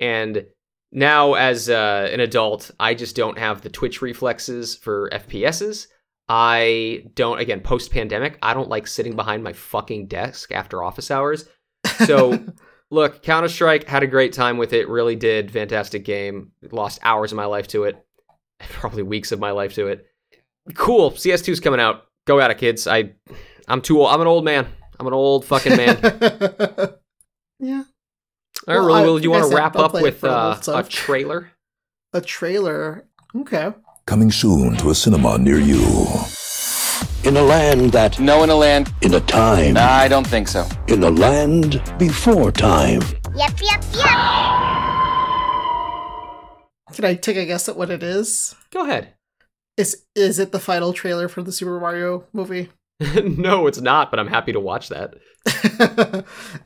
And 0.00 0.46
now, 0.90 1.34
as 1.34 1.68
uh, 1.68 2.08
an 2.10 2.20
adult, 2.20 2.70
I 2.80 2.94
just 2.94 3.14
don't 3.14 3.38
have 3.38 3.60
the 3.60 3.68
twitch 3.68 4.00
reflexes 4.02 4.74
for 4.74 5.10
FPSs. 5.10 5.86
I 6.34 7.04
don't, 7.14 7.40
again, 7.40 7.60
post 7.60 7.90
pandemic, 7.90 8.38
I 8.40 8.54
don't 8.54 8.70
like 8.70 8.86
sitting 8.86 9.16
behind 9.16 9.44
my 9.44 9.52
fucking 9.52 10.06
desk 10.06 10.50
after 10.50 10.82
office 10.82 11.10
hours. 11.10 11.46
So, 12.06 12.42
look, 12.90 13.22
Counter 13.22 13.50
Strike 13.50 13.86
had 13.86 14.02
a 14.02 14.06
great 14.06 14.32
time 14.32 14.56
with 14.56 14.72
it, 14.72 14.88
really 14.88 15.14
did. 15.14 15.50
Fantastic 15.50 16.06
game. 16.06 16.52
Lost 16.70 17.00
hours 17.02 17.32
of 17.32 17.36
my 17.36 17.44
life 17.44 17.68
to 17.68 17.84
it, 17.84 18.02
probably 18.60 19.02
weeks 19.02 19.30
of 19.30 19.40
my 19.40 19.50
life 19.50 19.74
to 19.74 19.88
it. 19.88 20.06
Cool. 20.72 21.10
CS2's 21.10 21.60
coming 21.60 21.80
out. 21.80 22.06
Go 22.24 22.40
at 22.40 22.50
it, 22.50 22.56
kids. 22.56 22.86
I, 22.86 23.12
I'm 23.68 23.82
too 23.82 24.00
old. 24.00 24.10
I'm 24.10 24.22
an 24.22 24.26
old 24.26 24.46
man. 24.46 24.66
I'm 24.98 25.06
an 25.06 25.12
old 25.12 25.44
fucking 25.44 25.76
man. 25.76 25.98
yeah, 27.60 27.82
All 28.66 28.74
right, 28.74 28.78
Well, 28.78 28.86
really, 28.86 29.02
Will, 29.02 29.18
do 29.18 29.24
you 29.24 29.30
want 29.30 29.50
to 29.50 29.54
wrap 29.54 29.76
up 29.76 29.92
with 29.92 30.24
uh, 30.24 30.58
a 30.68 30.82
trailer? 30.82 31.52
a 32.14 32.22
trailer. 32.22 33.06
Okay. 33.36 33.74
Coming 34.06 34.32
soon 34.32 34.76
to 34.78 34.90
a 34.90 34.94
cinema 34.94 35.38
near 35.38 35.58
you. 35.58 35.80
In 37.24 37.36
a 37.36 37.42
land 37.42 37.92
that. 37.92 38.18
No 38.18 38.42
in 38.42 38.50
a 38.50 38.54
land. 38.54 38.92
In 39.00 39.14
a 39.14 39.20
time. 39.20 39.74
Nah, 39.74 39.92
I 39.92 40.08
don't 40.08 40.26
think 40.26 40.48
so. 40.48 40.66
In 40.88 41.04
a 41.04 41.10
land 41.10 41.80
before 41.98 42.50
time. 42.50 43.00
Yep, 43.34 43.60
yep, 43.62 43.84
yep. 43.94 44.08
Can 46.92 47.04
I 47.04 47.14
take 47.14 47.36
a 47.36 47.46
guess 47.46 47.68
at 47.68 47.76
what 47.76 47.90
it 47.90 48.02
is? 48.02 48.56
Go 48.70 48.82
ahead. 48.82 49.14
Is 49.76 50.02
is 50.16 50.38
it 50.38 50.52
the 50.52 50.58
final 50.58 50.92
trailer 50.92 51.28
for 51.28 51.42
the 51.42 51.52
Super 51.52 51.78
Mario 51.78 52.24
movie? 52.32 52.70
no, 53.24 53.66
it's 53.66 53.80
not, 53.80 54.10
but 54.10 54.20
I'm 54.20 54.28
happy 54.28 54.52
to 54.52 54.60
watch 54.60 54.88
that. 54.88 55.14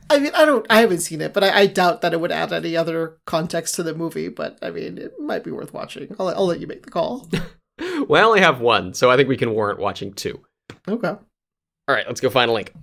I 0.09 0.19
mean, 0.19 0.31
I 0.35 0.45
don't, 0.45 0.65
I 0.69 0.81
haven't 0.81 0.99
seen 0.99 1.21
it, 1.21 1.33
but 1.33 1.43
I, 1.43 1.61
I, 1.61 1.65
doubt 1.65 2.01
that 2.01 2.13
it 2.13 2.21
would 2.21 2.31
add 2.31 2.53
any 2.53 2.77
other 2.77 3.17
context 3.25 3.75
to 3.75 3.83
the 3.83 3.95
movie. 3.95 4.29
But 4.29 4.59
I 4.61 4.69
mean, 4.69 4.97
it 4.99 5.13
might 5.19 5.43
be 5.43 5.51
worth 5.51 5.73
watching. 5.73 6.15
I'll, 6.19 6.29
I'll 6.29 6.45
let 6.45 6.59
you 6.59 6.67
make 6.67 6.83
the 6.83 6.91
call. 6.91 7.27
well, 8.07 8.21
I 8.21 8.25
only 8.25 8.41
have 8.41 8.61
one, 8.61 8.93
so 8.93 9.09
I 9.09 9.15
think 9.15 9.29
we 9.29 9.37
can 9.37 9.51
warrant 9.51 9.79
watching 9.79 10.13
two. 10.13 10.41
Okay. 10.87 11.07
All 11.07 11.95
right, 11.95 12.05
let's 12.05 12.21
go 12.21 12.29
find 12.29 12.51
a 12.51 12.53
link. 12.53 12.73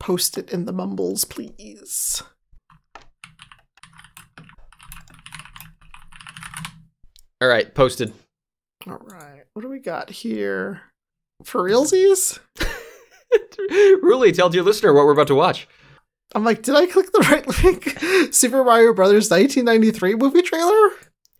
Post 0.00 0.38
it 0.38 0.50
in 0.50 0.64
the 0.64 0.72
mumbles, 0.72 1.24
please. 1.24 2.22
All 7.40 7.48
right, 7.48 7.72
posted. 7.74 8.12
All 8.88 8.98
right, 8.98 9.44
what 9.52 9.62
do 9.62 9.68
we 9.68 9.78
got 9.78 10.10
here? 10.10 10.82
For 11.44 11.62
realsies? 11.62 12.40
Ruly, 14.02 14.32
tell 14.32 14.52
your 14.54 14.64
listener 14.64 14.92
what 14.92 15.04
we're 15.04 15.12
about 15.12 15.28
to 15.28 15.34
watch. 15.34 15.68
I'm 16.34 16.44
like, 16.44 16.62
did 16.62 16.74
I 16.74 16.86
click 16.86 17.12
the 17.12 17.20
right 17.20 17.64
link? 17.64 18.32
Super 18.34 18.64
Mario 18.64 18.92
Brothers 18.92 19.30
1993 19.30 20.16
movie 20.16 20.42
trailer? 20.42 20.90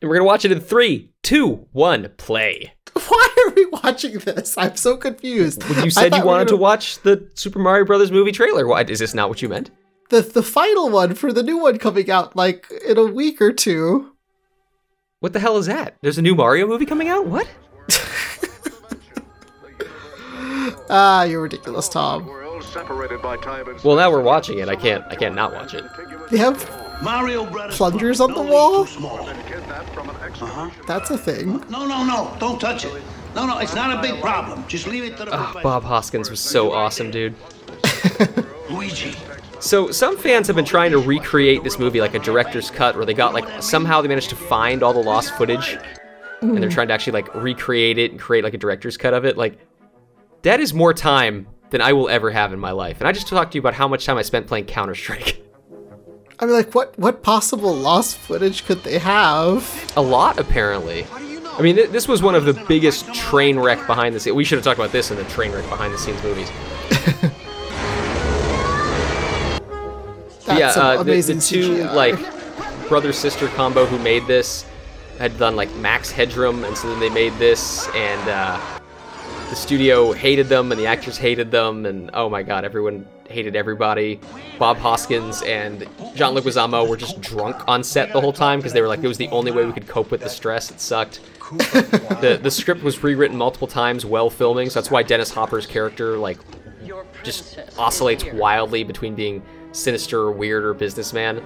And 0.00 0.08
we're 0.08 0.16
gonna 0.16 0.24
watch 0.24 0.44
it 0.44 0.52
in 0.52 0.60
three, 0.60 1.10
two, 1.22 1.66
one, 1.72 2.10
play. 2.16 2.72
Why 3.08 3.28
are 3.46 3.52
we 3.54 3.66
watching 3.66 4.18
this? 4.18 4.56
I'm 4.56 4.76
so 4.76 4.96
confused. 4.96 5.68
Well, 5.68 5.84
you 5.84 5.90
said 5.90 6.14
you 6.14 6.24
wanted 6.24 6.46
we 6.46 6.50
to 6.50 6.56
watch 6.56 7.00
the 7.00 7.28
Super 7.34 7.58
Mario 7.58 7.84
Brothers 7.84 8.12
movie 8.12 8.32
trailer. 8.32 8.66
Why 8.66 8.82
is 8.82 9.00
this 9.00 9.14
not 9.14 9.28
what 9.28 9.42
you 9.42 9.48
meant? 9.48 9.70
The 10.10 10.22
the 10.22 10.42
final 10.42 10.88
one 10.88 11.14
for 11.14 11.32
the 11.32 11.42
new 11.42 11.58
one 11.58 11.78
coming 11.78 12.10
out 12.10 12.36
like 12.36 12.70
in 12.86 12.96
a 12.96 13.04
week 13.04 13.42
or 13.42 13.52
two. 13.52 14.12
What 15.20 15.32
the 15.32 15.40
hell 15.40 15.58
is 15.58 15.66
that? 15.66 15.96
There's 16.00 16.18
a 16.18 16.22
new 16.22 16.36
Mario 16.36 16.66
movie 16.66 16.86
coming 16.86 17.08
out? 17.08 17.26
What? 17.26 17.48
Ah, 20.90 21.24
you're 21.24 21.42
ridiculous, 21.42 21.88
Tom. 21.88 22.26
Well, 22.26 23.96
now 23.96 24.10
we're 24.10 24.22
watching 24.22 24.58
it. 24.58 24.68
I 24.68 24.76
can't. 24.76 25.04
I 25.08 25.14
can't 25.14 25.34
not 25.34 25.52
watch 25.52 25.74
it. 25.74 25.84
They 26.30 26.38
have 26.38 26.58
Mario 27.02 27.46
plungers 27.70 28.20
on 28.20 28.32
the 28.32 28.42
wall. 28.42 28.82
Uh-huh. 28.82 30.70
That's 30.86 31.10
a 31.10 31.18
thing. 31.18 31.64
No, 31.68 31.86
no, 31.86 32.04
no! 32.04 32.36
Don't 32.38 32.60
touch 32.60 32.84
it. 32.84 33.02
No, 33.34 33.46
no, 33.46 33.58
it's 33.58 33.74
not 33.74 33.96
a 33.96 34.02
big 34.02 34.20
problem. 34.20 34.64
Just 34.68 34.86
leave 34.86 35.04
it 35.04 35.16
to 35.18 35.24
the. 35.24 35.30
Oh, 35.32 35.60
Bob 35.62 35.84
Hoskins 35.84 36.30
was 36.30 36.40
so 36.40 36.72
awesome, 36.72 37.10
dude. 37.10 37.34
Luigi. 38.70 39.14
So 39.60 39.90
some 39.90 40.16
fans 40.16 40.46
have 40.46 40.56
been 40.56 40.64
trying 40.64 40.92
to 40.92 40.98
recreate 40.98 41.64
this 41.64 41.78
movie 41.78 42.00
like 42.00 42.14
a 42.14 42.18
director's 42.18 42.70
cut, 42.70 42.96
where 42.96 43.04
they 43.04 43.14
got 43.14 43.34
like 43.34 43.62
somehow 43.62 44.00
they 44.00 44.08
managed 44.08 44.30
to 44.30 44.36
find 44.36 44.82
all 44.82 44.92
the 44.92 45.02
lost 45.02 45.34
footage, 45.34 45.76
and 46.40 46.62
they're 46.62 46.70
trying 46.70 46.88
to 46.88 46.94
actually 46.94 47.12
like 47.12 47.34
recreate 47.34 47.98
it 47.98 48.10
and 48.12 48.20
create 48.20 48.44
like 48.44 48.54
a 48.54 48.58
director's 48.58 48.96
cut 48.96 49.14
of 49.14 49.24
it. 49.24 49.36
Like 49.36 49.58
that 50.42 50.60
is 50.60 50.72
more 50.72 50.94
time 50.94 51.46
than 51.70 51.80
I 51.80 51.92
will 51.92 52.08
ever 52.08 52.30
have 52.30 52.52
in 52.52 52.58
my 52.58 52.70
life. 52.70 52.98
And 53.00 53.08
I 53.08 53.12
just 53.12 53.26
talked 53.28 53.52
to 53.52 53.56
you 53.56 53.60
about 53.60 53.74
how 53.74 53.88
much 53.88 54.06
time 54.06 54.16
I 54.16 54.22
spent 54.22 54.46
playing 54.46 54.66
Counter 54.66 54.94
Strike. 54.94 55.42
I 56.40 56.46
mean, 56.46 56.54
like, 56.54 56.72
what 56.72 56.96
what 56.98 57.22
possible 57.24 57.74
lost 57.74 58.16
footage 58.16 58.64
could 58.64 58.84
they 58.84 58.98
have? 58.98 59.92
A 59.96 60.00
lot, 60.00 60.38
apparently. 60.38 61.04
I 61.12 61.62
mean, 61.62 61.74
th- 61.74 61.90
this 61.90 62.06
was 62.06 62.22
one 62.22 62.36
of 62.36 62.44
the 62.44 62.54
biggest 62.68 63.12
train 63.12 63.58
wreck 63.58 63.84
behind 63.88 64.14
the 64.14 64.20
scenes. 64.20 64.36
We 64.36 64.44
should 64.44 64.58
have 64.58 64.64
talked 64.64 64.78
about 64.78 64.92
this 64.92 65.10
in 65.10 65.16
the 65.16 65.24
train 65.24 65.50
wreck 65.50 65.68
behind 65.68 65.92
the 65.92 65.98
scenes 65.98 66.22
movies. 66.22 66.48
yeah, 70.46 70.68
uh, 70.76 71.02
the, 71.02 71.20
the 71.20 71.40
two 71.40 71.74
CGI. 71.74 71.92
like 71.92 72.88
brother 72.88 73.12
sister 73.12 73.48
combo 73.48 73.84
who 73.84 73.98
made 73.98 74.24
this 74.28 74.64
had 75.18 75.36
done 75.38 75.56
like 75.56 75.74
Max 75.74 76.12
Headroom, 76.12 76.62
and 76.62 76.78
so 76.78 76.88
then 76.88 77.00
they 77.00 77.10
made 77.10 77.32
this, 77.40 77.88
and 77.88 78.28
uh, 78.28 78.77
the 79.48 79.56
studio 79.56 80.12
hated 80.12 80.48
them, 80.48 80.72
and 80.72 80.80
the 80.80 80.86
actors 80.86 81.16
hated 81.16 81.50
them, 81.50 81.86
and 81.86 82.10
oh 82.14 82.28
my 82.28 82.42
god, 82.42 82.64
everyone 82.64 83.06
hated 83.28 83.56
everybody. 83.56 84.20
Bob 84.58 84.76
Hoskins 84.78 85.42
and 85.42 85.86
John 86.14 86.34
Leguizamo 86.34 86.88
were 86.88 86.96
just 86.96 87.20
drunk 87.20 87.66
on 87.68 87.84
set 87.84 88.12
the 88.12 88.20
whole 88.20 88.32
time 88.32 88.58
because 88.58 88.72
they 88.72 88.80
were 88.80 88.88
like, 88.88 89.02
it 89.02 89.08
was 89.08 89.18
the 89.18 89.28
only 89.28 89.50
way 89.50 89.64
we 89.64 89.72
could 89.72 89.86
cope 89.86 90.10
with 90.10 90.20
the 90.22 90.28
stress. 90.28 90.70
It 90.70 90.80
sucked. 90.80 91.20
the 91.50 92.38
The 92.42 92.50
script 92.50 92.82
was 92.82 93.02
rewritten 93.02 93.36
multiple 93.36 93.68
times 93.68 94.04
while 94.04 94.30
filming, 94.30 94.70
so 94.70 94.80
that's 94.80 94.90
why 94.90 95.02
Dennis 95.02 95.30
Hopper's 95.30 95.66
character 95.66 96.18
like 96.18 96.38
just 97.22 97.58
oscillates 97.78 98.24
wildly 98.32 98.84
between 98.84 99.14
being 99.14 99.42
sinister 99.72 100.20
or 100.20 100.32
weird 100.32 100.64
or 100.64 100.74
businessman. 100.74 101.42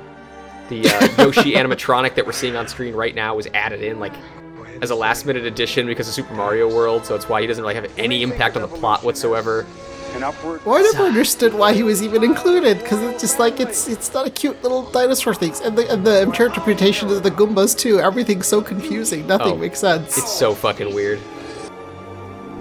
The 0.68 0.88
uh, 0.88 1.24
Yoshi 1.24 1.52
animatronic 1.54 2.14
that 2.14 2.26
we're 2.26 2.32
seeing 2.32 2.56
on 2.56 2.68
screen 2.68 2.94
right 2.94 3.14
now 3.14 3.34
was 3.34 3.46
added 3.48 3.82
in 3.82 4.00
like 4.00 4.14
as 4.82 4.90
a 4.90 4.94
last 4.94 5.24
minute 5.24 5.46
addition 5.46 5.86
because 5.86 6.08
of 6.08 6.14
Super 6.14 6.34
Mario 6.34 6.68
World, 6.68 7.06
so 7.06 7.14
it's 7.14 7.28
why 7.28 7.40
he 7.40 7.46
doesn't 7.46 7.62
really 7.62 7.76
have 7.76 7.90
any 7.96 8.22
impact 8.22 8.56
on 8.56 8.62
the 8.62 8.68
plot 8.68 9.02
whatsoever. 9.04 9.64
Well, 10.14 10.74
I 10.76 10.82
never 10.92 11.04
understood 11.04 11.54
why 11.54 11.72
he 11.72 11.82
was 11.82 12.02
even 12.02 12.22
included 12.22 12.78
because 12.80 13.00
it's 13.00 13.22
just 13.22 13.38
like 13.38 13.60
it's 13.60 13.88
it's 13.88 14.12
not 14.12 14.26
a 14.26 14.30
cute 14.30 14.62
little 14.62 14.82
dinosaur 14.90 15.34
thing, 15.34 15.54
and 15.64 15.78
the 15.78 15.90
and 15.90 16.04
the 16.04 16.20
interpretation 16.20 17.08
of 17.08 17.22
the 17.22 17.30
Goombas 17.30 17.78
too. 17.78 17.98
Everything's 17.98 18.46
so 18.46 18.60
confusing. 18.60 19.26
Nothing 19.26 19.54
Oh, 19.54 19.56
makes 19.56 19.78
sense. 19.78 20.18
It's 20.18 20.30
so 20.30 20.54
fucking 20.54 20.94
weird. 20.94 21.18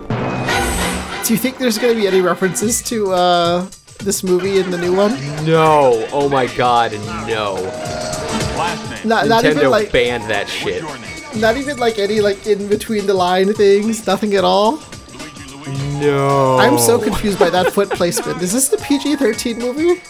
Do 0.07 1.33
you 1.33 1.37
think 1.37 1.57
there's 1.57 1.77
going 1.77 1.93
to 1.93 1.99
be 1.99 2.07
any 2.07 2.21
references 2.21 2.81
to 2.83 3.11
uh, 3.11 3.69
this 3.99 4.23
movie 4.23 4.59
in 4.59 4.71
the 4.71 4.77
new 4.77 4.95
one? 4.95 5.11
No, 5.45 6.07
oh 6.13 6.29
my 6.29 6.47
god, 6.55 6.93
no. 7.27 7.55
Not, 9.03 9.27
not 9.27 9.43
Nintendo 9.43 9.51
even 9.57 9.71
like 9.71 9.91
banned 9.91 10.29
that 10.29 10.47
shit. 10.47 10.83
Not 11.35 11.57
even 11.57 11.77
like 11.77 11.97
any 11.99 12.21
like 12.21 12.45
in 12.47 12.67
between 12.67 13.05
the 13.05 13.13
line 13.13 13.53
things. 13.53 14.05
Nothing 14.07 14.33
at 14.35 14.43
all. 14.43 14.79
No. 15.99 16.57
I'm 16.57 16.77
so 16.79 16.99
confused 16.99 17.37
by 17.39 17.49
that 17.51 17.71
foot 17.73 17.89
placement. 17.91 18.41
Is 18.41 18.51
this 18.51 18.69
the 18.69 18.77
PG-13 18.77 19.57
movie? 19.59 20.01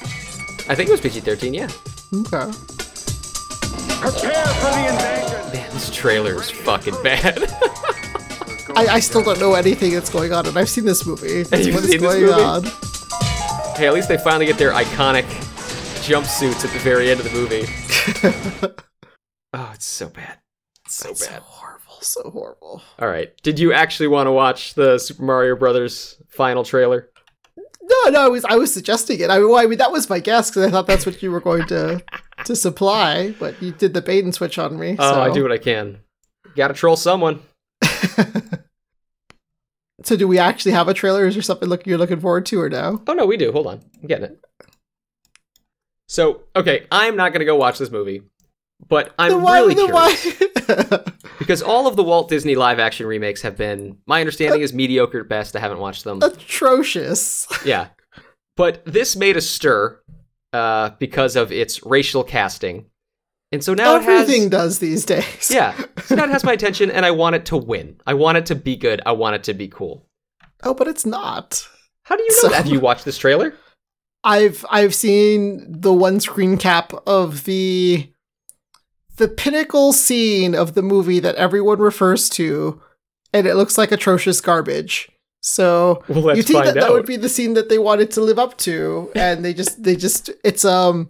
I 0.69 0.75
think 0.75 0.87
it 0.87 0.91
was 0.91 1.01
PG-13, 1.01 1.53
yeah. 1.53 1.69
Okay. 2.13 2.51
Prepare 3.99 4.45
for 4.47 4.71
the 4.71 4.87
invasion. 4.89 5.53
Man, 5.53 5.73
this 5.73 5.89
trailer 5.93 6.35
is 6.41 6.49
fucking 6.49 6.95
bad. 7.03 7.43
I, 8.75 8.87
I 8.87 8.99
still 9.01 9.21
don't 9.21 9.39
know 9.39 9.53
anything 9.55 9.91
that's 9.93 10.09
going 10.09 10.31
on, 10.31 10.45
and 10.45 10.57
I've 10.57 10.69
seen 10.69 10.85
this 10.85 11.05
movie. 11.05 11.43
That's 11.43 11.65
You've 11.67 11.75
what 11.75 11.83
is 11.83 11.91
seen 11.91 12.01
this 12.01 12.09
going 12.13 12.21
movie? 12.25 12.41
on. 12.41 12.63
hey, 13.75 13.87
at 13.87 13.93
least 13.93 14.07
they 14.07 14.17
finally 14.17 14.45
get 14.45 14.57
their 14.57 14.71
iconic 14.71 15.23
jumpsuits 16.05 16.63
at 16.63 16.71
the 16.71 16.79
very 16.79 17.11
end 17.11 17.19
of 17.19 17.25
the 17.25 17.33
movie. 17.33 18.73
oh, 19.53 19.71
it's 19.73 19.85
so 19.85 20.07
bad. 20.09 20.37
So 20.91 21.09
bad. 21.09 21.17
so 21.17 21.39
horrible, 21.41 22.01
so 22.01 22.29
horrible. 22.31 22.81
All 22.99 23.07
right. 23.07 23.31
Did 23.43 23.59
you 23.59 23.71
actually 23.73 24.07
want 24.07 24.27
to 24.27 24.31
watch 24.31 24.73
the 24.73 24.97
Super 24.97 25.23
Mario 25.23 25.55
Brothers 25.55 26.21
final 26.29 26.63
trailer? 26.63 27.09
No, 27.81 28.09
no, 28.11 28.25
I 28.25 28.27
was 28.27 28.45
I 28.45 28.55
was 28.55 28.73
suggesting 28.73 29.19
it. 29.19 29.29
I 29.29 29.39
mean, 29.39 29.49
well, 29.49 29.57
I 29.57 29.67
mean 29.67 29.77
that 29.79 29.91
was 29.91 30.09
my 30.09 30.19
guess 30.19 30.49
because 30.49 30.67
I 30.67 30.71
thought 30.71 30.87
that's 30.87 31.05
what 31.05 31.21
you 31.23 31.31
were 31.31 31.41
going 31.41 31.65
to 31.67 32.03
to 32.45 32.55
supply, 32.55 33.31
but 33.39 33.61
you 33.61 33.71
did 33.71 33.93
the 33.93 34.01
bait 34.01 34.23
and 34.23 34.33
switch 34.33 34.57
on 34.57 34.77
me. 34.79 34.95
Oh, 34.99 35.13
so. 35.13 35.21
I 35.21 35.31
do 35.33 35.43
what 35.43 35.51
I 35.51 35.57
can. 35.57 35.99
Got 36.55 36.69
to 36.69 36.73
troll 36.73 36.95
someone. 36.95 37.41
So, 40.03 40.15
do 40.15 40.27
we 40.27 40.39
actually 40.39 40.71
have 40.71 40.87
a 40.87 40.93
trailer? 40.93 41.27
Is 41.27 41.35
there 41.35 41.43
something 41.43 41.69
look 41.69 41.85
you're 41.85 41.97
looking 41.97 42.19
forward 42.19 42.45
to, 42.47 42.59
or 42.59 42.69
no? 42.69 43.03
Oh 43.07 43.13
no, 43.13 43.25
we 43.25 43.37
do. 43.37 43.51
Hold 43.51 43.67
on, 43.67 43.81
I'm 44.01 44.07
getting 44.07 44.25
it. 44.25 44.43
So, 46.07 46.41
okay, 46.55 46.87
I'm 46.91 47.15
not 47.15 47.33
gonna 47.33 47.45
go 47.45 47.55
watch 47.55 47.77
this 47.77 47.91
movie, 47.91 48.23
but 48.91 49.13
I'm 49.17 49.41
why? 49.41 49.59
really 49.61 49.73
curious 49.75 50.35
because 51.39 51.61
all 51.63 51.87
of 51.87 51.95
the 51.95 52.03
Walt 52.03 52.29
Disney 52.29 52.53
live-action 52.55 53.07
remakes 53.07 53.41
have 53.41 53.57
been, 53.57 53.97
my 54.05 54.19
understanding 54.19 54.61
is 54.61 54.73
mediocre 54.73 55.21
at 55.21 55.29
best. 55.29 55.55
I 55.55 55.59
haven't 55.59 55.79
watched 55.79 56.03
them. 56.03 56.19
Atrocious. 56.21 57.47
Yeah, 57.65 57.87
but 58.57 58.83
this 58.85 59.15
made 59.15 59.37
a 59.37 59.41
stir 59.41 59.99
uh, 60.53 60.91
because 60.99 61.35
of 61.35 61.51
its 61.51 61.83
racial 61.85 62.23
casting, 62.23 62.85
and 63.51 63.63
so 63.63 63.73
now 63.73 63.95
Everything 63.95 64.43
it 64.43 64.51
has. 64.53 64.77
does 64.77 64.79
these 64.79 65.05
days. 65.05 65.49
Yeah, 65.51 65.73
so 66.05 66.15
now 66.15 66.25
it 66.25 66.29
has 66.29 66.43
my 66.43 66.53
attention, 66.53 66.91
and 66.91 67.05
I 67.05 67.11
want 67.11 67.35
it 67.35 67.45
to 67.47 67.57
win. 67.57 67.99
I 68.05 68.13
want 68.13 68.37
it 68.37 68.45
to 68.47 68.55
be 68.55 68.75
good. 68.75 69.01
I 69.05 69.11
want 69.13 69.35
it 69.35 69.43
to 69.45 69.53
be 69.53 69.67
cool. 69.67 70.05
Oh, 70.63 70.73
but 70.73 70.87
it's 70.87 71.05
not. 71.05 71.67
How 72.03 72.15
do 72.15 72.23
you 72.23 72.29
know 72.29 72.35
So- 72.41 72.47
that? 72.49 72.55
Have 72.57 72.67
you 72.67 72.79
watched 72.79 73.05
this 73.05 73.17
trailer? 73.17 73.53
I've 74.23 74.63
I've 74.69 74.93
seen 74.93 75.65
the 75.81 75.91
one 75.93 76.19
screen 76.19 76.57
cap 76.57 76.93
of 77.07 77.45
the 77.45 78.07
the 79.21 79.27
pinnacle 79.27 79.93
scene 79.93 80.55
of 80.55 80.73
the 80.73 80.81
movie 80.81 81.19
that 81.19 81.35
everyone 81.35 81.79
refers 81.79 82.27
to, 82.31 82.81
and 83.33 83.45
it 83.47 83.55
looks 83.55 83.77
like 83.77 83.91
atrocious 83.91 84.41
garbage. 84.41 85.09
So 85.43 86.03
Well, 86.07 86.35
you 86.35 86.43
think 86.43 86.65
that 86.65 86.73
that 86.75 86.91
would 86.91 87.05
be 87.05 87.17
the 87.17 87.29
scene 87.29 87.53
that 87.53 87.69
they 87.69 87.79
wanted 87.79 88.11
to 88.11 88.21
live 88.21 88.37
up 88.39 88.57
to, 88.59 89.11
and 89.15 89.45
they 89.45 89.53
just 89.53 89.81
they 89.83 89.95
just 89.95 90.29
it's 90.43 90.65
um 90.65 91.09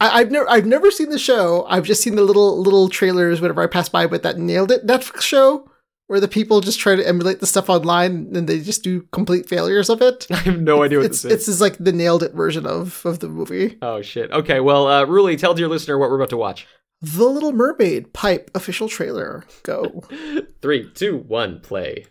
I, 0.00 0.20
I've 0.20 0.30
never 0.30 0.48
I've 0.48 0.66
never 0.66 0.90
seen 0.90 1.10
the 1.10 1.18
show. 1.18 1.64
I've 1.68 1.84
just 1.84 2.02
seen 2.02 2.16
the 2.16 2.22
little 2.22 2.60
little 2.60 2.88
trailers 2.88 3.40
whenever 3.40 3.62
I 3.62 3.66
pass 3.66 3.88
by. 3.88 4.06
But 4.06 4.22
that 4.22 4.38
nailed 4.38 4.70
it 4.72 4.86
Netflix 4.86 5.22
show 5.22 5.68
where 6.08 6.18
the 6.20 6.26
people 6.26 6.60
just 6.60 6.80
try 6.80 6.96
to 6.96 7.06
emulate 7.06 7.38
the 7.38 7.46
stuff 7.46 7.70
online 7.70 8.34
and 8.34 8.48
they 8.48 8.58
just 8.60 8.82
do 8.82 9.02
complete 9.12 9.48
failures 9.48 9.88
of 9.88 10.02
it. 10.02 10.26
I 10.32 10.36
have 10.36 10.60
no 10.60 10.82
idea 10.82 10.98
what 10.98 11.06
It's 11.06 11.22
this 11.22 11.30
is. 11.30 11.32
it's 11.32 11.46
just 11.46 11.60
like 11.60 11.76
the 11.78 11.92
nailed 11.92 12.24
it 12.24 12.32
version 12.34 12.66
of 12.66 13.04
of 13.06 13.20
the 13.20 13.28
movie. 13.28 13.78
Oh 13.80 14.02
shit. 14.02 14.30
Okay, 14.32 14.58
well, 14.58 14.88
uh, 14.88 15.04
Ruly, 15.04 15.36
tell 15.36 15.56
your 15.58 15.68
listener 15.68 15.98
what 15.98 16.10
we're 16.10 16.16
about 16.16 16.30
to 16.30 16.36
watch. 16.36 16.66
The 17.02 17.24
Little 17.24 17.52
Mermaid 17.52 18.12
pipe 18.12 18.50
official 18.54 18.88
trailer. 18.88 19.44
Go. 19.62 20.02
Three, 20.60 20.90
two, 20.90 21.16
one, 21.16 21.60
play. 21.60 22.06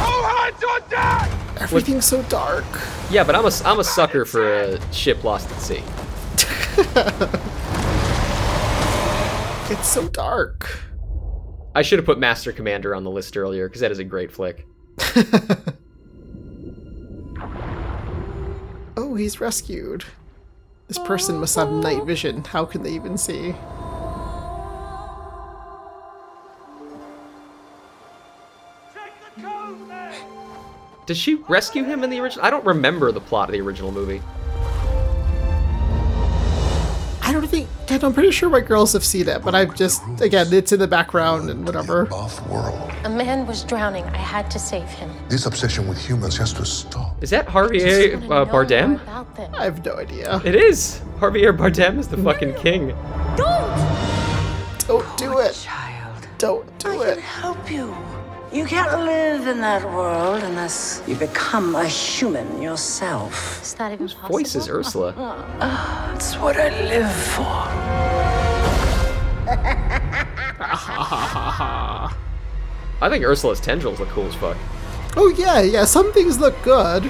Oh 0.00 0.50
he's 0.52 0.64
on 0.64 0.80
that! 0.90 1.30
Everything's 1.60 2.04
so 2.04 2.22
dark. 2.24 2.64
Yeah, 3.10 3.22
but 3.22 3.36
I'm 3.36 3.44
a 3.46 3.50
I'm 3.64 3.78
a 3.78 3.84
sucker 3.84 4.24
for 4.24 4.62
a 4.62 4.92
ship 4.92 5.22
lost 5.22 5.50
at 5.50 5.60
sea. 5.60 5.82
It's 9.70 9.88
so 9.88 10.08
dark. 10.08 10.78
I 11.74 11.80
should 11.80 11.98
have 11.98 12.04
put 12.04 12.18
Master 12.18 12.52
Commander 12.52 12.94
on 12.94 13.02
the 13.02 13.10
list 13.10 13.34
earlier 13.34 13.66
because 13.66 13.80
that 13.80 13.90
is 13.90 13.98
a 13.98 14.04
great 14.04 14.30
flick. 14.30 14.66
Oh, 18.96 19.16
he's 19.16 19.40
rescued. 19.40 20.04
This 20.88 20.98
person 20.98 21.38
must 21.38 21.56
have 21.56 21.70
night 21.70 22.04
vision. 22.04 22.44
How 22.44 22.64
can 22.64 22.82
they 22.82 22.92
even 22.92 23.16
see? 23.16 23.54
Does 31.06 31.18
she 31.18 31.34
rescue 31.34 31.84
him 31.84 32.02
in 32.02 32.10
the 32.10 32.20
original? 32.20 32.44
I 32.44 32.50
don't 32.50 32.64
remember 32.64 33.12
the 33.12 33.20
plot 33.20 33.48
of 33.48 33.52
the 33.52 33.60
original 33.60 33.92
movie. 33.92 34.22
I 37.26 37.32
don't 37.32 37.46
think. 37.48 37.68
I'm 37.90 38.12
pretty 38.12 38.30
sure 38.32 38.50
my 38.50 38.60
girls 38.60 38.92
have 38.92 39.04
seen 39.04 39.28
it, 39.28 39.42
but 39.42 39.54
I've 39.54 39.74
just 39.74 40.02
again, 40.20 40.52
it's 40.52 40.72
in 40.72 40.78
the 40.78 40.86
background 40.88 41.48
and 41.48 41.64
whatever. 41.64 42.06
Off 42.12 42.46
world. 42.48 42.90
A 43.04 43.08
man 43.08 43.46
was 43.46 43.64
drowning. 43.64 44.04
I 44.04 44.16
had 44.18 44.50
to 44.50 44.58
save 44.58 44.88
him. 44.88 45.10
This 45.28 45.46
obsession 45.46 45.88
with 45.88 45.98
humans 45.98 46.36
has 46.36 46.52
to 46.54 46.64
stop. 46.66 47.22
Is 47.22 47.30
that 47.30 47.46
Javier 47.46 48.12
Just 48.12 48.26
wanna 48.28 48.42
uh, 48.42 48.44
Bardem? 48.52 49.00
I 49.58 49.64
have 49.64 49.84
no 49.84 49.94
idea. 49.96 50.40
It 50.44 50.54
is. 50.54 51.00
Javier 51.18 51.56
Bardem 51.56 51.98
is 51.98 52.08
the 52.08 52.18
fucking 52.18 52.54
king. 52.56 52.88
Don't! 53.36 53.74
Don't 54.86 55.16
do 55.16 55.38
it. 55.38 55.54
Child, 55.54 56.28
Don't 56.38 56.78
do 56.78 57.02
I 57.02 57.06
it. 57.08 57.14
can 57.14 57.22
help 57.22 57.70
you. 57.70 57.94
You 58.54 58.64
can't 58.66 59.00
live 59.04 59.48
in 59.48 59.60
that 59.62 59.82
world 59.92 60.44
unless 60.44 61.02
you 61.08 61.16
become 61.16 61.74
a 61.74 61.88
human 61.88 62.62
yourself. 62.62 63.60
Is 63.62 63.74
that 63.74 63.90
even 63.92 64.06
possible? 64.06 64.28
Voice 64.28 64.54
is 64.54 64.68
Ursula. 64.68 65.12
Oh. 65.18 65.58
That's 66.14 66.36
what 66.38 66.56
I 66.56 66.68
live 66.88 67.12
for. 67.12 67.42
I 73.00 73.08
think 73.10 73.24
Ursula's 73.24 73.60
tendrils 73.60 73.98
look 73.98 74.08
cool 74.10 74.26
as 74.26 74.34
fuck. 74.36 74.56
Oh 75.16 75.28
yeah, 75.36 75.60
yeah. 75.60 75.84
Some 75.84 76.12
things 76.12 76.38
look 76.38 76.54
good, 76.62 77.02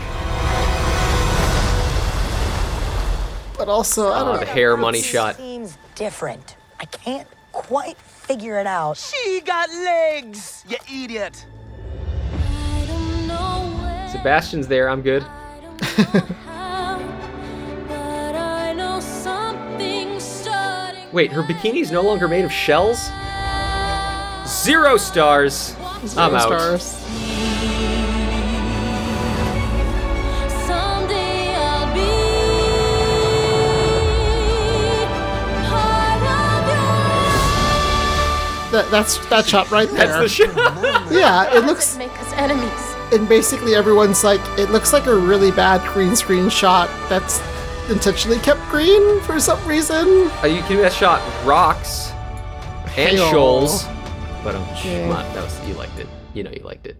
but 3.57 3.69
also 3.69 4.09
I 4.11 4.21
Oh, 4.21 4.25
don't 4.25 4.35
know. 4.35 4.39
the 4.41 4.47
know. 4.47 4.53
hair 4.53 4.77
money 4.77 5.03
shot. 5.03 5.37
Seems 5.37 5.77
different. 5.95 6.57
I 6.81 6.87
can't 6.87 7.29
quite 7.55 7.97
figure 7.97 8.59
it 8.59 8.67
out. 8.67 8.97
She 8.97 9.41
got 9.45 9.71
legs, 9.71 10.65
you 10.69 10.77
idiot. 11.05 11.47
Sebastian's 14.11 14.67
there. 14.67 14.89
I'm 14.89 15.03
good. 15.03 15.25
Wait, 21.13 21.31
her 21.31 21.45
bikini's 21.45 21.93
no 21.93 22.03
longer 22.03 22.27
made 22.27 22.45
of 22.45 22.53
shells? 22.53 23.09
Zero 24.47 24.97
stars. 24.97 25.77
I'm 26.17 26.35
out. 26.35 26.43
stars. 26.43 27.04
That, 38.75 38.91
that's 38.91 39.19
that 39.29 39.47
shot 39.47 39.71
right 39.71 39.89
there. 39.89 40.07
That's 40.09 40.37
the 40.37 40.47
shot. 40.47 41.13
yeah, 41.13 41.57
it 41.57 41.65
looks 41.65 41.97
Make 41.97 42.11
us 42.21 42.33
enemies. 42.33 42.95
and 43.13 43.29
basically 43.29 43.77
everyone's 43.77 44.25
like, 44.25 44.41
it 44.59 44.71
looks 44.71 44.93
like 44.93 45.07
a 45.07 45.15
really 45.15 45.53
bad 45.53 45.81
green 45.93 46.17
screen 46.17 46.49
shot 46.49 46.89
that's 47.09 47.41
intentionally 47.89 48.39
kept 48.41 48.61
green 48.71 49.21
for 49.21 49.39
some 49.39 49.65
reason. 49.67 50.29
Are 50.43 50.49
you 50.49 50.61
giving 50.63 50.79
that 50.83 50.93
shot 50.93 51.21
rocks 51.47 52.11
and 52.11 52.89
Hey-oh. 52.91 53.31
shoals? 53.31 53.85
But 54.43 54.57
um, 54.57 54.63
Yeah. 54.85 55.07
come 55.09 55.35
that 55.35 55.45
was 55.45 55.69
you 55.69 55.75
liked 55.75 55.99
it. 56.01 56.09
You 56.35 56.43
know 56.43 56.51
you 56.51 56.65
liked 56.65 56.87
it. 56.89 56.97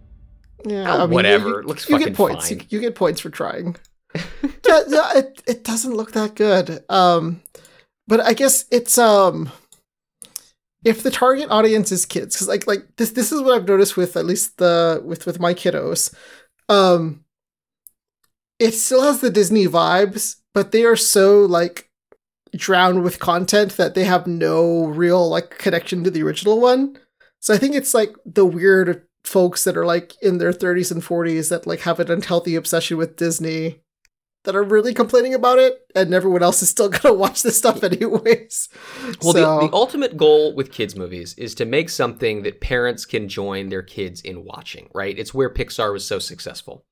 Yeah, 0.65 0.95
Oh, 0.95 0.99
I 0.99 1.07
mean, 1.07 1.11
whatever. 1.11 1.49
You, 1.49 1.59
It 1.59 1.67
looks 1.67 1.89
you 1.91 1.99
get 1.99 2.15
points. 2.15 2.49
fine. 2.49 2.59
You, 2.61 2.65
you 2.71 2.81
get 2.81 2.95
points 2.95 3.21
for 3.21 3.31
trying. 3.31 3.77
yeah, 4.15 4.81
yeah, 4.89 5.11
it 5.19 5.43
it 5.47 5.65
doesn't 5.65 5.95
look 5.95 6.13
that 6.13 6.37
good. 6.37 6.85
Um, 6.89 7.43
but 8.07 8.21
I 8.21 8.33
guess 8.33 8.65
it's 8.71 8.97
um, 8.97 9.51
if 10.85 11.03
the 11.03 11.11
target 11.11 11.51
audience 11.51 11.91
is 11.91 12.07
kids, 12.07 12.37
because 12.37 12.49
like 12.49 12.67
like 12.67 12.87
this 12.97 13.11
this 13.11 13.33
is 13.33 13.41
what 13.43 13.55
I've 13.55 13.69
noticed 13.69 13.97
with 13.97 14.17
at 14.17 14.27
least 14.27 14.59
the 14.59 15.03
with 15.05 15.27
with 15.27 15.41
my 15.41 15.55
kiddos, 15.55 16.15
um, 16.69 17.25
it 18.59 18.73
still 18.73 19.03
has 19.03 19.21
the 19.21 19.31
Disney 19.31 19.67
vibes, 19.67 20.37
but 20.53 20.73
they 20.73 20.85
are 20.85 20.97
so 20.97 21.41
like 21.41 21.91
drowned 22.55 23.03
with 23.03 23.19
content 23.19 23.77
that 23.77 23.95
they 23.95 24.05
have 24.05 24.27
no 24.27 24.87
real 24.87 25.29
like 25.29 25.59
connection 25.59 26.05
to 26.05 26.11
the 26.11 26.23
original 26.23 26.61
one. 26.61 26.99
So 27.41 27.53
I 27.53 27.59
think 27.59 27.75
it's 27.75 27.95
like 27.95 28.15
the 28.25 28.47
weird 28.47 29.07
folks 29.25 29.65
that 29.65 29.77
are 29.77 29.87
like 29.87 30.15
in 30.23 30.39
their 30.39 30.53
30s 30.53 30.93
and 30.93 31.03
40s 31.03 31.49
that 31.49 31.67
like 31.67 31.81
have 31.81 31.99
an 31.99 32.11
unhealthy 32.11 32.55
obsession 32.55 32.97
with 32.97 33.17
Disney 33.17 33.81
that 34.45 34.55
are 34.55 34.63
really 34.63 34.95
complaining 34.95 35.35
about 35.35 35.59
it 35.59 35.87
and 35.95 36.15
everyone 36.15 36.43
else 36.43 36.63
is 36.63 36.69
still 36.69 36.89
gonna 36.91 37.15
watch 37.15 37.43
this 37.43 37.59
stuff 37.59 37.83
anyways. 37.83 38.69
Well, 39.23 39.33
so, 39.33 39.61
the, 39.61 39.67
the 39.69 39.75
ultimate 39.75 40.17
goal 40.17 40.55
with 40.55 40.73
kids' 40.73 40.97
movies 40.97 41.35
is 41.35 41.55
to 41.57 41.65
make 41.65 41.89
something 41.89 42.43
that 42.43 42.61
parents 42.61 43.05
can 43.05 43.29
join 43.29 43.69
their 43.69 43.83
kids 43.83 44.21
in 44.21 44.45
watching, 44.45 44.89
right? 44.95 45.19
It's 45.19 45.35
where 45.35 45.53
Pixar 45.53 45.93
was 45.93 46.07
so 46.07 46.19
successful. 46.19 46.85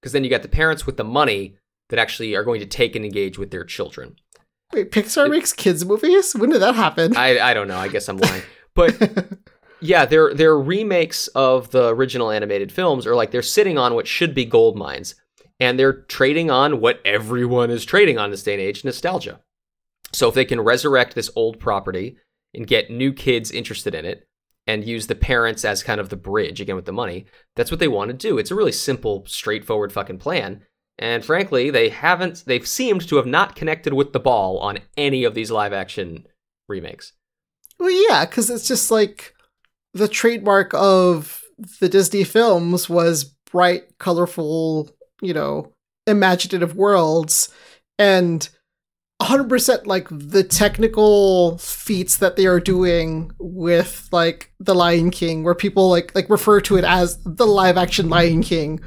Because 0.00 0.12
then 0.12 0.24
you 0.24 0.30
got 0.30 0.42
the 0.42 0.48
parents 0.48 0.84
with 0.84 0.98
the 0.98 1.04
money 1.04 1.56
that 1.88 1.98
actually 1.98 2.34
are 2.34 2.44
going 2.44 2.60
to 2.60 2.66
take 2.66 2.96
and 2.96 3.04
engage 3.04 3.38
with 3.38 3.50
their 3.50 3.64
children. 3.64 4.16
wait, 4.72 4.90
Pixar 4.90 5.30
makes 5.30 5.52
kids 5.52 5.84
movies? 5.84 6.34
When 6.34 6.50
did 6.50 6.60
that 6.62 6.74
happen? 6.74 7.16
I, 7.16 7.38
I 7.38 7.54
don't 7.54 7.68
know. 7.68 7.78
I 7.78 7.88
guess 7.88 8.08
I'm 8.08 8.18
lying. 8.18 8.42
But 8.74 8.94
yeah, 9.80 10.04
their 10.04 10.34
their 10.34 10.58
remakes 10.58 11.28
of 11.28 11.70
the 11.70 11.88
original 11.88 12.30
animated 12.30 12.70
films 12.70 13.06
are 13.06 13.16
like 13.16 13.30
they're 13.30 13.40
sitting 13.40 13.78
on 13.78 13.94
what 13.94 14.06
should 14.06 14.34
be 14.34 14.44
gold 14.44 14.76
mines, 14.76 15.14
and 15.60 15.78
they're 15.78 16.02
trading 16.02 16.50
on 16.50 16.80
what 16.80 17.00
everyone 17.04 17.70
is 17.70 17.84
trading 17.84 18.18
on 18.18 18.30
this 18.30 18.42
day 18.42 18.54
and 18.54 18.62
age, 18.62 18.84
nostalgia. 18.84 19.40
So 20.12 20.28
if 20.28 20.34
they 20.34 20.44
can 20.44 20.60
resurrect 20.60 21.14
this 21.14 21.30
old 21.36 21.58
property 21.58 22.16
and 22.54 22.66
get 22.66 22.90
new 22.90 23.12
kids 23.12 23.50
interested 23.50 23.94
in 23.94 24.04
it, 24.04 24.26
and 24.66 24.84
use 24.84 25.06
the 25.06 25.14
parents 25.14 25.64
as 25.64 25.82
kind 25.82 26.00
of 26.00 26.08
the 26.08 26.16
bridge 26.16 26.60
again 26.60 26.76
with 26.76 26.86
the 26.86 26.92
money, 26.92 27.26
that's 27.54 27.70
what 27.70 27.80
they 27.80 27.88
want 27.88 28.08
to 28.08 28.16
do. 28.16 28.38
It's 28.38 28.50
a 28.50 28.54
really 28.54 28.72
simple, 28.72 29.24
straightforward 29.26 29.92
fucking 29.92 30.18
plan. 30.18 30.62
And 30.98 31.24
frankly, 31.24 31.70
they 31.70 31.90
haven't. 31.90 32.44
They've 32.46 32.66
seemed 32.66 33.06
to 33.08 33.16
have 33.16 33.26
not 33.26 33.54
connected 33.54 33.92
with 33.92 34.12
the 34.12 34.20
ball 34.20 34.58
on 34.58 34.78
any 34.96 35.24
of 35.24 35.34
these 35.34 35.50
live 35.50 35.72
action 35.72 36.26
remakes. 36.68 37.12
well, 37.78 37.90
yeah, 37.90 38.24
because 38.24 38.50
it's 38.50 38.66
just 38.66 38.90
like 38.90 39.34
the 39.94 40.08
trademark 40.08 40.72
of 40.74 41.42
the 41.80 41.88
Disney 41.88 42.24
films 42.24 42.88
was 42.88 43.24
bright, 43.50 43.98
colorful, 43.98 44.90
you 45.20 45.34
know, 45.34 45.72
imaginative 46.06 46.76
worlds. 46.76 47.48
And 47.98 48.48
100% 49.22 49.86
like 49.86 50.08
the 50.10 50.44
technical 50.44 51.56
feats 51.58 52.18
that 52.18 52.36
they 52.36 52.46
are 52.46 52.60
doing 52.60 53.30
with 53.38 54.08
like 54.12 54.52
the 54.60 54.74
Lion 54.74 55.10
King 55.10 55.42
where 55.42 55.54
people 55.54 55.88
like 55.88 56.14
like 56.14 56.28
refer 56.28 56.60
to 56.60 56.76
it 56.76 56.84
as 56.84 57.18
the 57.24 57.46
live 57.46 57.78
action 57.78 58.10
Lion 58.10 58.42
King 58.42 58.78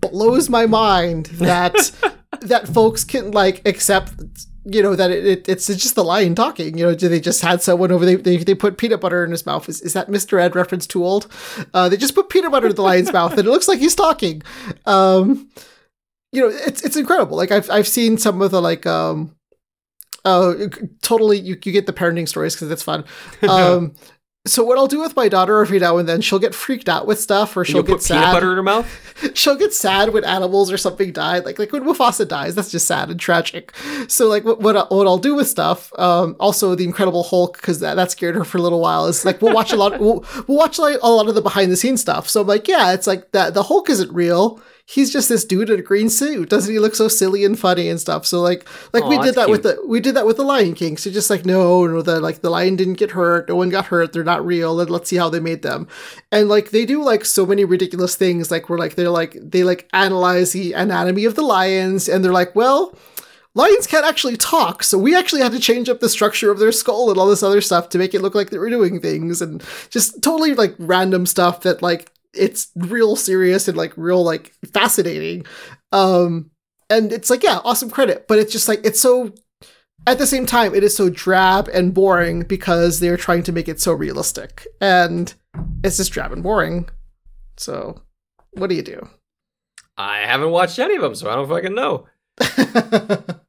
blows 0.00 0.50
my 0.50 0.66
mind 0.66 1.26
that 1.26 1.92
that 2.40 2.66
folks 2.66 3.04
can 3.04 3.30
like 3.30 3.66
accept 3.66 4.12
you 4.64 4.82
know 4.82 4.96
that 4.96 5.12
it, 5.12 5.24
it, 5.24 5.48
it's 5.48 5.66
just 5.68 5.94
the 5.94 6.04
lion 6.04 6.34
talking 6.34 6.76
you 6.76 6.84
know 6.84 6.94
do 6.94 7.08
they 7.08 7.20
just 7.20 7.40
had 7.40 7.62
someone 7.62 7.92
over 7.92 8.04
they, 8.04 8.16
they, 8.16 8.36
they 8.38 8.54
put 8.54 8.78
peanut 8.78 9.00
butter 9.00 9.24
in 9.24 9.30
his 9.30 9.46
mouth 9.46 9.68
is, 9.68 9.80
is 9.80 9.92
that 9.92 10.08
mr 10.08 10.40
ed 10.40 10.56
reference 10.56 10.86
too 10.86 11.04
old 11.04 11.32
uh, 11.72 11.88
they 11.88 11.96
just 11.96 12.16
put 12.16 12.28
peanut 12.28 12.50
butter 12.50 12.66
in 12.66 12.74
the 12.74 12.82
lion's 12.82 13.12
mouth 13.12 13.30
and 13.30 13.46
it 13.46 13.50
looks 13.50 13.68
like 13.68 13.78
he's 13.78 13.94
talking 13.94 14.42
um 14.84 15.48
you 16.32 16.40
know 16.42 16.48
it's 16.48 16.82
it's 16.82 16.96
incredible 16.96 17.36
like 17.36 17.50
i've 17.50 17.70
i've 17.70 17.88
seen 17.88 18.18
some 18.18 18.42
of 18.42 18.50
the 18.50 18.60
like 18.60 18.86
um 18.86 19.34
uh 20.24 20.54
totally 21.02 21.38
you, 21.38 21.56
you 21.64 21.72
get 21.72 21.86
the 21.86 21.92
parenting 21.92 22.28
stories 22.28 22.54
because 22.54 22.68
that's 22.68 22.82
fun 22.82 23.04
um 23.48 23.94
So 24.48 24.62
what 24.62 24.78
I'll 24.78 24.86
do 24.86 25.00
with 25.00 25.16
my 25.16 25.28
daughter 25.28 25.60
every 25.60 25.80
now 25.80 25.98
and 25.98 26.08
then, 26.08 26.20
she'll 26.20 26.38
get 26.38 26.54
freaked 26.54 26.88
out 26.88 27.04
with 27.04 27.18
stuff, 27.18 27.56
or 27.56 27.64
she'll 27.64 27.82
get 27.82 28.00
sad. 28.00 28.20
peanut 28.20 28.32
butter 28.32 28.50
in 28.52 28.56
her 28.58 28.62
mouth. 28.62 28.86
she'll 29.34 29.56
get 29.56 29.74
sad 29.74 30.12
when 30.12 30.22
animals 30.24 30.70
or 30.70 30.78
something 30.78 31.10
die. 31.10 31.40
Like 31.40 31.58
like 31.58 31.72
when 31.72 31.82
Mufasa 31.82 32.28
dies, 32.28 32.54
that's 32.54 32.70
just 32.70 32.86
sad 32.86 33.10
and 33.10 33.18
tragic. 33.18 33.74
So 34.06 34.28
like 34.28 34.44
what 34.44 34.60
what, 34.60 34.76
I, 34.76 34.82
what 34.82 35.08
I'll 35.08 35.18
do 35.18 35.34
with 35.34 35.48
stuff, 35.48 35.92
um, 35.98 36.36
also 36.38 36.76
the 36.76 36.84
Incredible 36.84 37.24
Hulk 37.24 37.56
because 37.56 37.80
that, 37.80 37.94
that 37.96 38.12
scared 38.12 38.36
her 38.36 38.44
for 38.44 38.58
a 38.58 38.62
little 38.62 38.80
while. 38.80 39.06
Is 39.06 39.24
like 39.24 39.42
we'll 39.42 39.52
watch 39.52 39.72
a 39.72 39.76
lot 39.76 39.98
we'll, 40.04 40.24
we'll 40.46 40.58
watch 40.58 40.78
like 40.78 40.98
a 41.02 41.10
lot 41.10 41.28
of 41.28 41.34
the 41.34 41.42
behind 41.42 41.72
the 41.72 41.76
scenes 41.76 42.00
stuff. 42.00 42.28
So 42.28 42.42
I'm 42.42 42.46
like, 42.46 42.68
yeah, 42.68 42.92
it's 42.92 43.08
like 43.08 43.32
that 43.32 43.52
the 43.54 43.64
Hulk 43.64 43.90
isn't 43.90 44.12
real. 44.12 44.60
He's 44.88 45.12
just 45.12 45.28
this 45.28 45.44
dude 45.44 45.68
in 45.68 45.80
a 45.80 45.82
green 45.82 46.08
suit. 46.08 46.48
Doesn't 46.48 46.72
he 46.72 46.78
look 46.78 46.94
so 46.94 47.08
silly 47.08 47.44
and 47.44 47.58
funny 47.58 47.88
and 47.88 48.00
stuff? 48.00 48.24
So 48.24 48.40
like 48.40 48.68
like 48.92 49.04
we 49.04 49.18
did 49.18 49.34
that 49.34 49.50
with 49.50 49.64
the 49.64 49.82
we 49.84 49.98
did 49.98 50.14
that 50.14 50.26
with 50.26 50.36
the 50.36 50.44
Lion 50.44 50.74
King. 50.74 50.96
So 50.96 51.10
just 51.10 51.28
like 51.28 51.44
no, 51.44 51.84
no, 51.88 52.02
the 52.02 52.20
like 52.20 52.40
the 52.40 52.50
lion 52.50 52.76
didn't 52.76 52.94
get 52.94 53.10
hurt. 53.10 53.48
No 53.48 53.56
one 53.56 53.68
got 53.68 53.86
hurt. 53.86 54.12
They're 54.12 54.22
not 54.22 54.46
real. 54.46 54.80
And 54.80 54.88
let's 54.88 55.08
see 55.10 55.16
how 55.16 55.28
they 55.28 55.40
made 55.40 55.62
them. 55.62 55.88
And 56.30 56.48
like 56.48 56.70
they 56.70 56.86
do 56.86 57.02
like 57.02 57.24
so 57.24 57.44
many 57.44 57.64
ridiculous 57.64 58.14
things. 58.14 58.52
Like 58.52 58.68
we're 58.68 58.78
like 58.78 58.94
they're 58.94 59.10
like 59.10 59.36
they 59.40 59.64
like 59.64 59.88
analyze 59.92 60.52
the 60.52 60.72
anatomy 60.72 61.24
of 61.24 61.34
the 61.34 61.42
lions, 61.42 62.08
and 62.08 62.24
they're 62.24 62.32
like, 62.32 62.54
well. 62.54 62.96
Lions 63.54 63.86
can't 63.86 64.04
actually 64.04 64.36
talk, 64.36 64.82
so 64.82 64.98
we 64.98 65.16
actually 65.16 65.40
had 65.40 65.52
to 65.52 65.58
change 65.58 65.88
up 65.88 66.00
the 66.00 66.10
structure 66.10 66.50
of 66.50 66.58
their 66.58 66.70
skull 66.70 67.08
and 67.08 67.18
all 67.18 67.26
this 67.26 67.42
other 67.42 67.62
stuff 67.62 67.88
to 67.88 67.96
make 67.96 68.12
it 68.12 68.20
look 68.20 68.34
like 68.34 68.50
they 68.50 68.58
were 68.58 68.68
doing 68.68 69.00
things 69.00 69.40
and 69.40 69.64
just 69.88 70.22
totally 70.22 70.52
like 70.52 70.74
random 70.78 71.24
stuff 71.24 71.62
that 71.62 71.80
like 71.80 72.12
it's 72.36 72.68
real 72.76 73.16
serious 73.16 73.68
and 73.68 73.76
like 73.76 73.92
real 73.96 74.22
like 74.24 74.52
fascinating. 74.72 75.44
Um 75.92 76.50
and 76.88 77.12
it's 77.12 77.30
like 77.30 77.42
yeah, 77.42 77.60
awesome 77.64 77.90
credit, 77.90 78.26
but 78.28 78.38
it's 78.38 78.52
just 78.52 78.68
like 78.68 78.80
it's 78.84 79.00
so 79.00 79.34
at 80.06 80.18
the 80.18 80.26
same 80.26 80.46
time 80.46 80.74
it 80.74 80.84
is 80.84 80.96
so 80.96 81.08
drab 81.08 81.68
and 81.68 81.94
boring 81.94 82.42
because 82.42 83.00
they're 83.00 83.16
trying 83.16 83.42
to 83.44 83.52
make 83.52 83.68
it 83.68 83.80
so 83.80 83.92
realistic. 83.92 84.66
And 84.80 85.32
it's 85.82 85.96
just 85.96 86.12
drab 86.12 86.32
and 86.32 86.42
boring. 86.42 86.88
So 87.56 88.02
what 88.52 88.68
do 88.68 88.76
you 88.76 88.82
do? 88.82 89.08
I 89.96 90.18
haven't 90.20 90.50
watched 90.50 90.78
any 90.78 90.96
of 90.96 91.02
them, 91.02 91.14
so 91.14 91.30
I 91.30 91.34
don't 91.34 91.48
fucking 91.48 91.74
know. 91.74 92.06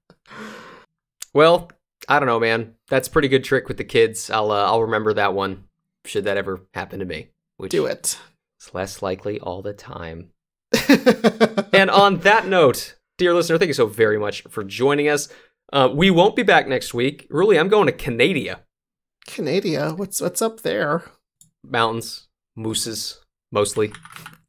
well, 1.34 1.70
I 2.08 2.20
don't 2.20 2.28
know, 2.28 2.40
man. 2.40 2.76
That's 2.88 3.08
a 3.08 3.12
pretty 3.12 3.28
good 3.28 3.44
trick 3.44 3.68
with 3.68 3.78
the 3.78 3.84
kids. 3.84 4.30
I'll 4.30 4.52
uh, 4.52 4.66
I'll 4.66 4.84
remember 4.84 5.14
that 5.14 5.34
one. 5.34 5.66
Should 6.06 6.24
that 6.24 6.38
ever 6.38 6.62
happen 6.74 7.00
to 7.00 7.06
me, 7.06 7.30
which 7.58 7.72
do 7.72 7.86
it. 7.86 8.18
Is 8.68 8.74
less 8.74 9.02
likely 9.02 9.40
all 9.40 9.62
the 9.62 9.74
time. 9.74 10.30
and 11.74 11.90
on 11.90 12.20
that 12.20 12.48
note, 12.48 12.96
dear 13.18 13.34
listener, 13.34 13.58
thank 13.58 13.68
you 13.68 13.74
so 13.74 13.88
very 13.88 14.20
much 14.20 14.44
for 14.44 14.64
joining 14.64 15.08
us. 15.08 15.30
Uh, 15.72 15.90
we 15.94 16.10
won't 16.10 16.36
be 16.36 16.44
back 16.44 16.68
next 16.68 16.94
week. 16.94 17.28
Really, 17.30 17.60
I'm 17.60 17.70
going 17.70 17.88
to 17.88 17.92
Canada. 17.92 18.62
Canada, 19.26 19.94
what's 19.96 20.22
what's 20.22 20.42
up 20.42 20.62
there? 20.62 21.04
Mountains, 21.64 22.28
mooses, 22.56 23.20
mostly. 23.52 23.92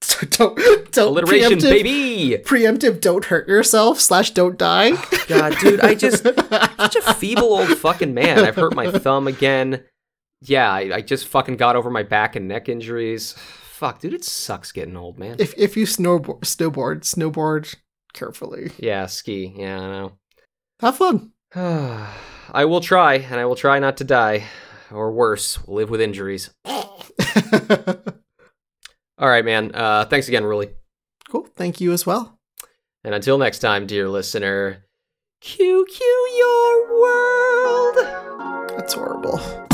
don't 0.31 0.57
don't 0.93 1.09
Alliteration, 1.09 1.59
preemptive- 1.59 1.63
baby! 1.63 2.43
Preemptive 2.45 3.01
don't 3.01 3.25
hurt 3.25 3.49
yourself 3.49 4.01
slash 4.01 4.31
don't 4.31 4.57
die. 4.57 4.93
God, 5.27 5.57
dude, 5.61 5.81
I 5.81 5.95
just 5.95 6.23
such 6.79 6.97
a 6.97 7.15
feeble 7.15 7.53
old 7.53 7.77
fucking 7.79 8.15
man. 8.15 8.45
I've 8.45 8.55
hurt 8.57 8.75
my 8.75 8.91
thumb 8.93 9.27
again. 9.27 9.85
Yeah, 10.43 10.73
I, 10.73 10.97
I 10.97 11.01
just 11.01 11.27
fucking 11.27 11.57
got 11.57 11.75
over 11.75 11.91
my 11.91 12.05
back 12.05 12.37
and 12.37 12.47
neck 12.47 12.69
injuries. 12.69 13.35
Fuck, 13.79 14.01
dude, 14.01 14.13
it 14.13 14.25
sucks 14.25 14.73
getting 14.73 14.97
old, 14.97 15.21
man. 15.21 15.37
if 15.39 15.55
if 15.57 15.77
you 15.77 15.87
snowboard 15.87 16.41
snowboard, 16.41 17.03
snowboard 17.03 17.77
carefully. 18.13 18.73
yeah, 18.77 19.07
ski. 19.07 19.55
Yeah, 19.57 19.79
I 19.81 19.87
know. 19.87 20.13
Have 20.81 20.97
fun. 20.97 21.31
I 21.55 22.65
will 22.65 22.81
try, 22.81 23.15
and 23.15 23.39
I 23.39 23.45
will 23.45 23.55
try 23.55 23.79
not 23.79 23.99
to 23.99 24.05
die, 24.05 24.47
or 24.91 25.13
worse, 25.13 25.61
live 25.69 25.91
with 25.91 26.01
injuries. 26.01 26.51
All 26.65 26.75
right, 29.29 29.45
man. 29.45 29.71
Uh, 29.73 30.07
thanks 30.07 30.27
again, 30.27 30.45
really. 30.45 30.71
Cool. 31.31 31.47
Thank 31.55 31.81
you 31.81 31.93
as 31.93 32.05
well. 32.05 32.37
And 33.05 33.15
until 33.15 33.39
next 33.39 33.61
time, 33.61 33.87
dear 33.87 34.09
listener, 34.09 34.87
QQ 35.41 36.01
your 36.37 37.01
world. 37.01 37.97
That's 38.77 38.95
horrible. 38.95 39.68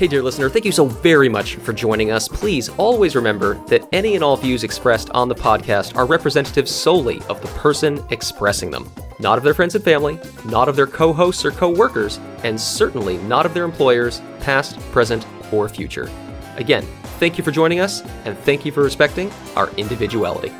Hey, 0.00 0.08
dear 0.08 0.22
listener, 0.22 0.48
thank 0.48 0.64
you 0.64 0.72
so 0.72 0.86
very 0.86 1.28
much 1.28 1.56
for 1.56 1.74
joining 1.74 2.10
us. 2.10 2.26
Please 2.26 2.70
always 2.78 3.14
remember 3.14 3.56
that 3.66 3.86
any 3.92 4.14
and 4.14 4.24
all 4.24 4.34
views 4.34 4.64
expressed 4.64 5.10
on 5.10 5.28
the 5.28 5.34
podcast 5.34 5.94
are 5.94 6.06
representative 6.06 6.66
solely 6.70 7.20
of 7.28 7.42
the 7.42 7.48
person 7.48 8.02
expressing 8.08 8.70
them, 8.70 8.90
not 9.18 9.36
of 9.36 9.44
their 9.44 9.52
friends 9.52 9.74
and 9.74 9.84
family, 9.84 10.18
not 10.46 10.70
of 10.70 10.76
their 10.76 10.86
co 10.86 11.12
hosts 11.12 11.44
or 11.44 11.50
co 11.50 11.68
workers, 11.68 12.18
and 12.44 12.58
certainly 12.58 13.18
not 13.18 13.44
of 13.44 13.52
their 13.52 13.66
employers, 13.66 14.22
past, 14.40 14.80
present, 14.90 15.26
or 15.52 15.68
future. 15.68 16.10
Again, 16.56 16.86
thank 17.18 17.36
you 17.36 17.44
for 17.44 17.50
joining 17.50 17.80
us, 17.80 18.00
and 18.24 18.38
thank 18.38 18.64
you 18.64 18.72
for 18.72 18.82
respecting 18.82 19.30
our 19.54 19.68
individuality. 19.76 20.50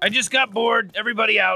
I 0.00 0.10
just 0.10 0.30
got 0.30 0.52
bored. 0.52 0.92
Everybody 0.94 1.40
out. 1.40 1.50